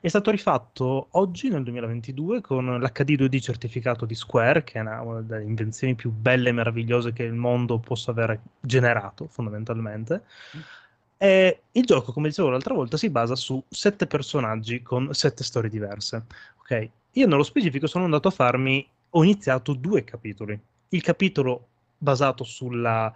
[0.00, 5.00] È stato rifatto oggi nel 2022 con l'HD 2D certificato di Square, che è una,
[5.00, 10.24] una delle invenzioni più belle e meravigliose che il mondo possa aver generato, fondamentalmente.
[11.24, 15.70] E il gioco, come dicevo l'altra volta, si basa su sette personaggi con sette storie
[15.70, 16.26] diverse.
[16.58, 16.90] Ok?
[17.12, 20.60] Io nello specifico sono andato a farmi, ho iniziato due capitoli.
[20.90, 23.10] Il capitolo basato sulla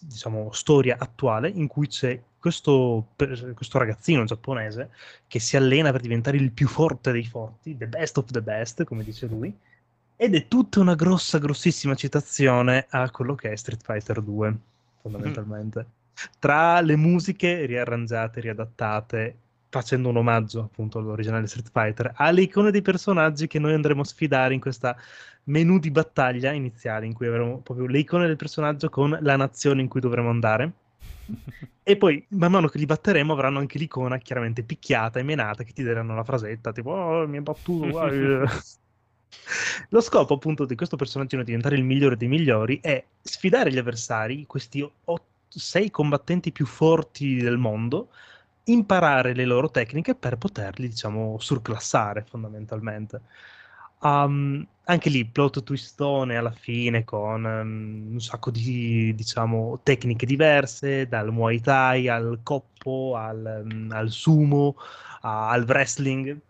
[0.00, 4.90] diciamo, storia attuale in cui c'è questo, questo ragazzino giapponese
[5.28, 8.82] che si allena per diventare il più forte dei forti, the best of the best,
[8.82, 9.56] come dice lui,
[10.16, 14.58] ed è tutta una grossa, grossissima citazione a quello che è Street Fighter 2,
[15.02, 15.97] fondamentalmente.
[16.38, 19.36] Tra le musiche riarrangiate, riadattate,
[19.68, 24.04] facendo un omaggio appunto all'originale Street Fighter, alle icone dei personaggi che noi andremo a
[24.04, 24.96] sfidare in questa
[25.44, 29.82] menu di battaglia iniziale, in cui avremo proprio le icone del personaggio con la nazione
[29.82, 30.72] in cui dovremo andare.
[31.82, 35.72] E poi, man mano che li batteremo, avranno anche l'icona chiaramente picchiata e menata che
[35.72, 38.46] ti daranno la frasetta, tipo, oh, mi hai battuto, guarda."
[39.90, 44.46] Lo scopo appunto di questo personaggino diventare il migliore dei migliori è sfidare gli avversari,
[44.46, 44.86] questi
[45.48, 48.10] sei combattenti più forti del mondo,
[48.64, 53.22] imparare le loro tecniche per poterli, diciamo, surclassare fondamentalmente.
[54.00, 61.08] Um, anche lì, plot twistone alla fine con um, un sacco di, diciamo, tecniche diverse,
[61.08, 64.76] dal Muay Thai al coppo, al, um, al sumo,
[65.22, 66.40] a- al wrestling.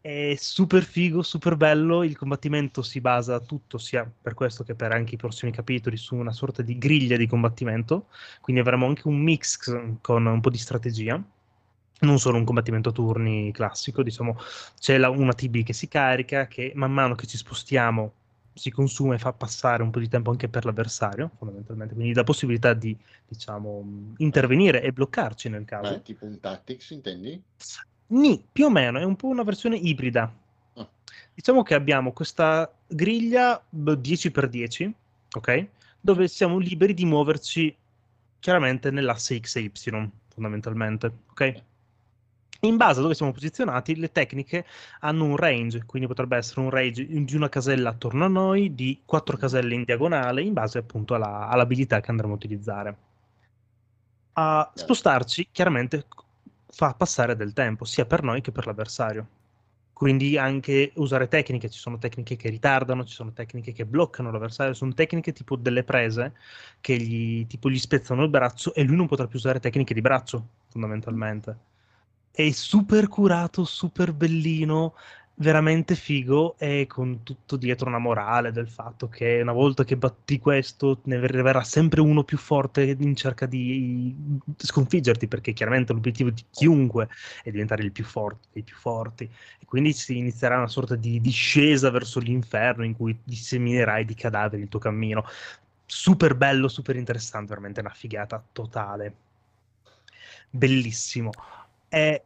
[0.00, 2.02] È super figo, super bello.
[2.02, 6.14] Il combattimento si basa tutto, sia per questo che per anche i prossimi capitoli, su
[6.16, 8.08] una sorta di griglia di combattimento.
[8.40, 11.22] Quindi avremo anche un mix con un po' di strategia.
[12.00, 14.36] Non solo un combattimento a turni classico, diciamo,
[14.78, 18.12] c'è la- una TB che si carica, che man mano che ci spostiamo
[18.58, 21.94] si consuma e fa passare un po' di tempo anche per l'avversario, fondamentalmente.
[21.94, 22.96] Quindi la possibilità di,
[23.26, 25.94] diciamo, intervenire e bloccarci nel caso.
[25.94, 27.42] è tipo un tactics, intendi?
[28.10, 30.32] Nì, più o meno, è un po' una versione ibrida.
[30.74, 30.88] Ah.
[31.34, 34.90] Diciamo che abbiamo questa griglia beh, 10x10,
[35.36, 35.66] ok?
[36.00, 37.74] Dove siamo liberi di muoverci
[38.38, 39.70] chiaramente nell'asse X e Y,
[40.28, 41.62] fondamentalmente, ok?
[42.62, 44.64] In base a dove siamo posizionati, le tecniche
[45.00, 49.02] hanno un range, quindi potrebbe essere un range di una casella attorno a noi, di
[49.04, 52.96] quattro caselle in diagonale, in base appunto alla- all'abilità che andremo a utilizzare.
[54.32, 56.06] A spostarci chiaramente
[56.70, 59.26] fa passare del tempo, sia per noi che per l'avversario.
[59.92, 64.72] Quindi anche usare tecniche, ci sono tecniche che ritardano, ci sono tecniche che bloccano l'avversario,
[64.72, 66.34] sono tecniche tipo delle prese
[66.80, 70.00] che gli, tipo, gli spezzano il braccio e lui non potrà più usare tecniche di
[70.00, 71.58] braccio, fondamentalmente.
[72.30, 74.94] È super curato, super bellino,
[75.40, 80.40] veramente figo e con tutto dietro una morale del fatto che una volta che batti
[80.40, 84.14] questo ne verrà sempre uno più forte in cerca di
[84.56, 87.08] sconfiggerti perché chiaramente l'obiettivo di chiunque
[87.42, 89.24] è diventare il più forte dei più forti.
[89.60, 94.62] E quindi si inizierà una sorta di discesa verso l'inferno in cui disseminerai di cadaveri
[94.62, 95.24] il tuo cammino.
[95.86, 99.14] Super bello, super interessante veramente una figata totale.
[100.50, 101.30] Bellissimo.
[101.88, 102.22] È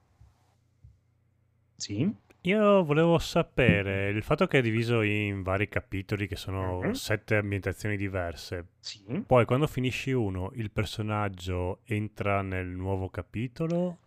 [1.76, 6.90] sì Io volevo sapere il fatto che è diviso in vari capitoli, che sono Mhm.
[6.92, 8.66] sette ambientazioni diverse.
[8.80, 13.98] sì Poi quando finisci uno, il personaggio entra nel nuovo capitolo.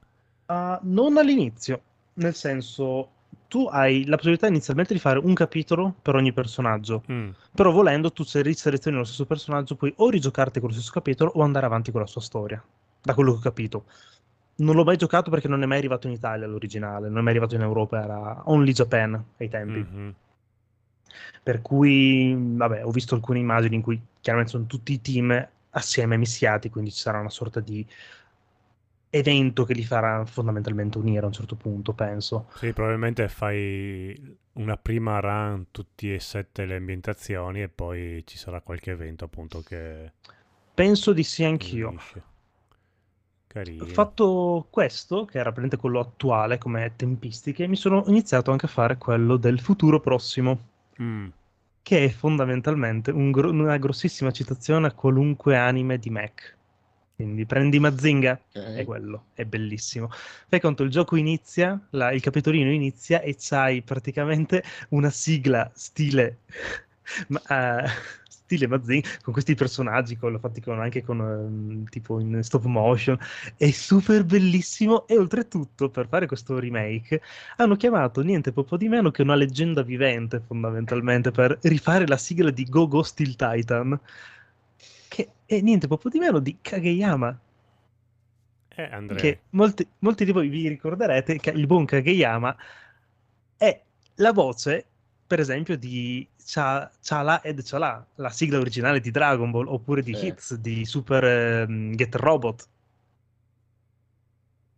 [0.47, 1.81] Uh, non all'inizio,
[2.15, 3.09] nel senso,
[3.47, 8.11] tu hai la possibilità inizialmente di fare un capitolo per ogni personaggio, Mm, però volendo
[8.11, 11.65] tu se riselezioni lo stesso personaggio puoi o rigiocarti con lo stesso capitolo o andare
[11.67, 12.61] avanti con la sua storia,
[13.01, 13.85] da quello che ho capito.
[14.57, 17.31] Non l'ho mai giocato perché non è mai arrivato in Italia l'originale, non è mai
[17.31, 19.79] arrivato in Europa, era Only Japan ai tempi.
[19.79, 20.15] mhm.
[21.43, 26.17] Per cui, vabbè, ho visto alcune immagini in cui chiaramente sono tutti i team assieme
[26.17, 27.85] mischiati, quindi ci sarà una sorta di
[29.09, 32.47] evento che li farà fondamentalmente unire a un certo punto, penso.
[32.53, 38.61] Sì, probabilmente fai una prima run tutti e sette le ambientazioni e poi ci sarà
[38.61, 40.11] qualche evento appunto che
[40.75, 41.87] Penso di sì anch'io.
[41.89, 42.23] unisce.
[43.55, 43.85] Carino.
[43.85, 48.97] Fatto questo, che era praticamente quello attuale come tempistiche, mi sono iniziato anche a fare
[48.97, 50.59] quello del futuro prossimo,
[50.99, 51.29] Mm,
[51.81, 56.57] che è fondamentalmente un gro- una grossissima citazione a qualunque anime di mech.
[57.15, 58.73] Quindi prendi Mazinga, Ok.
[58.73, 60.09] è quello, è bellissimo.
[60.47, 66.39] Fai conto, il gioco inizia, la- il capitolino inizia e c'hai praticamente una sigla stile,
[67.29, 67.41] ma-
[67.85, 67.89] eh,
[68.45, 73.17] stile Mazinga, con questi personaggi, con, fatti con- anche con, ehm, tipo in stop motion,
[73.57, 75.07] è super bellissimo.
[75.07, 77.21] E oltretutto per fare questo remake
[77.57, 82.51] hanno chiamato niente poco di meno che una leggenda vivente fondamentalmente per rifare la sigla
[82.51, 83.99] di Go Go Steel Titan
[85.07, 87.39] che è niente poco di meno di Kageyama.
[88.77, 92.53] Eh, che molti, molti di voi vi ricorderete che il buon Kageyama
[93.55, 93.81] è
[94.15, 94.85] la voce
[95.27, 100.13] per esempio di Cha- Chala ed Chala la sigla originale di Dragon Ball oppure di
[100.15, 100.27] Sì.
[100.27, 102.67] Hits di Super ehm, Get Robot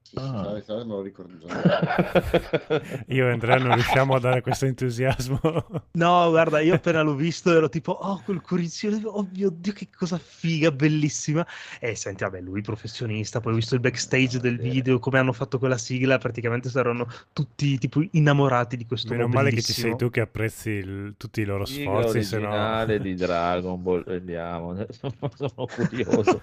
[0.08, 0.62] Sì, sì, Ah.
[0.64, 3.04] sai, me lo ricordo già.
[3.08, 5.40] Io e Andrea non riusciamo a dare questo entusiasmo.
[5.98, 9.90] No, guarda, io appena l'ho visto ero tipo, oh, quel cuoricino, oh mio Dio, che
[9.94, 11.46] cosa figa, bellissima.
[11.80, 14.70] E senti, vabbè, lui professionista, poi ho visto il backstage del Sì.
[14.70, 19.50] video, come hanno fatto quella sigla, praticamente erano tutti tipo innamorati di questo Meno male
[19.50, 22.86] che ci sei tu che apprezzi il- tutti i loro Sigla sforzi, se no...
[22.86, 24.76] di Dragon Ball, vediamo,
[25.36, 26.42] sono curioso.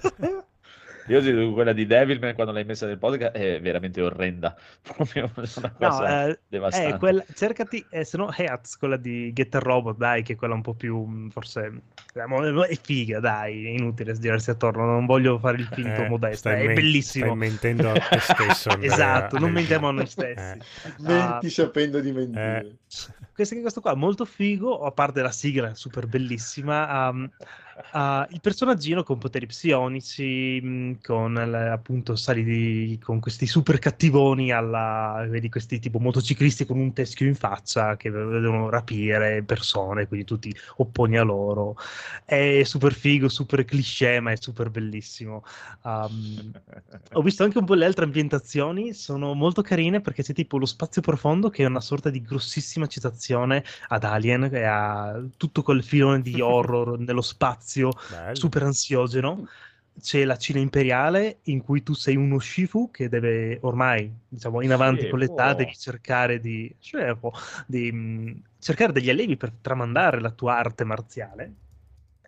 [1.09, 5.47] Io dico quella di Devilman quando l'hai messa nel podcast è veramente orrenda, proprio una
[5.78, 6.94] No, cosa eh, devastante.
[6.94, 10.55] eh, quella, cercati, eh, se no Heats, quella di Getter Robot, dai, che è quella
[10.55, 11.82] un po' più, mh, forse,
[12.14, 16.64] è figa, dai, è inutile girarsi attorno, non voglio fare il finto Eh, modesto, è
[16.64, 17.26] men- bellissimo.
[17.26, 20.59] Stai mentendo a te stesso, Esatto, non mentiamo a noi stessi.
[20.59, 21.51] Eh, Menti Ah.
[21.51, 22.59] sapendo di mentire.
[22.60, 22.76] Eh.
[23.35, 27.28] questo, questo qua è molto figo, a parte la sigla super bellissima, um,
[27.93, 34.52] ha il personaggino con poteri psionici, mh, con appunto sali di- con questi super cattivoni
[34.52, 40.26] alla, vedi questi tipo motociclisti con un teschio in faccia che devono rapire persone, quindi
[40.26, 41.76] tu ti opponi a loro.
[42.24, 45.42] È super figo, super cliché, ma è super bellissimo.
[45.82, 46.52] Um,
[47.12, 50.66] ho visto anche un po' le altre ambientazioni, sono molto carine perché c'è tipo lo
[50.66, 55.84] spazio profondo che è una sorta di grossissima citazione ad Alien e a tutto quel
[55.84, 58.34] filone di horror nello spazio bello.
[58.34, 59.46] super ansiogeno.
[60.00, 64.72] C'è la Cina imperiale in cui tu sei uno Shifu che deve ormai, diciamo, in
[64.72, 67.30] avanti con l'età, devi cercare di, Scefu,
[67.66, 71.54] di mh, cercare degli allievi per tramandare la tua arte marziale.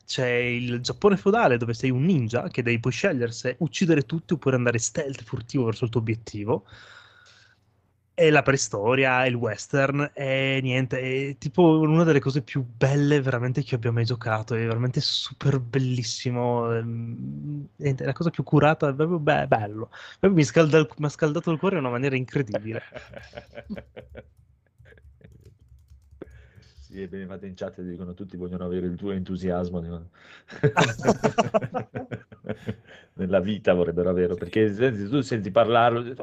[0.06, 4.34] C'è il Giappone feudale dove sei un ninja che devi poi scegliere se uccidere tutti
[4.34, 6.66] oppure andare stealth furtivo verso il tuo obiettivo.
[8.18, 13.62] E la preistoria, il western, e niente, è tipo una delle cose più belle veramente
[13.62, 18.88] che abbia mai giocato, è veramente super bellissimo, ehm, niente, è la cosa più curata,
[18.88, 19.90] è proprio be- bello,
[20.20, 22.82] mi, scalda mi ha scaldato il cuore in una maniera incredibile.
[26.86, 29.80] Sì, è bene fate in chat dicono tutti vogliono avere il tuo entusiasmo.
[33.16, 36.14] nella vita vorrebbero averlo, perché senti- tu senti parlarlo, dici,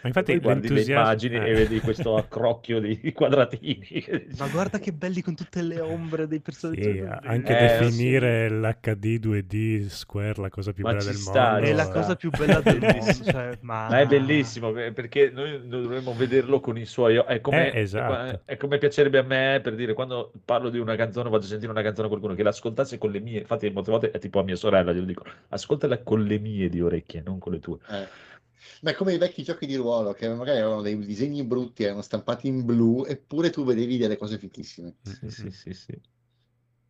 [0.00, 1.50] Ma infatti guardi le immagini eh.
[1.50, 4.04] e vedi questo accrocchio di quadratini.
[4.38, 6.82] Ma guarda che belli con tutte le ombre dei personaggi.
[6.82, 11.66] Sì, anche Eh, definire l'HD 2D Square la cosa più Ma bella del sta, mondo.
[11.66, 13.24] È la ci cosa più bella del mondo.
[13.24, 13.88] Cioè, ma...
[13.88, 17.16] Ma è bellissimo eh, perché noi dovremmo vederlo con i suoi.
[17.16, 18.42] È come, Eh, esatto.
[18.44, 21.82] è come piacerebbe a me per dire quando parlo di una canzone, faccio sentire una
[21.82, 23.40] canzone a qualcuno che l'ascoltasse con le mie.
[23.40, 26.80] Infatti, molte volte è tipo a mia sorella, glielo dico, ascoltala con le mie di
[26.80, 27.78] orecchie, non con le tue.
[27.88, 28.08] Eh.
[28.82, 32.02] Ma è come i vecchi giochi di ruolo che magari avevano dei disegni brutti, erano
[32.02, 34.96] stampati in blu, eppure tu vedevi delle cose fichissime.
[35.02, 36.00] Sì, sì, sì, sì.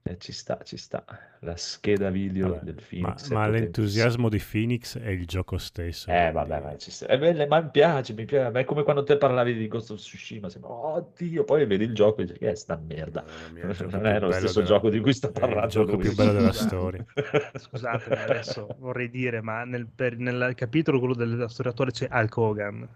[0.09, 1.05] Eh, ci sta, ci sta.
[1.41, 3.49] La scheda video Vabbè, del ma, Phoenix ma potentissima.
[3.49, 6.09] l'entusiasmo di Phoenix è il gioco stesso.
[6.11, 7.07] Eh, vabbè, ma, ci sta.
[7.09, 8.51] Eh, beh, ma mi piace, mi piace.
[8.53, 11.95] Ma è come quando te parlavi di Ghost of Tsushima, sembra, oddio, poi vedi il
[11.95, 13.25] gioco e dici, che è sta merda.
[13.53, 16.03] Mia, Non è lo stesso della- gioco di cui sta è il parlando gioco lui.
[16.03, 16.67] più bello della Scusate.
[16.69, 17.05] storia.
[17.55, 22.37] Scusatemi, adesso vorrei dire, ma nel, per- nel capitolo quello della storia attuale c'è Hulk
[22.37, 22.89] Hogan.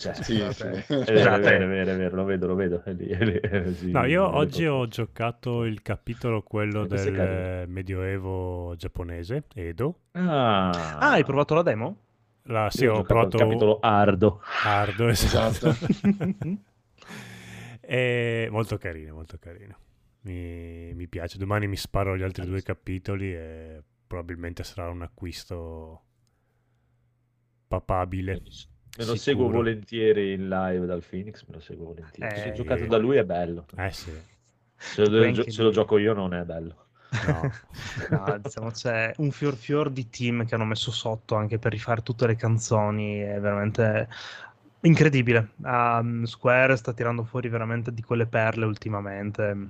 [0.00, 0.66] Cioè, Sì, sì.
[1.02, 1.40] È vero, è Scusate.
[1.40, 2.82] vero, è vero, è vero, lo vedo, lo vedo.
[2.84, 7.66] È lì, è lì, sì, No, io oggi ho giocato il capitolo quello E del
[7.68, 10.00] medioevo giapponese, Edo.
[10.14, 11.96] Ah, Ah, hai provato la demo?
[12.44, 14.40] La, sì, Io ho ho provato capitolo Ardo.
[14.58, 15.68] Ardo, esatto.
[15.68, 15.78] Esatto.
[17.80, 19.76] È molto carino, molto carino.
[20.22, 21.38] Mi, mi piace.
[21.38, 26.02] Domani mi sparo gli altri due capitoli e probabilmente sarà un acquisto
[27.68, 28.42] papabile.
[28.96, 29.16] Me lo Sicuro.
[29.16, 32.34] seguo volentieri in live dal Phoenix, me lo seguo volentieri.
[32.36, 33.66] Se Eh, ho giocato da lui è bello.
[33.76, 34.12] Eh sì,
[34.76, 36.86] Se lo, anche se lo gioco io non è bello.
[37.10, 37.58] no.
[38.08, 42.02] No, diciamo c'è un fior fior di team che hanno messo sotto anche per rifare
[42.02, 44.08] tutte le canzoni, è veramente
[44.82, 45.50] incredibile.
[45.62, 49.68] Um, Square sta tirando fuori veramente di quelle perle ultimamente.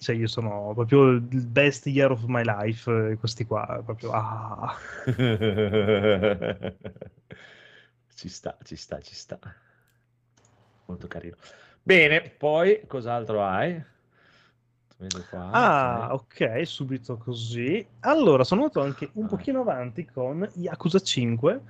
[0.00, 4.76] Cioè, io sono proprio il best year of my life, eh, questi qua, proprio ah.
[8.18, 9.38] ci sta, ci sta, ci sta.
[10.86, 11.36] Molto carino.
[11.80, 13.80] Bene, poi cos'altro hai?
[15.30, 15.50] Qua.
[15.52, 16.22] Ah, ok.
[16.40, 17.86] ok, subito così.
[18.00, 19.28] Allora, sono andato anche un Ah.
[19.28, 21.60] pochino avanti con Yakuza 5,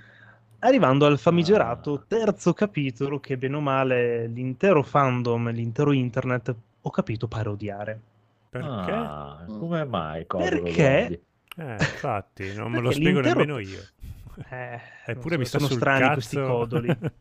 [0.60, 2.04] arrivando al famigerato Ah.
[2.08, 8.00] terzo capitolo che bene o male l'intero fandom e l'intero internet, ho capito, pare odiare.
[8.48, 8.66] Perché?
[8.92, 10.24] Ah, come mai?
[10.24, 11.20] Perché?
[11.58, 13.80] Eh, infatti, non me lo spiego nemmeno io.
[14.50, 16.14] Eh, Eppure mi so, sta sono strani cazzo.
[16.14, 16.98] questi codoli.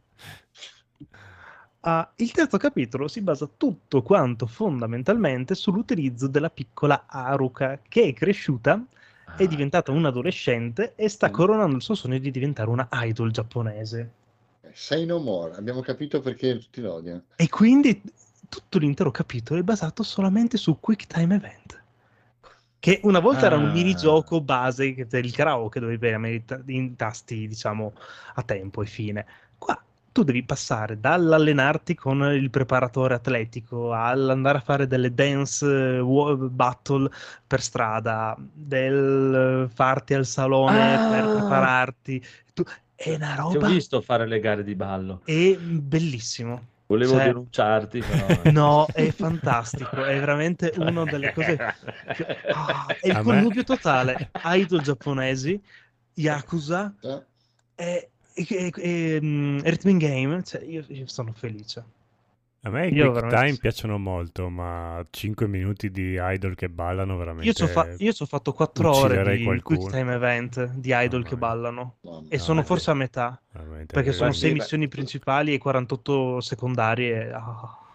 [1.81, 8.13] Ah, il terzo capitolo si basa tutto quanto fondamentalmente sull'utilizzo della piccola Haruka che è
[8.13, 8.83] cresciuta
[9.37, 11.31] è Ah, diventata un adolescente e sta Mm.
[11.31, 14.11] coronando il suo sogno di diventare una idol giapponese.
[14.73, 17.23] Say no more, abbiamo capito perché tutti lo odiano.
[17.35, 18.01] E quindi
[18.49, 21.81] tutto l'intero capitolo è basato solamente su Quick Time Event.
[22.79, 23.71] Che una volta era un Ah.
[23.71, 27.93] minigioco base del karaoke dove premi i ta- i tasti, diciamo,
[28.35, 29.25] a tempo e fine.
[29.57, 29.81] Qua
[30.11, 35.65] tu devi passare dall'allenarti con il preparatore atletico all'andare a fare delle dance
[35.97, 36.01] eh,
[36.49, 37.09] battle
[37.45, 41.09] per strada, del farti al salone Ah!
[41.09, 42.23] per prepararti.
[42.53, 42.63] Tu-
[42.95, 45.21] è una Ti ho roba visto fare le gare di ballo.
[45.25, 46.61] è bellissimo.
[46.87, 48.41] Volevo Cioè- denunciarti, però.
[48.51, 51.57] No, è fantastico, è veramente una delle cose.
[52.15, 54.31] che- Ah, è il me- connubio totale.
[54.45, 55.61] Idol giapponesi,
[56.13, 57.23] Yakuza Eh?
[57.75, 58.73] e, e, e-
[59.15, 60.43] e, mm, Rhythm Game.
[60.43, 61.83] Cioè, io, io sono felice.
[62.61, 67.15] A me i quick veramente time piacciono molto, ma 5 minuti di idol che ballano
[67.15, 67.47] veramente...
[67.47, 69.79] Io ci ho, fa- io ci ho fatto 4 ore di qualcuno.
[69.79, 71.95] Quick Time Event di idol Mamma che ballano.
[72.01, 75.57] Mamma E No, sono forse a metà perché sono Guardi, 6 beh, missioni principali e
[75.57, 77.15] 48 secondarie.
[77.15, 77.85] Bellissimo.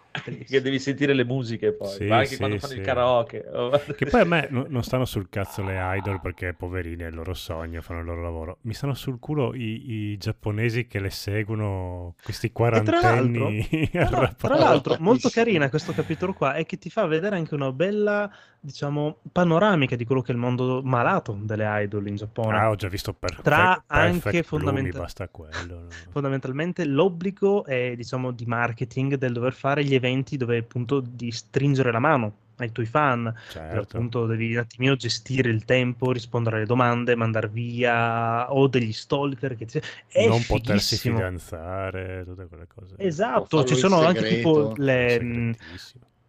[0.47, 2.85] Che devi sentire le musiche poi, Sì, ma anche sì, quando fanno il sì.
[2.85, 3.45] karaoke.
[3.51, 7.07] Oh, Che poi a me no- non stanno sul cazzo le idol perché poverini è
[7.07, 8.59] il loro sogno, fanno il loro lavoro.
[8.63, 14.47] Mi stanno sul culo i, i giapponesi che le seguono, questi quarantenni Tra, l'al- arrapati.
[14.47, 18.31] tra l'altro, molto carina questo capitolo qua è che ti fa vedere anche una bella,
[18.65, 22.57] diciamo, panoramica di quello che è il mondo malato delle idol in Giappone.
[22.57, 25.81] Ah, ho già visto per Tra Perfect anche Blue, fondamenta- mi basta quello.
[25.81, 25.87] no?
[26.11, 31.91] Fondamentalmente l'obbligo è, diciamo, di marketing del dover fare gli eventi dove appunto di stringere
[31.91, 33.97] la mano ai tuoi fan, Certo.
[33.97, 39.57] appunto devi un attimino gestire il tempo, rispondere alle domande, mandare via o degli stalker
[39.57, 39.81] che ti...
[40.07, 42.95] è non potersi fidanzare, tutte quelle cose.
[42.99, 44.83] Esatto, ci sono in anche tipo segreto.
[44.83, 45.57] le.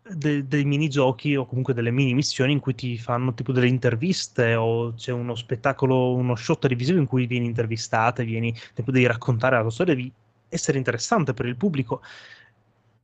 [0.04, 4.56] De- dei minigiochi o comunque delle mini missioni in cui ti fanno tipo delle interviste
[4.56, 9.56] o c'è uno spettacolo, uno show televisivo in cui vieni intervistata vieni, tipo devi raccontare
[9.56, 10.12] la tua storia, devi
[10.50, 12.02] essere interessante per il pubblico.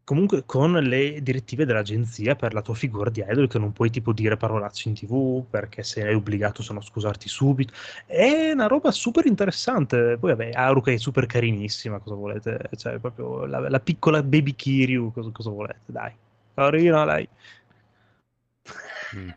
[0.04, 4.12] comunque con le direttive dell'agenzia per la tua figura di idol che non puoi tipo
[4.12, 7.74] dire parolacce in tv perché se sei obbligato sono a scusarti subito.
[8.06, 10.18] È una roba super interessante.
[10.20, 12.70] Poi vabbè Haruka è super carinissima cosa volete?
[12.76, 15.82] Cioè proprio la, la piccola baby Kiryu cosa, cosa volete?
[15.86, 16.12] Dai
[16.60, 17.28] carina lei
[19.16, 19.30] Mm.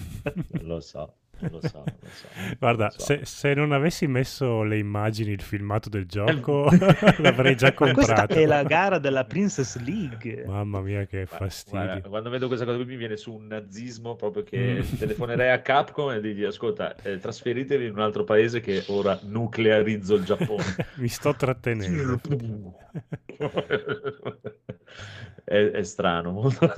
[0.64, 2.26] lo so, lo so, lo so.
[2.58, 2.98] Guarda, lo so.
[3.04, 6.70] se, se non avessi messo le immagini, il filmato del gioco,
[7.20, 8.32] l'avrei già questa comprato.
[8.32, 11.78] è la gara della Princess League Mamma mia, che fastidio.
[11.84, 14.96] guarda, quando vedo questa cosa qui mi viene su un nazismo proprio che Mm.
[14.96, 20.14] telefonerei a Capcom e digli ascolta eh, trasferitevi in un altro paese che ora nuclearizzo
[20.14, 20.64] il Giappone
[20.94, 22.18] Mi sto trattenendo.
[25.48, 26.72] È, è strano molto.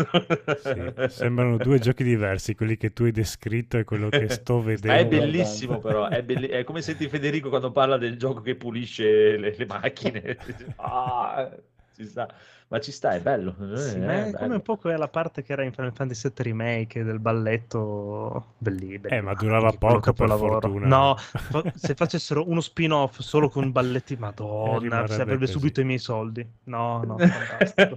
[0.53, 4.97] Sì, sembrano due giochi diversi, quelli che tu hai descritto e quello che sto Ma
[4.97, 5.07] è vedendo.
[5.07, 9.55] bellissimo però, è, belli- è come senti Federico quando parla del gioco che pulisce le,
[9.57, 10.39] le macchine.
[10.77, 11.51] Ah,
[11.95, 12.29] ci sta.
[12.71, 13.57] Ma ci sta, è bello.
[13.75, 14.55] Sì, eh, è è come bello.
[14.55, 19.21] un po' quella parte che era in Final Fantasy VII Remake del balletto belli, Eh,
[19.21, 20.61] ma durava anche quello poco, per capolavoro.
[20.61, 20.87] fortuna.
[20.87, 21.17] No,
[21.75, 25.53] se facessero uno spin-off solo con balletti, madonna, si avrebbe così.
[25.53, 26.49] subito i miei soldi.
[26.65, 27.97] No, no, fantastico.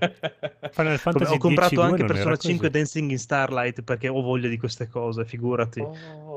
[0.71, 2.47] Final Fantasy Ho comprato 10-2 anche Persona così.
[2.47, 5.81] 5 Dancing in Starlight perché ho voglia di queste cose, figurati.
[5.81, 6.32] Oh.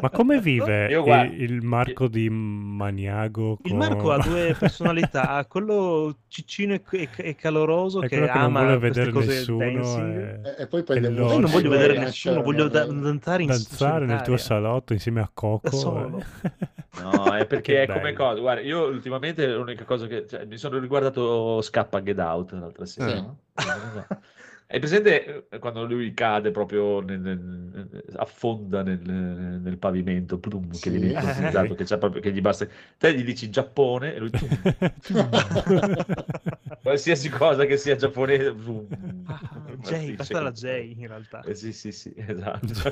[0.00, 3.58] Ma come vive il, il Marco di Maniago?
[3.62, 8.20] Il con- Marco ha due personalità, quello ciccino e, e- e caloroso È che che
[8.26, 9.58] non ama vuole queste vedere cose nessuno.
[9.64, 10.46] dancing.
[10.46, 14.04] e- E, poi prende loro- Io non voglio vedere nessuno, voglio da- danzare in danzare
[14.06, 16.18] nel tuo salotto insieme a Coco.
[16.18, 16.50] Eh.
[17.02, 18.40] No, è perché è come cosa.
[18.40, 23.14] Guarda, io ultimamente l'unica cosa che cioè, mi sono riguardato Scappa Get Out l'altra sera.
[23.14, 23.38] No?
[24.72, 30.78] Hai presente eh, quando lui cade proprio nel- nel- affonda nel, nel pavimento, plum, che
[30.78, 30.90] Sì.
[30.90, 32.66] viene ipnotizzato, che, c'è proprio, che gli basta.
[32.96, 34.30] Te gli dici Giappone e lui
[36.82, 38.52] qualsiasi cosa che sia giapponese.
[38.54, 38.86] plum,
[39.26, 40.64] Ah, J, basta la J
[40.96, 41.42] in realtà.
[41.46, 42.88] Eh, sì, sì, sì, esatto.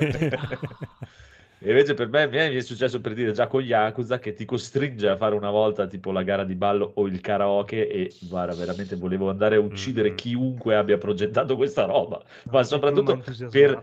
[1.63, 5.07] E invece per me, mi è successo per dire già con Yakuza che ti costringe
[5.09, 8.95] a fare una volta tipo la gara di ballo o il karaoke e guarda, veramente
[8.95, 10.15] volevo andare a uccidere Mm.
[10.15, 13.21] chiunque abbia progettato questa roba, ma soprattutto
[13.51, 13.79] per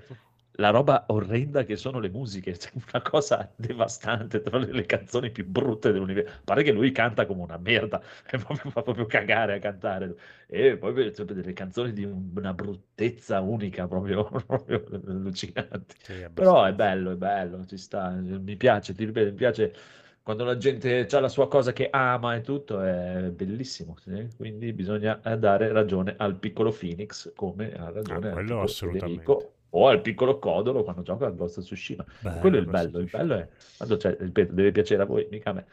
[0.60, 5.30] la roba orrenda che sono le musiche, cioè una cosa devastante tra le, le canzoni
[5.30, 6.40] più brutte dell'universo.
[6.44, 10.14] Pare che lui canta come una merda, proprio, fa proprio cagare a cantare.
[10.48, 15.94] E poi cioè, delle canzoni di un- una bruttezza unica, proprio, proprio allucinanti.
[16.02, 19.74] Sì, Però è bello, è bello, ci sta, mi piace, ti ripeto, mi piace
[20.22, 24.28] quando la gente ha la sua cosa che ama e tutto, è bellissimo, sì.
[24.36, 29.46] Quindi bisogna dare ragione al piccolo Phoenix come ha ragione Ah, al quello piccolo assolutamente.
[29.52, 32.04] Federico o al piccolo Codolo quando gioca al Ghost of Tsushima.
[32.22, 35.26] Bello, Quello è il bello, il bello è quando c'è, ripeto, deve piacere a voi,
[35.30, 35.66] mica a me.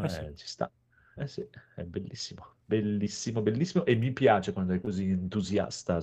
[0.00, 0.34] Eh Eh, sì.
[0.34, 0.70] ci sta.
[1.14, 1.44] Eh sì,
[1.74, 6.00] è bellissimo, bellissimo, bellissimo e mi piace quando è così entusiasta.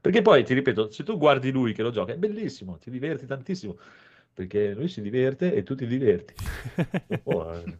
[0.00, 3.24] Perché poi, ti ripeto, se tu guardi lui che lo gioca, è bellissimo, ti diverti
[3.26, 3.78] tantissimo,
[4.34, 6.34] perché lui si diverte e tu ti diverti.
[7.06, 7.78] Dopo, eh,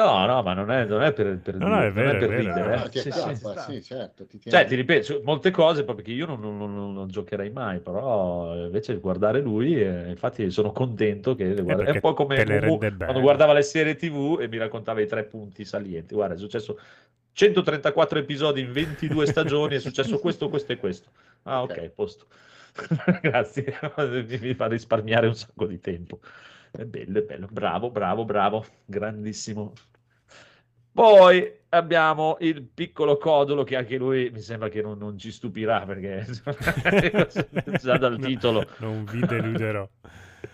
[0.00, 2.16] No, no, ma non è, non è per, per No, no, è dire- non vero,
[2.16, 3.00] è per vero, ridere, è eh.
[3.00, 3.34] Sì, sì,
[3.66, 3.82] sì.
[3.82, 7.50] certo, ti Cioè, ti ripeto, molte cose proprio che io non, non- non- non giocherei
[7.50, 12.14] mai, però invece guardare lui, eh, infatti sono contento che le guarda- È un po'
[12.14, 16.14] come Mumu quando guardava le serie TV e mi raccontava i tre punti salienti.
[16.14, 16.78] Guarda, è successo
[17.32, 21.10] 134 episodi in 22 stagioni, è successo questo, questo e questo.
[21.42, 21.88] Ah, ok, Ok.
[21.90, 22.26] posto.
[23.20, 26.20] Grazie, mi, mi fa risparmiare un sacco di tempo.
[26.70, 27.48] È bello, è bello.
[27.50, 28.64] Bravo, bravo, bravo.
[28.84, 29.72] Grandissimo.
[30.92, 35.84] Poi abbiamo il piccolo Codolo che anche lui mi sembra che non, non ci stupirà
[35.86, 36.26] perché
[37.80, 39.88] già dal No, titolo non vi deluderò.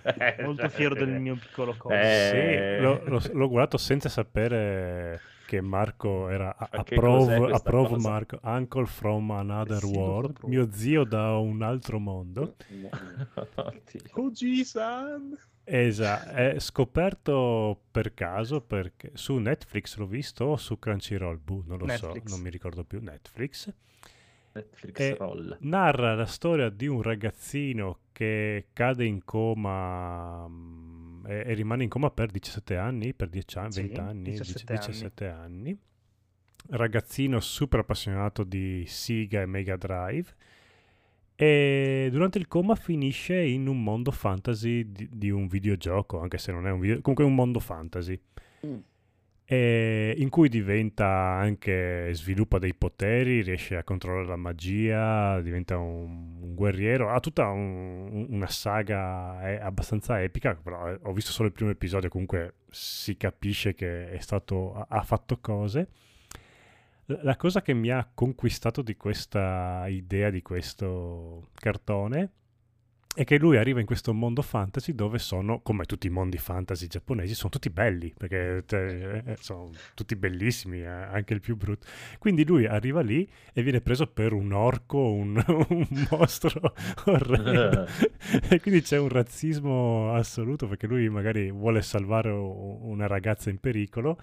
[0.03, 1.95] Eh, Molto cioè, fiero del mio piccolo coso.
[1.95, 7.97] Eh, Sì, l'ho, l'ho- l'ho guardato senza sapere che Marco era approve, approve?
[7.97, 12.57] Marco, uncle from another Sì, world, mio zio da un altro mondo.
[14.13, 15.37] Koji-san.
[15.69, 21.79] Esatto, è scoperto per caso perché su Netflix l'ho visto o su Crunchyroll, boh, non
[21.79, 21.89] lo Netflix.
[21.89, 23.73] so, non mi ricordo più, Netflix.
[24.57, 25.57] Netflix E roll.
[25.59, 30.96] narra la storia di un ragazzino che cade in coma mm,
[31.27, 34.73] e, e rimane in coma per 17 anni, per 10 anni, Sì, 20 anni, 17
[34.73, 34.79] anni.
[34.87, 35.79] 17 anni.
[36.69, 40.35] Ragazzino super appassionato di Sega e Mega Drive.
[41.35, 46.51] E durante il coma finisce in un mondo fantasy di, di un videogioco, anche se
[46.51, 48.19] non è un video, comunque un mondo fantasy
[48.67, 48.79] Mm.
[49.49, 56.39] E in cui diventa anche, sviluppa dei poteri, riesce a controllare la magia, diventa un,
[56.43, 61.31] un guerriero, ha tutta un- un- una saga eh, abbastanza epica, però eh, ho visto
[61.33, 65.89] solo il primo episodio, comunque si capisce che è stato, ha, fatto cose.
[67.07, 72.31] la cosa che mi ha conquistato di questa idea, di questo cartone,
[73.17, 76.87] è che lui arriva in questo mondo fantasy dove sono, come tutti i mondi fantasy
[76.87, 81.87] giapponesi, sono tutti belli, perché cioè, eh, sono tutti bellissimi, eh, anche il più brutto.
[82.19, 86.75] Quindi lui arriva lì e viene preso per un orco, un, un mostro
[87.07, 87.87] orrendo.
[88.51, 94.21] e quindi c'è un razzismo assoluto, perché lui magari vuole salvare una ragazza in pericolo.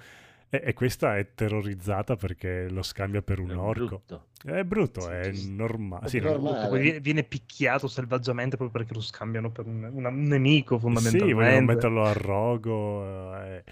[0.53, 4.01] E, e questa è terrorizzata perché lo scambia per un È orco.
[4.01, 4.25] brutto.
[4.43, 5.51] È brutto, Sì, è sì.
[5.55, 6.05] normale.
[6.05, 6.67] È Sì, normale.
[6.67, 10.79] Poi viene, viene picchiato selvaggiamente proprio perché lo scambiano per un, una- un nemico Sì,
[10.79, 11.33] fondamentalmente.
[11.33, 13.35] vogliono metterlo a rogo.
[13.43, 13.63] eh,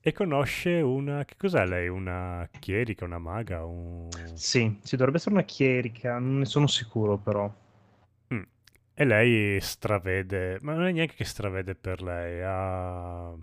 [0.00, 1.24] e conosce una...
[1.24, 1.88] Che cos'è lei?
[1.88, 3.64] Una chierica, una maga?
[3.64, 4.10] Un...
[4.34, 7.50] Sì, sì, dovrebbe essere una chierica, non ne sono sicuro però.
[8.32, 8.42] Mm.
[8.94, 13.34] E lei stravede, ma non è neanche che stravede per lei, ha...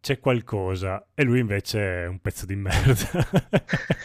[0.00, 2.94] c'è qualcosa e lui invece è un pezzo di merda.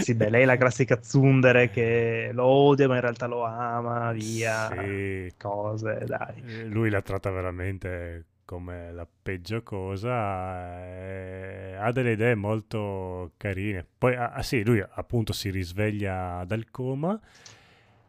[0.00, 4.12] Sì, beh, lei è la classica tsundere che lo odia ma in realtà lo ama,
[4.12, 5.32] via, Sì.
[5.38, 6.42] cose, dai.
[6.44, 13.86] Eh, Lui la tratta veramente come la peggio cosa, eh, ha delle idee molto carine.
[13.96, 17.18] Poi, ah, ah, sì, lui appunto si risveglia dal coma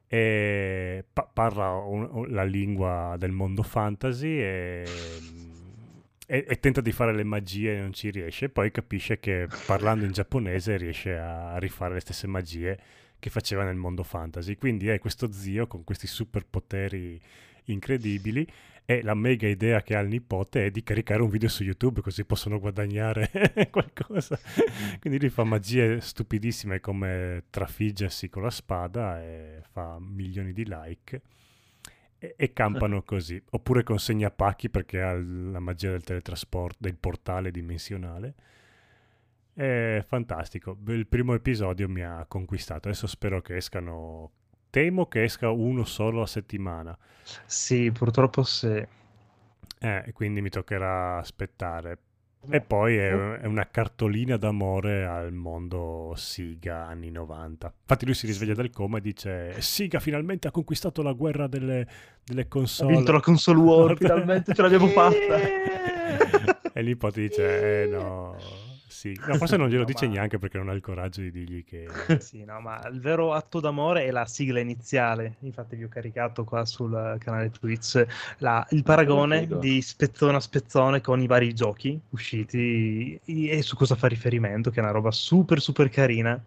[0.07, 4.83] e pa- parla un- la lingua del mondo fantasy e,
[6.25, 8.49] e- e tenta di fare le magie e non ci riesce.
[8.49, 12.79] Poi capisce che parlando in giapponese riesce a rifare le stesse magie
[13.19, 14.55] che faceva nel mondo fantasy.
[14.55, 17.19] Quindi è questo zio con questi superpoteri
[17.65, 18.47] incredibili
[18.87, 22.01] e la mega idea che ha il nipote è di caricare un video su YouTube
[22.01, 23.31] così possono guadagnare
[23.71, 24.39] qualcosa.
[24.99, 31.21] Quindi lui fa magie stupidissime come trafiggersi con la spada e fa milioni di like
[32.35, 33.41] e, campano così.
[33.51, 38.33] Oppure consegna pacchi perché ha la magia del teletrasporto, del portale dimensionale.
[39.53, 40.77] È fantastico.
[40.87, 42.87] Il primo episodio mi ha conquistato.
[42.87, 44.31] Adesso spero che escano.
[44.69, 46.97] Temo che esca uno solo a settimana.
[47.45, 48.85] Sì, purtroppo sì.
[49.79, 51.97] Eh, quindi mi toccherà aspettare.
[52.49, 57.73] E poi è, è una cartolina d'amore al mondo Siga anni 90.
[57.81, 61.87] Infatti lui si risveglia dal coma e dice Siga finalmente ha conquistato la guerra delle,
[62.23, 62.93] delle Ha console.
[62.95, 65.37] vinto la console war, finalmente ce l'abbiamo fatta.
[66.73, 68.35] e il nipote dice eh no,
[68.87, 69.21] sì.
[69.25, 71.63] No, forse non glielo No, dice ma- neanche perché non ha il coraggio di dirgli
[71.63, 72.09] che...
[72.17, 75.35] Sì, no, ma il vero atto d'amore è la sigla iniziale.
[75.41, 78.05] Infatti, vi ho caricato qua sul canale Twitch
[78.39, 83.95] la- il paragone di spezzone a spezzone con i vari giochi usciti e su cosa
[83.95, 86.41] fa riferimento, che è una roba super, super carina.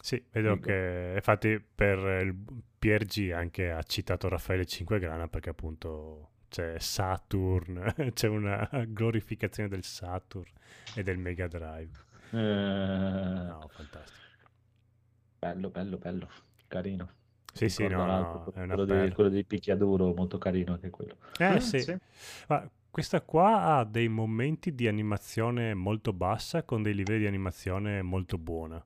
[0.00, 0.60] Sì, vedo Figo.
[0.60, 2.34] che infatti per il
[2.78, 10.52] PRG anche ha citato Raffaele Cinquegrana perché appunto c'è Saturn, c'è una glorificazione del Saturn
[10.92, 11.98] e del Mega Drive.
[12.30, 12.38] Eh,
[13.46, 14.26] No, fantastico.
[15.38, 16.28] bello, bello, bello,
[16.68, 17.10] carino.
[17.52, 21.16] Sì, sì, no, no, è una quello, di, quello di picchiaduro, molto carino anche quello.
[21.36, 21.96] Eh Mm, sì, sì.
[22.48, 28.02] ma questa qua ha dei momenti di animazione molto bassa con dei livelli di animazione
[28.02, 28.84] molto buona.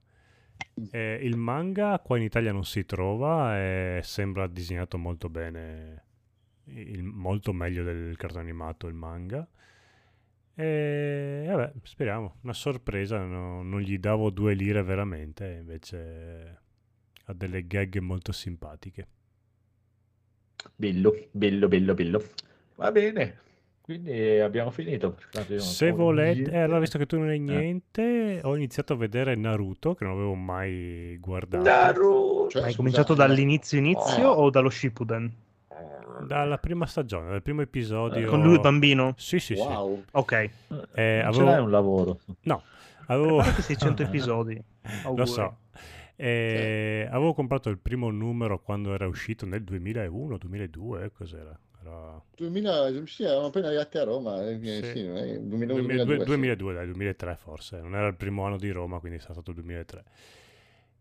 [0.90, 6.05] Eh, il manga qua in Italia non si trova e sembra disegnato molto bene,
[6.66, 9.46] il- molto meglio del cartone animato il manga.
[10.58, 16.60] E vabbè, speriamo, una sorpresa, no- non gli davo due lire veramente, invece
[17.24, 19.06] ha delle gag molto simpatiche.
[20.74, 22.22] Bello, bello, bello, bello.
[22.76, 23.38] Va bene,
[23.82, 25.18] quindi abbiamo finito.
[25.58, 27.38] Se volete, eh, allora visto che tu non hai Eh.
[27.40, 31.62] niente, ho iniziato a vedere Naruto, che non avevo mai guardato.
[31.64, 32.48] Naruto!
[32.48, 34.44] Cioè, hai scusa, cominciato dall'inizio inizio Oh.
[34.44, 35.44] o dallo Shippuden?
[36.24, 38.28] Dalla prima stagione, dal primo episodio.
[38.28, 39.14] Con lui bambino?
[39.16, 39.60] Sì, sì, sì.
[39.60, 40.04] Wow.
[40.12, 40.32] Ok.
[40.32, 42.20] Eh, non avevo- ce l'hai un lavoro.
[42.42, 42.62] No,
[43.06, 43.40] avevo...
[43.42, 44.60] Che 600 episodi.
[45.14, 45.58] Lo so.
[46.18, 51.58] Eh, Avevo comprato il primo numero quando era uscito nel 2001, 2002, cos'era?
[51.82, 54.82] Era 2000, sì, eravamo appena arrivati a Roma, eh, Sì.
[54.92, 56.24] sì, non è- 2001, 2002, 2002, sì.
[56.24, 59.56] 2002, dai, 2003 forse, non era il primo anno di Roma, quindi sarà stato il
[59.56, 60.04] 2003.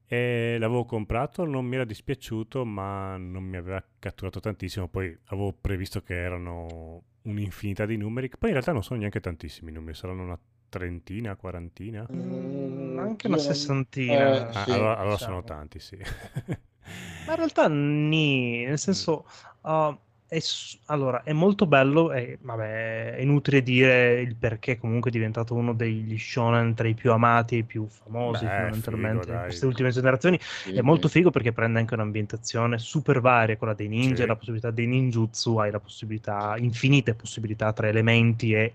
[0.07, 4.87] E l'avevo comprato, non mi era dispiaciuto, ma non mi aveva catturato tantissimo.
[4.87, 9.19] Poi avevo previsto che erano un'infinità di numeri, che poi in realtà non sono neanche
[9.19, 12.07] tantissimi numeri, saranno una trentina, quarantina.
[12.13, 14.51] Mm, anche una sessantina.
[14.51, 15.17] Eh, Ah, sì, allora, allora diciamo.
[15.17, 15.97] sono tanti, sì.
[15.97, 19.25] Ma in realtà nì, nel senso,
[19.61, 20.39] uh, è,
[20.85, 25.73] allora, è molto bello e vabbè, è inutile dire il perché comunque è diventato uno
[25.73, 29.45] degli shonen tra i più amati e i più famosi Beh, fondamentalmente figo, in dai.
[29.45, 30.39] queste ultime generazioni.
[30.41, 34.25] Sì, È molto figo perché prende anche un'ambientazione super varia, quella dei ninja, Sì.
[34.25, 38.73] la possibilità dei ninjutsu, hai la possibilità, infinite possibilità tra elementi e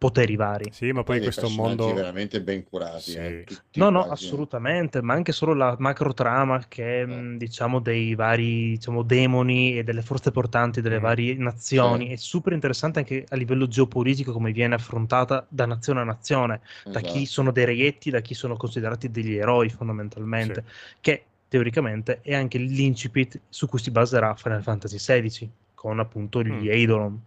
[0.00, 0.70] poteri vari.
[0.72, 1.92] Sì, ma poi in questo mondo...
[1.92, 3.18] veramente ben curati, Sì.
[3.18, 4.24] eh, tutti No, no, quasi.
[4.24, 9.84] assolutamente, ma anche solo la macro trama che, mh, diciamo, dei vari, diciamo, demoni e
[9.84, 11.02] delle forze portanti delle Mm.
[11.02, 12.12] varie nazioni Sì.
[12.12, 17.00] è super interessante anche a livello geopolitico come viene affrontata da nazione a nazione, da
[17.00, 17.24] chi Esatto.
[17.26, 20.64] sono dei reietti, da chi sono considerati degli eroi fondamentalmente,
[21.02, 26.48] che teoricamente è anche l'incipit su cui si baserà Final Fantasy XVI, con appunto gli
[26.68, 26.70] Mm.
[26.70, 27.20] Eidolon,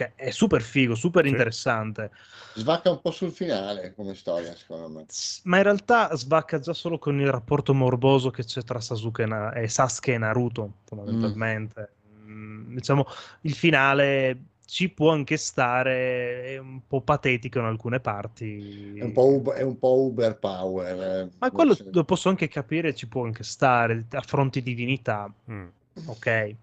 [0.00, 1.30] che è super figo, super Sì.
[1.30, 2.10] interessante.
[2.54, 5.06] Svacca un po' sul finale come storia, secondo me.
[5.44, 9.62] Ma in realtà svacca già solo con il rapporto morboso che c'è tra Sasuke e,
[9.62, 11.92] e Sasuke e Naruto, fondamentalmente.
[12.26, 13.04] Mm, diciamo,
[13.42, 18.98] il finale ci può anche stare, è un po' patetico in alcune parti.
[18.98, 21.02] È un po', ub- è un po' Uber Power.
[21.02, 21.28] eh.
[21.38, 25.66] Ma quello lo posso anche capire, ci può anche stare, affronti divinità, Mm.
[26.06, 26.54] ok.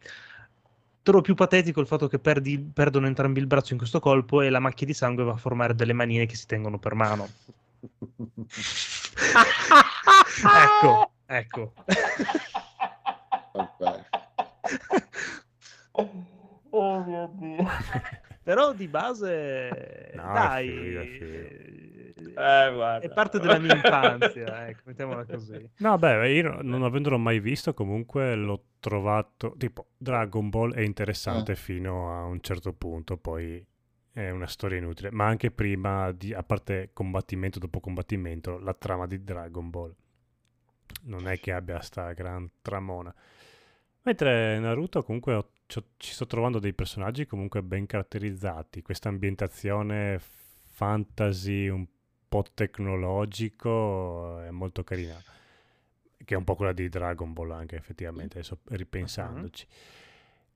[1.07, 4.49] Trovo più patetico il fatto che perdi- perdono entrambi il braccio in questo colpo e
[4.49, 7.29] la macchia di sangue va a formare delle manine che si tengono per mano.
[10.65, 11.73] ecco, ecco.
[13.53, 14.05] Vabbè.
[16.71, 17.65] Oh mio Dio.
[18.47, 22.29] Però di base, No, è dai, figo, è figo.
[22.29, 22.99] Eh, guarda.
[22.99, 25.69] è parte della mia infanzia, ecco, mettiamola così.
[25.79, 29.53] No, beh, io non avendolo mai visto, comunque l'ho trovato...
[29.57, 31.55] Tipo, Dragon Ball è interessante Ah.
[31.55, 33.63] fino a un certo punto, poi
[34.13, 35.11] è una storia inutile.
[35.11, 39.93] Ma anche prima, di, a parte combattimento dopo combattimento, la trama di Dragon Ball
[41.03, 43.13] non è che abbia sta gran tramona.
[44.03, 51.67] Mentre Naruto comunque ho- ci sto trovando dei personaggi comunque ben caratterizzati, questa ambientazione fantasy
[51.67, 51.85] un
[52.27, 55.21] po' tecnologico è molto carina,
[56.23, 59.67] che è un po' quella di Dragon Ball anche effettivamente, adesso ripensandoci.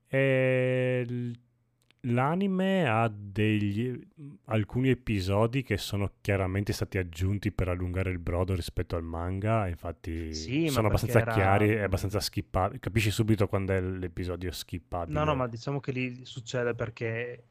[0.08, 1.32] E l-
[2.06, 3.98] l'anime ha degli,
[4.46, 10.34] alcuni episodi che sono chiaramente stati aggiunti per allungare il brodo rispetto al manga, infatti
[10.34, 12.80] Sì, sono abbastanza era- chiari e abbastanza skippabili.
[12.80, 15.16] Capisci subito quando è l'episodio skippabile.
[15.18, 17.44] No, no, ma diciamo che lì succede perché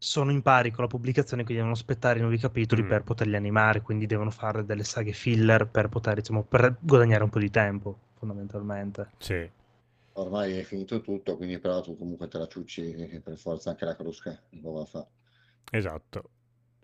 [0.00, 2.88] sono in pari con la pubblicazione che devono aspettare i nuovi capitoli Mm.
[2.88, 7.30] per poterli animare, quindi devono fare delle saghe filler per poter, diciamo, per guadagnare un
[7.30, 9.08] po' di tempo, fondamentalmente.
[9.18, 9.50] Sì.
[10.18, 13.84] Ormai è finito tutto, quindi però tu comunque te la ciucci eh, per forza anche
[13.84, 14.36] la crusca.
[14.62, 15.08] Lo va.
[15.70, 16.30] Esatto.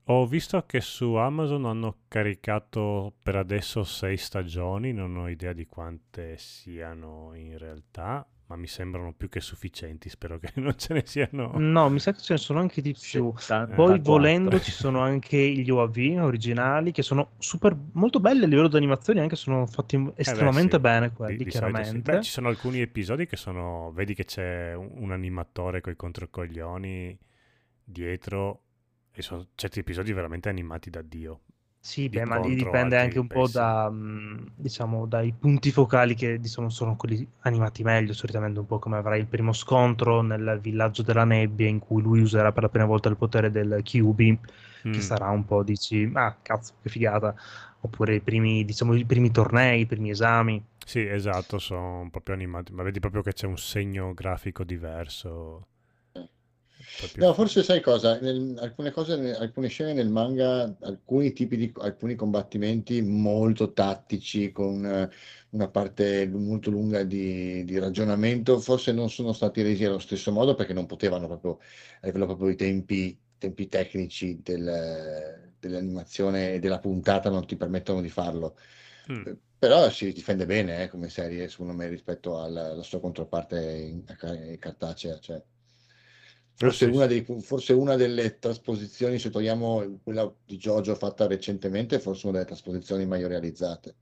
[0.08, 5.66] Ho visto che su Amazon hanno caricato per adesso sei stagioni, non ho idea di
[5.66, 11.02] quante siano in realtà, ma mi sembrano più che sufficienti, spero che non ce ne
[11.06, 11.52] siano.
[11.56, 13.32] No, mi sa che ce ne sono anche di più.
[13.36, 13.74] 74.
[13.74, 18.68] Poi volendo ci sono anche gli OAV originali che sono super molto belli a livello
[18.68, 20.94] di animazioni, anche sono fatti estremamente Eh beh, sì.
[20.94, 21.50] bene Di- quelli, di sì.
[21.50, 22.12] chiaramente.
[22.16, 25.96] Beh, ci sono alcuni episodi che sono, vedi che c'è un, un animatore con i
[25.96, 27.18] controcoglioni
[27.82, 28.62] dietro
[29.12, 31.43] e sono certi episodi veramente animati da Dio.
[31.86, 33.64] Sì, beh, ma lì dipende anche un po' pessimi.
[33.64, 38.78] da, mh, diciamo, dai punti focali che diciamo, sono quelli animati meglio, solitamente un po'
[38.78, 42.68] come avrai il primo scontro nel villaggio della nebbia in cui lui userà per la
[42.70, 44.38] prima volta il potere del Kyubi,
[44.86, 44.92] Mm.
[44.92, 47.34] che sarà un po', dici, ah, cazzo, che figata.
[47.80, 50.62] Oppure i primi, diciamo, i primi tornei, i primi esami.
[50.86, 55.66] Sì, esatto, sono proprio animati, ma vedi proprio che c'è un segno grafico diverso.
[57.16, 58.18] No, forse sai cosa?
[58.20, 64.52] Nel- alcune cose, ne- alcune scene nel manga, alcuni tipi di alcuni combattimenti molto tattici,
[64.52, 65.10] con eh,
[65.50, 70.54] una parte molto lunga di, di ragionamento, forse non sono stati resi allo stesso modo
[70.54, 71.58] perché non potevano proprio,
[72.00, 78.00] a livello proprio di tempi, tempi tecnici del- dell'animazione e della puntata non ti permettono
[78.00, 78.56] di farlo.
[79.08, 79.22] Mm.
[79.58, 84.04] Però si difende bene eh, come serie, secondo me, rispetto alla, alla sua controparte in,
[84.04, 85.18] ca- cartacea.
[85.18, 85.42] Cioè.
[86.56, 91.26] Forse, Ah, sì, una dei- forse una delle trasposizioni, se togliamo quella di Jojo fatta
[91.26, 93.96] recentemente, forse una delle trasposizioni meglio realizzate.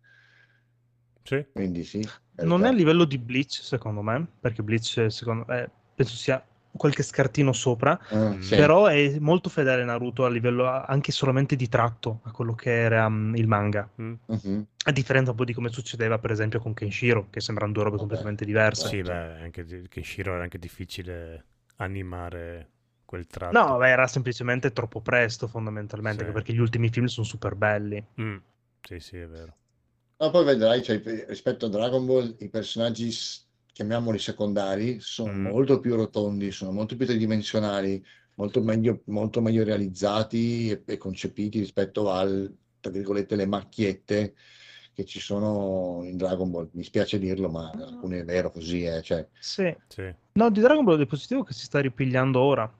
[1.24, 2.00] Sì, Quindi sì,
[2.44, 7.02] Non è a livello di Bleach, secondo me, perché Bleach, secondo me, penso sia qualche
[7.02, 8.56] scartino sopra, Ah, sì.
[8.56, 13.08] però è molto fedele Naruto a livello anche solamente di tratto a quello che era
[13.08, 13.88] mm, il manga.
[14.00, 14.14] Mm.
[14.26, 14.66] Mhm.
[14.84, 17.96] A differenza un po' di come succedeva, per esempio, con Kenshiro, che sembrano due robe
[17.96, 18.00] Vabbè.
[18.08, 18.88] completamente diverse.
[18.88, 21.44] Sì, beh, anche di- Kenshiro era anche difficile
[21.76, 22.70] animare
[23.04, 23.58] quel tratto.
[23.58, 26.32] No, beh, era semplicemente troppo presto, fondamentalmente, Sì.
[26.32, 28.02] perché gli ultimi film sono super belli.
[28.20, 28.36] Mm.
[28.82, 29.56] Sì, sì, è vero.
[30.18, 33.10] Ma poi vedrai, cioè, rispetto a Dragon Ball, i personaggi,
[33.72, 35.46] chiamiamoli secondari, sono Mm.
[35.46, 38.02] molto più rotondi, sono molto più tridimensionali,
[38.34, 44.34] molto meglio, molto meglio realizzati e, e concepiti rispetto al, tra virgolette, le macchiette
[44.94, 46.68] che ci sono in Dragon Ball.
[46.72, 49.74] Mi spiace dirlo, ma alcune è vero così, eh, cioè, Sì.
[49.88, 50.12] Sì.
[50.32, 52.70] No, di Dragon Ball è positivo che si sta ripigliando ora.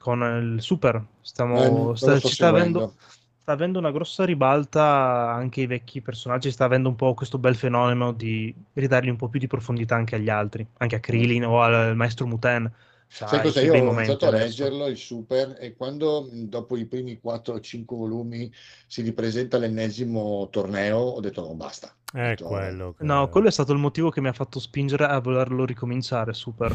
[0.00, 1.04] con il Super.
[1.20, 2.94] Stiamo, Eh, sta, ci sta avendo,
[3.38, 7.54] sta avendo una grossa ribalta anche i vecchi personaggi, sta avendo un po' questo bel
[7.54, 11.60] fenomeno di ridargli un po' più di profondità anche agli altri, anche a Krillin o
[11.60, 12.72] al maestro Muten.
[13.12, 13.60] Sai i cosa?
[13.60, 17.96] Io ho iniziato a leggerlo, il Super, e quando dopo i primi 4 o 5
[17.96, 18.50] volumi
[18.86, 21.94] si ripresenta l'ennesimo torneo, ho detto no, basta.
[22.14, 22.94] Ho È detto, quello.
[22.94, 26.32] che- No, quello è stato il motivo che mi ha fatto spingere a volerlo ricominciare,
[26.32, 26.72] Super.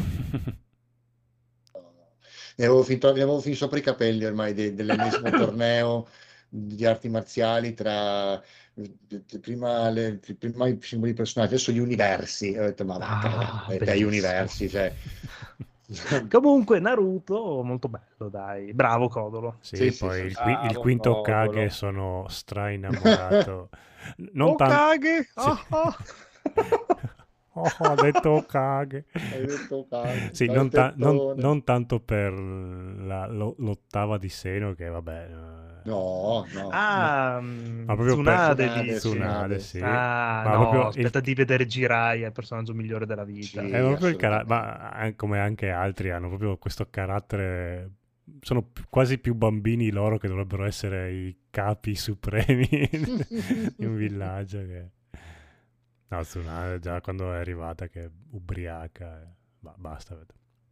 [2.58, 6.06] Ne avevo finito, ne avevo fin sopra i capelli ormai de- dell'ennesimo torneo
[6.48, 8.42] di arti marziali tra
[9.40, 12.52] prima, le- prima i singoli personaggi, adesso gli universi.
[12.52, 14.92] E ho detto, ma Ah, dai universi, cioè.
[16.30, 18.72] Comunque, Naruto, molto bello, dai.
[18.72, 19.56] Bravo, Codolo.
[19.60, 20.26] Sì, Sì, sì, poi sì.
[20.26, 21.22] il, qui- il quinto Codolo.
[21.22, 23.68] Kage sono stra innamorato.
[24.32, 24.74] Non tanto...
[24.74, 25.22] Okage!
[25.34, 25.50] Sì.
[27.58, 29.06] Oh, ha detto Okage.
[29.12, 34.74] Hai detto, cazzo, Sì, non, ta- non- non tanto per la- lo- l'ottava di seno,
[34.74, 35.28] che vabbè...
[35.86, 36.68] eh, No, no.
[36.70, 38.96] Ah, Ma proprio per- Tsunade, Tsunade, dici.
[38.98, 39.80] Tsunade, sì.
[39.80, 43.60] Ah, Ma no, proprio il- aspetta di vedere Jiraiya, il personaggio migliore della vita.
[43.62, 43.70] Sì.
[43.70, 45.04] È proprio il cara- assolutamente.
[45.06, 47.90] ma come anche altri hanno proprio questo carattere.
[48.40, 52.66] Sono quasi più bambini loro che dovrebbero essere i capi supremi
[53.76, 54.58] di un villaggio.
[54.58, 54.90] Che...
[56.08, 59.22] No, Tsunade già quando è arrivata che è ubriaca.
[59.22, 59.26] eh,
[59.60, 60.18] ba- basta.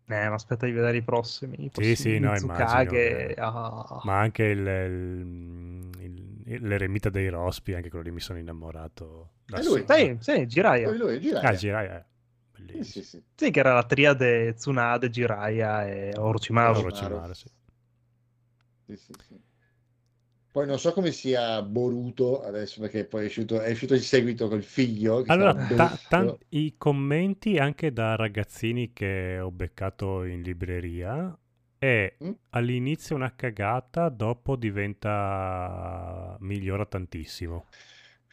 [0.06, 1.54] Eh, ma aspetta di vedere i prossimi.
[1.54, 4.00] I Sì, prossimi sì, no, Mitsukage, immagino che- ah.
[4.04, 5.90] Ma anche il, il-
[6.46, 9.30] il- l'eremita dei Rospi, anche quello lì mi sono innamorato.
[9.46, 9.84] Da E lui?
[9.88, 10.90] Sì, sì, Jiraiya.
[10.90, 11.40] Lui gira.
[11.40, 12.04] Ah, Jiraiya, eh,
[12.52, 13.04] Sì, bellissimo.
[13.04, 13.22] sì, sì.
[13.34, 16.12] Sì, che era la triade Tsunade, Jiraiya e.
[16.16, 16.78] Orochimaru.
[16.80, 17.46] Orochimaru, sì.
[18.86, 19.40] Sì, sì, sì.
[20.54, 24.46] Poi non so come sia Boruto adesso perché poi è uscito, è uscito il seguito
[24.48, 25.22] col figlio.
[25.22, 31.36] Che Allora, ta- tan- i commenti anche da ragazzini che ho beccato in libreria
[31.78, 32.34] è Mm?
[32.50, 37.66] all'inizio una cagata, dopo diventa migliora tantissimo.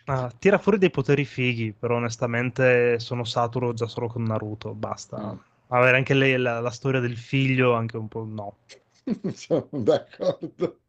[0.06, 5.24] Ah, tira fuori dei poteri fighi, però onestamente sono saturo già solo con Naruto, basta.
[5.24, 5.38] Mm.
[5.68, 8.58] Avere anche lei la, la storia del figlio, anche un po' no.
[9.36, 10.80] Sono d'accordo.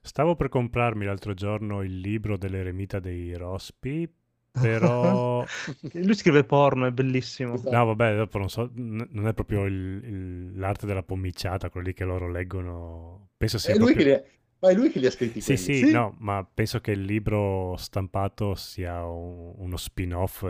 [0.00, 4.08] Stavo per comprarmi l'altro giorno il libro dell'eremita dei Rospi,
[4.50, 5.44] però
[5.92, 7.54] Lui scrive porno, è bellissimo.
[7.54, 7.70] Esatto.
[7.76, 11.94] no, vabbè, dopo non so, non è proprio il- il- l'arte della pommiciata, quello lì
[11.94, 13.30] che loro leggono.
[13.36, 13.96] Penso sia È lui proprio...
[13.96, 15.86] che li ha, ma è lui che li ha scritti Sì, quelli.
[15.86, 20.44] sì, no, ma penso che il libro stampato sia un- uno spin-off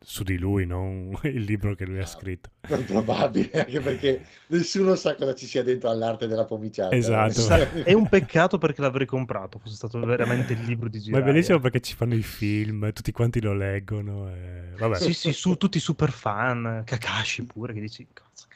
[0.00, 2.50] su di lui, non il libro che lui ha scritto.
[2.60, 6.94] È probabile, anche perché nessuno sa cosa ci sia dentro all'arte della pomiciata.
[6.94, 7.40] Esatto.
[7.40, 11.22] Sa- È un peccato perché l'avrei comprato, fosse stato veramente il libro di Ma è
[11.22, 14.28] bellissimo perché ci fanno i film, tutti quanti lo leggono.
[14.34, 14.70] E...
[14.78, 18.46] Vabbè, Sì, sì, su tutti i super fan, Kakashi pure, che dici, cazzo,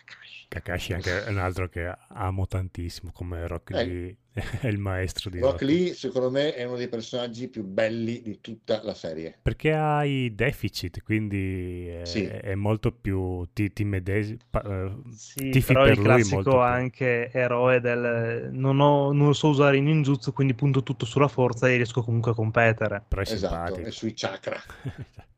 [0.48, 0.92] Kakashi.
[0.92, 3.84] Kakashi anche è un altro che amo tantissimo, come Rock Eh.
[3.84, 4.16] Lee,
[4.62, 5.92] è il maestro di Rock Rock Lee.
[5.94, 9.38] Secondo me, è uno dei personaggi più belli di tutta la serie.
[9.42, 12.24] Perché ha i deficit, quindi è, Sì.
[12.24, 13.46] è molto più...
[13.52, 16.58] ti, ti medesi- pa- eh, Sì, tifi però per il lui classico molto più.
[16.60, 21.68] anche eroe del non, ho, non so usare i ninjutsu, quindi punto tutto sulla forza
[21.68, 23.04] e riesco comunque a competere.
[23.06, 23.86] Però è Esatto, simpatico.
[23.88, 24.56] è sui chakra.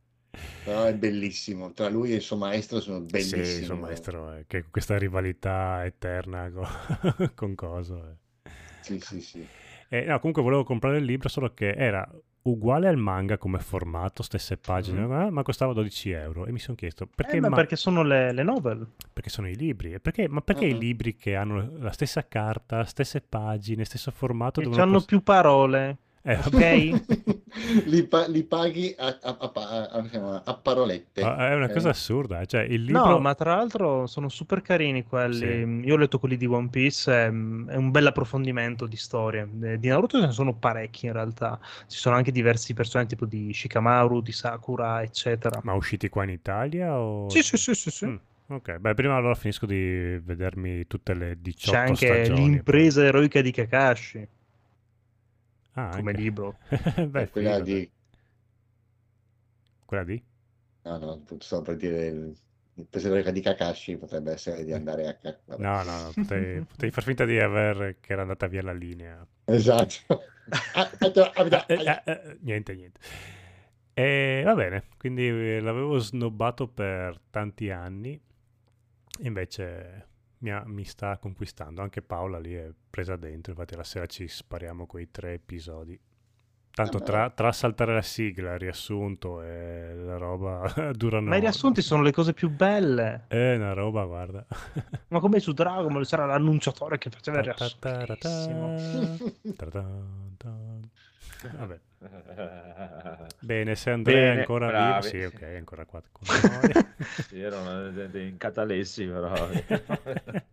[0.62, 1.72] Però è bellissimo.
[1.72, 3.44] Tra lui e il suo maestro sono bellissimi.
[3.44, 6.66] Sì, il suo maestro, eh, che questa rivalità eterna con,
[7.34, 8.06] con Coso.
[8.08, 8.50] eh.
[8.82, 9.46] Sì, sì, sì.
[9.88, 12.06] Eh, no, comunque volevo comprare il libro, solo che era
[12.42, 16.46] uguale al manga come formato, stesse pagine, eh, ma costava 12 euro.
[16.46, 18.86] E mi sono chiesto, perché, Eh, ma ma- perché sono le, le novel?
[19.12, 19.92] perché sono i libri?
[19.94, 20.78] E perché- ma perché i Mhm.
[20.78, 25.96] libri che hanno la stessa carta, stesse pagine, stesso formato, Che hanno cost- più parole.
[26.22, 27.86] Eh, Ok?
[27.86, 31.22] li, pa- li paghi a, a- a- a- parolette.
[31.22, 31.72] ma è una Eh.
[31.72, 32.44] cosa assurda.
[32.44, 33.08] Cioè, il libro...
[33.08, 35.80] No, ma tra l'altro sono super carini quelli.
[35.80, 35.86] Sì.
[35.88, 39.48] Io ho letto quelli di One Piece, è, è un bel approfondimento di storie.
[39.62, 41.58] Eh, Di Naruto ce ne sono parecchi in realtà.
[41.86, 45.60] Ci sono anche diversi personaggi tipo di Shikamaru, di Sakura, eccetera.
[45.64, 47.28] Ma usciti qua in Italia o...
[47.30, 48.06] Sì, sì, sì, sì, sì.
[48.06, 48.16] Mm,
[48.48, 52.40] ok, beh, prima allora finisco di vedermi tutte le 18 C'è anche stagioni.
[52.50, 54.28] l'impresa eroica di Kakashi
[55.74, 56.12] Ah, come anche.
[56.12, 56.58] libro.
[57.08, 57.90] Beh, Eh, quella figo, di...
[59.84, 60.24] Quella di?
[60.84, 62.38] No, no, stavo per dire il,
[62.74, 65.16] il presidente di Kakashi potrebbe essere di andare a...
[65.18, 65.66] ca- vabbè.
[65.66, 69.26] No, no, no, potevi, potevi far finta di aver che era andata via la linea.
[69.46, 70.28] Esatto.
[70.72, 70.90] Ah,
[71.66, 73.00] Eh, eh, eh, niente, niente.
[73.94, 78.18] E va bene, quindi eh, l'avevo snobbato per tanti anni,
[79.20, 80.08] invece
[80.40, 81.82] mi, ha- mi sta conquistando.
[81.82, 85.98] Anche Paola lì è presa dentro, infatti la sera ci spariamo quei tre episodi.
[86.72, 91.28] Tanto tra, tra saltare la sigla, riassunto e la roba durano...
[91.28, 93.24] Ma i riassunti sono le cose più belle.
[93.26, 94.46] È una roba, guarda.
[95.08, 97.88] Ma come su Dragon Ball c'era l'annunciatore che faceva il riassunto.
[101.56, 101.78] Vabbè.
[103.40, 105.08] Bene, se Andrea è ancora bravi.
[105.10, 106.72] vivo, sì, ok, è ancora qua con noi.
[107.28, 107.88] Sì, erano
[108.18, 109.32] in catalessi, però.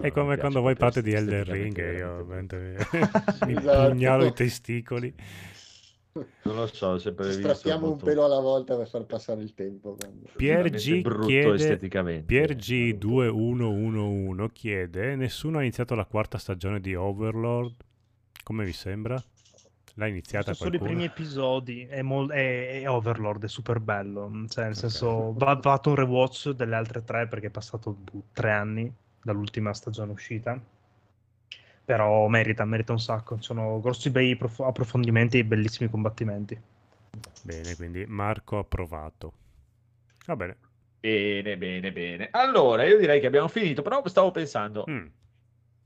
[0.00, 2.76] È come quando voi parlate di Elden Ring e io veramente
[3.46, 3.88] mi Esatto.
[3.88, 5.14] pugnalo i testicoli.
[6.42, 9.40] Non lo so, ho sempre Ci visto strappiamo un pelo alla volta per far passare
[9.40, 9.96] il tempo.
[10.36, 12.24] Pier G brutto chiede, esteticamente.
[12.26, 17.74] Pier G2111 chiede, nessuno ha iniziato la quarta stagione di Overlord?
[18.42, 19.22] Come vi sembra?
[19.94, 21.86] L'ha iniziata Sono solo i primi episodi.
[21.86, 24.30] È, mol- è- è Overlord, è super bello.
[24.48, 28.22] Cioè, nel senso, va va fatto un rewatch delle altre tre perché è passato boh,
[28.32, 28.90] tre anni
[29.22, 30.58] dall'ultima stagione uscita.
[31.84, 33.36] Però merita, merita un sacco.
[33.36, 36.58] Ci sono grossi bei prof- approfondimenti e bellissimi combattimenti.
[37.42, 39.32] Bene, quindi Marco ha approvato.
[40.26, 40.56] Va bene.
[41.00, 42.28] Bene, bene, bene.
[42.30, 45.06] Allora, io direi che abbiamo finito, però stavo pensando, Mm,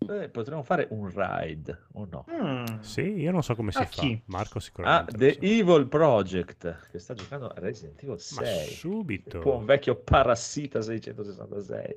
[0.09, 2.27] eh, potremmo fare un ride o no?
[2.31, 2.65] Mm.
[2.81, 4.13] Sì, io non so come si A fa.
[4.13, 4.23] chi?
[4.27, 5.17] Marco Ah, sicuramente.
[5.19, 5.41] lo The sa.
[5.41, 8.45] Evil Project, che sta giocando a Resident Evil Ma 6.
[8.45, 9.41] subito.
[9.43, 11.97] Un vecchio parassita 666.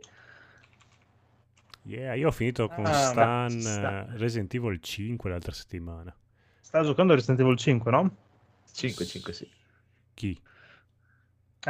[1.83, 3.95] Yeah, io ho finito con Ah, Stan sta.
[4.13, 6.15] eh, Resident Evil 5 l'altra settimana.
[6.61, 8.15] Sta giocando a Resident Evil 5, no?
[8.73, 9.47] 5, 5, sì.
[10.15, 10.39] Chi?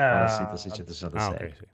[0.08, 1.20] Parassita Ah, 666.
[1.22, 1.66] Ah, ok, sì.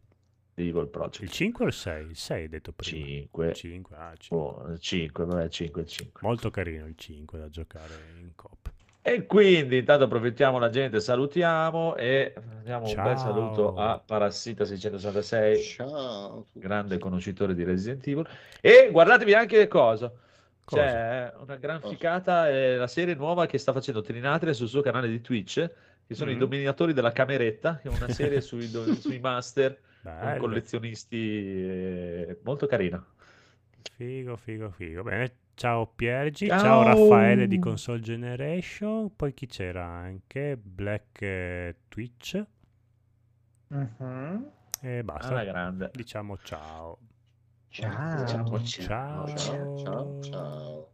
[0.57, 1.31] Evil Il Project.
[1.31, 2.05] 5 o il 6?
[2.05, 3.05] Il 6 hai detto prima.
[3.05, 3.53] 5.
[3.53, 4.37] 5, ah, 5.
[4.37, 6.21] Oh, 5, vabbè, 5, 5.
[6.23, 8.71] Molto carino il 5 da giocare in coop.
[9.01, 12.33] E quindi intanto approfittiamo la gente, salutiamo e
[12.63, 13.17] diamo un bel Ciao.
[13.17, 16.47] saluto a Parassita 666, Ciao.
[16.53, 18.27] grande conoscitore di Resident Evil.
[18.61, 20.11] E guardatevi anche cosa.
[20.63, 20.81] Cosa?
[20.81, 21.93] C'è una gran Cosa?
[21.93, 25.69] ficata, è la serie nuova che sta facendo Trinatria sul suo canale di Twitch,
[26.07, 26.39] che sono i Mm.
[26.39, 29.77] dominatori della cameretta, che è una serie sui, do- sui master
[30.13, 30.39] Bello.
[30.39, 33.03] collezionisti eh, molto carina.
[33.95, 35.03] Figo, figo, figo.
[35.03, 36.59] Bene, ciao Piergi, Ciao.
[36.59, 39.15] ciao, Raffaele di Console Generation.
[39.15, 40.57] Poi chi c'era anche?
[40.57, 42.43] Black eh, Twitch.
[43.69, 44.51] Mhm.
[44.81, 45.29] E basta.
[45.29, 45.91] Alla grande.
[45.93, 46.99] Diciamo ciao.
[47.69, 48.25] Ciao.
[48.25, 49.27] Ciao, Ciao.
[49.27, 50.91] Ciao, ciao, ciao.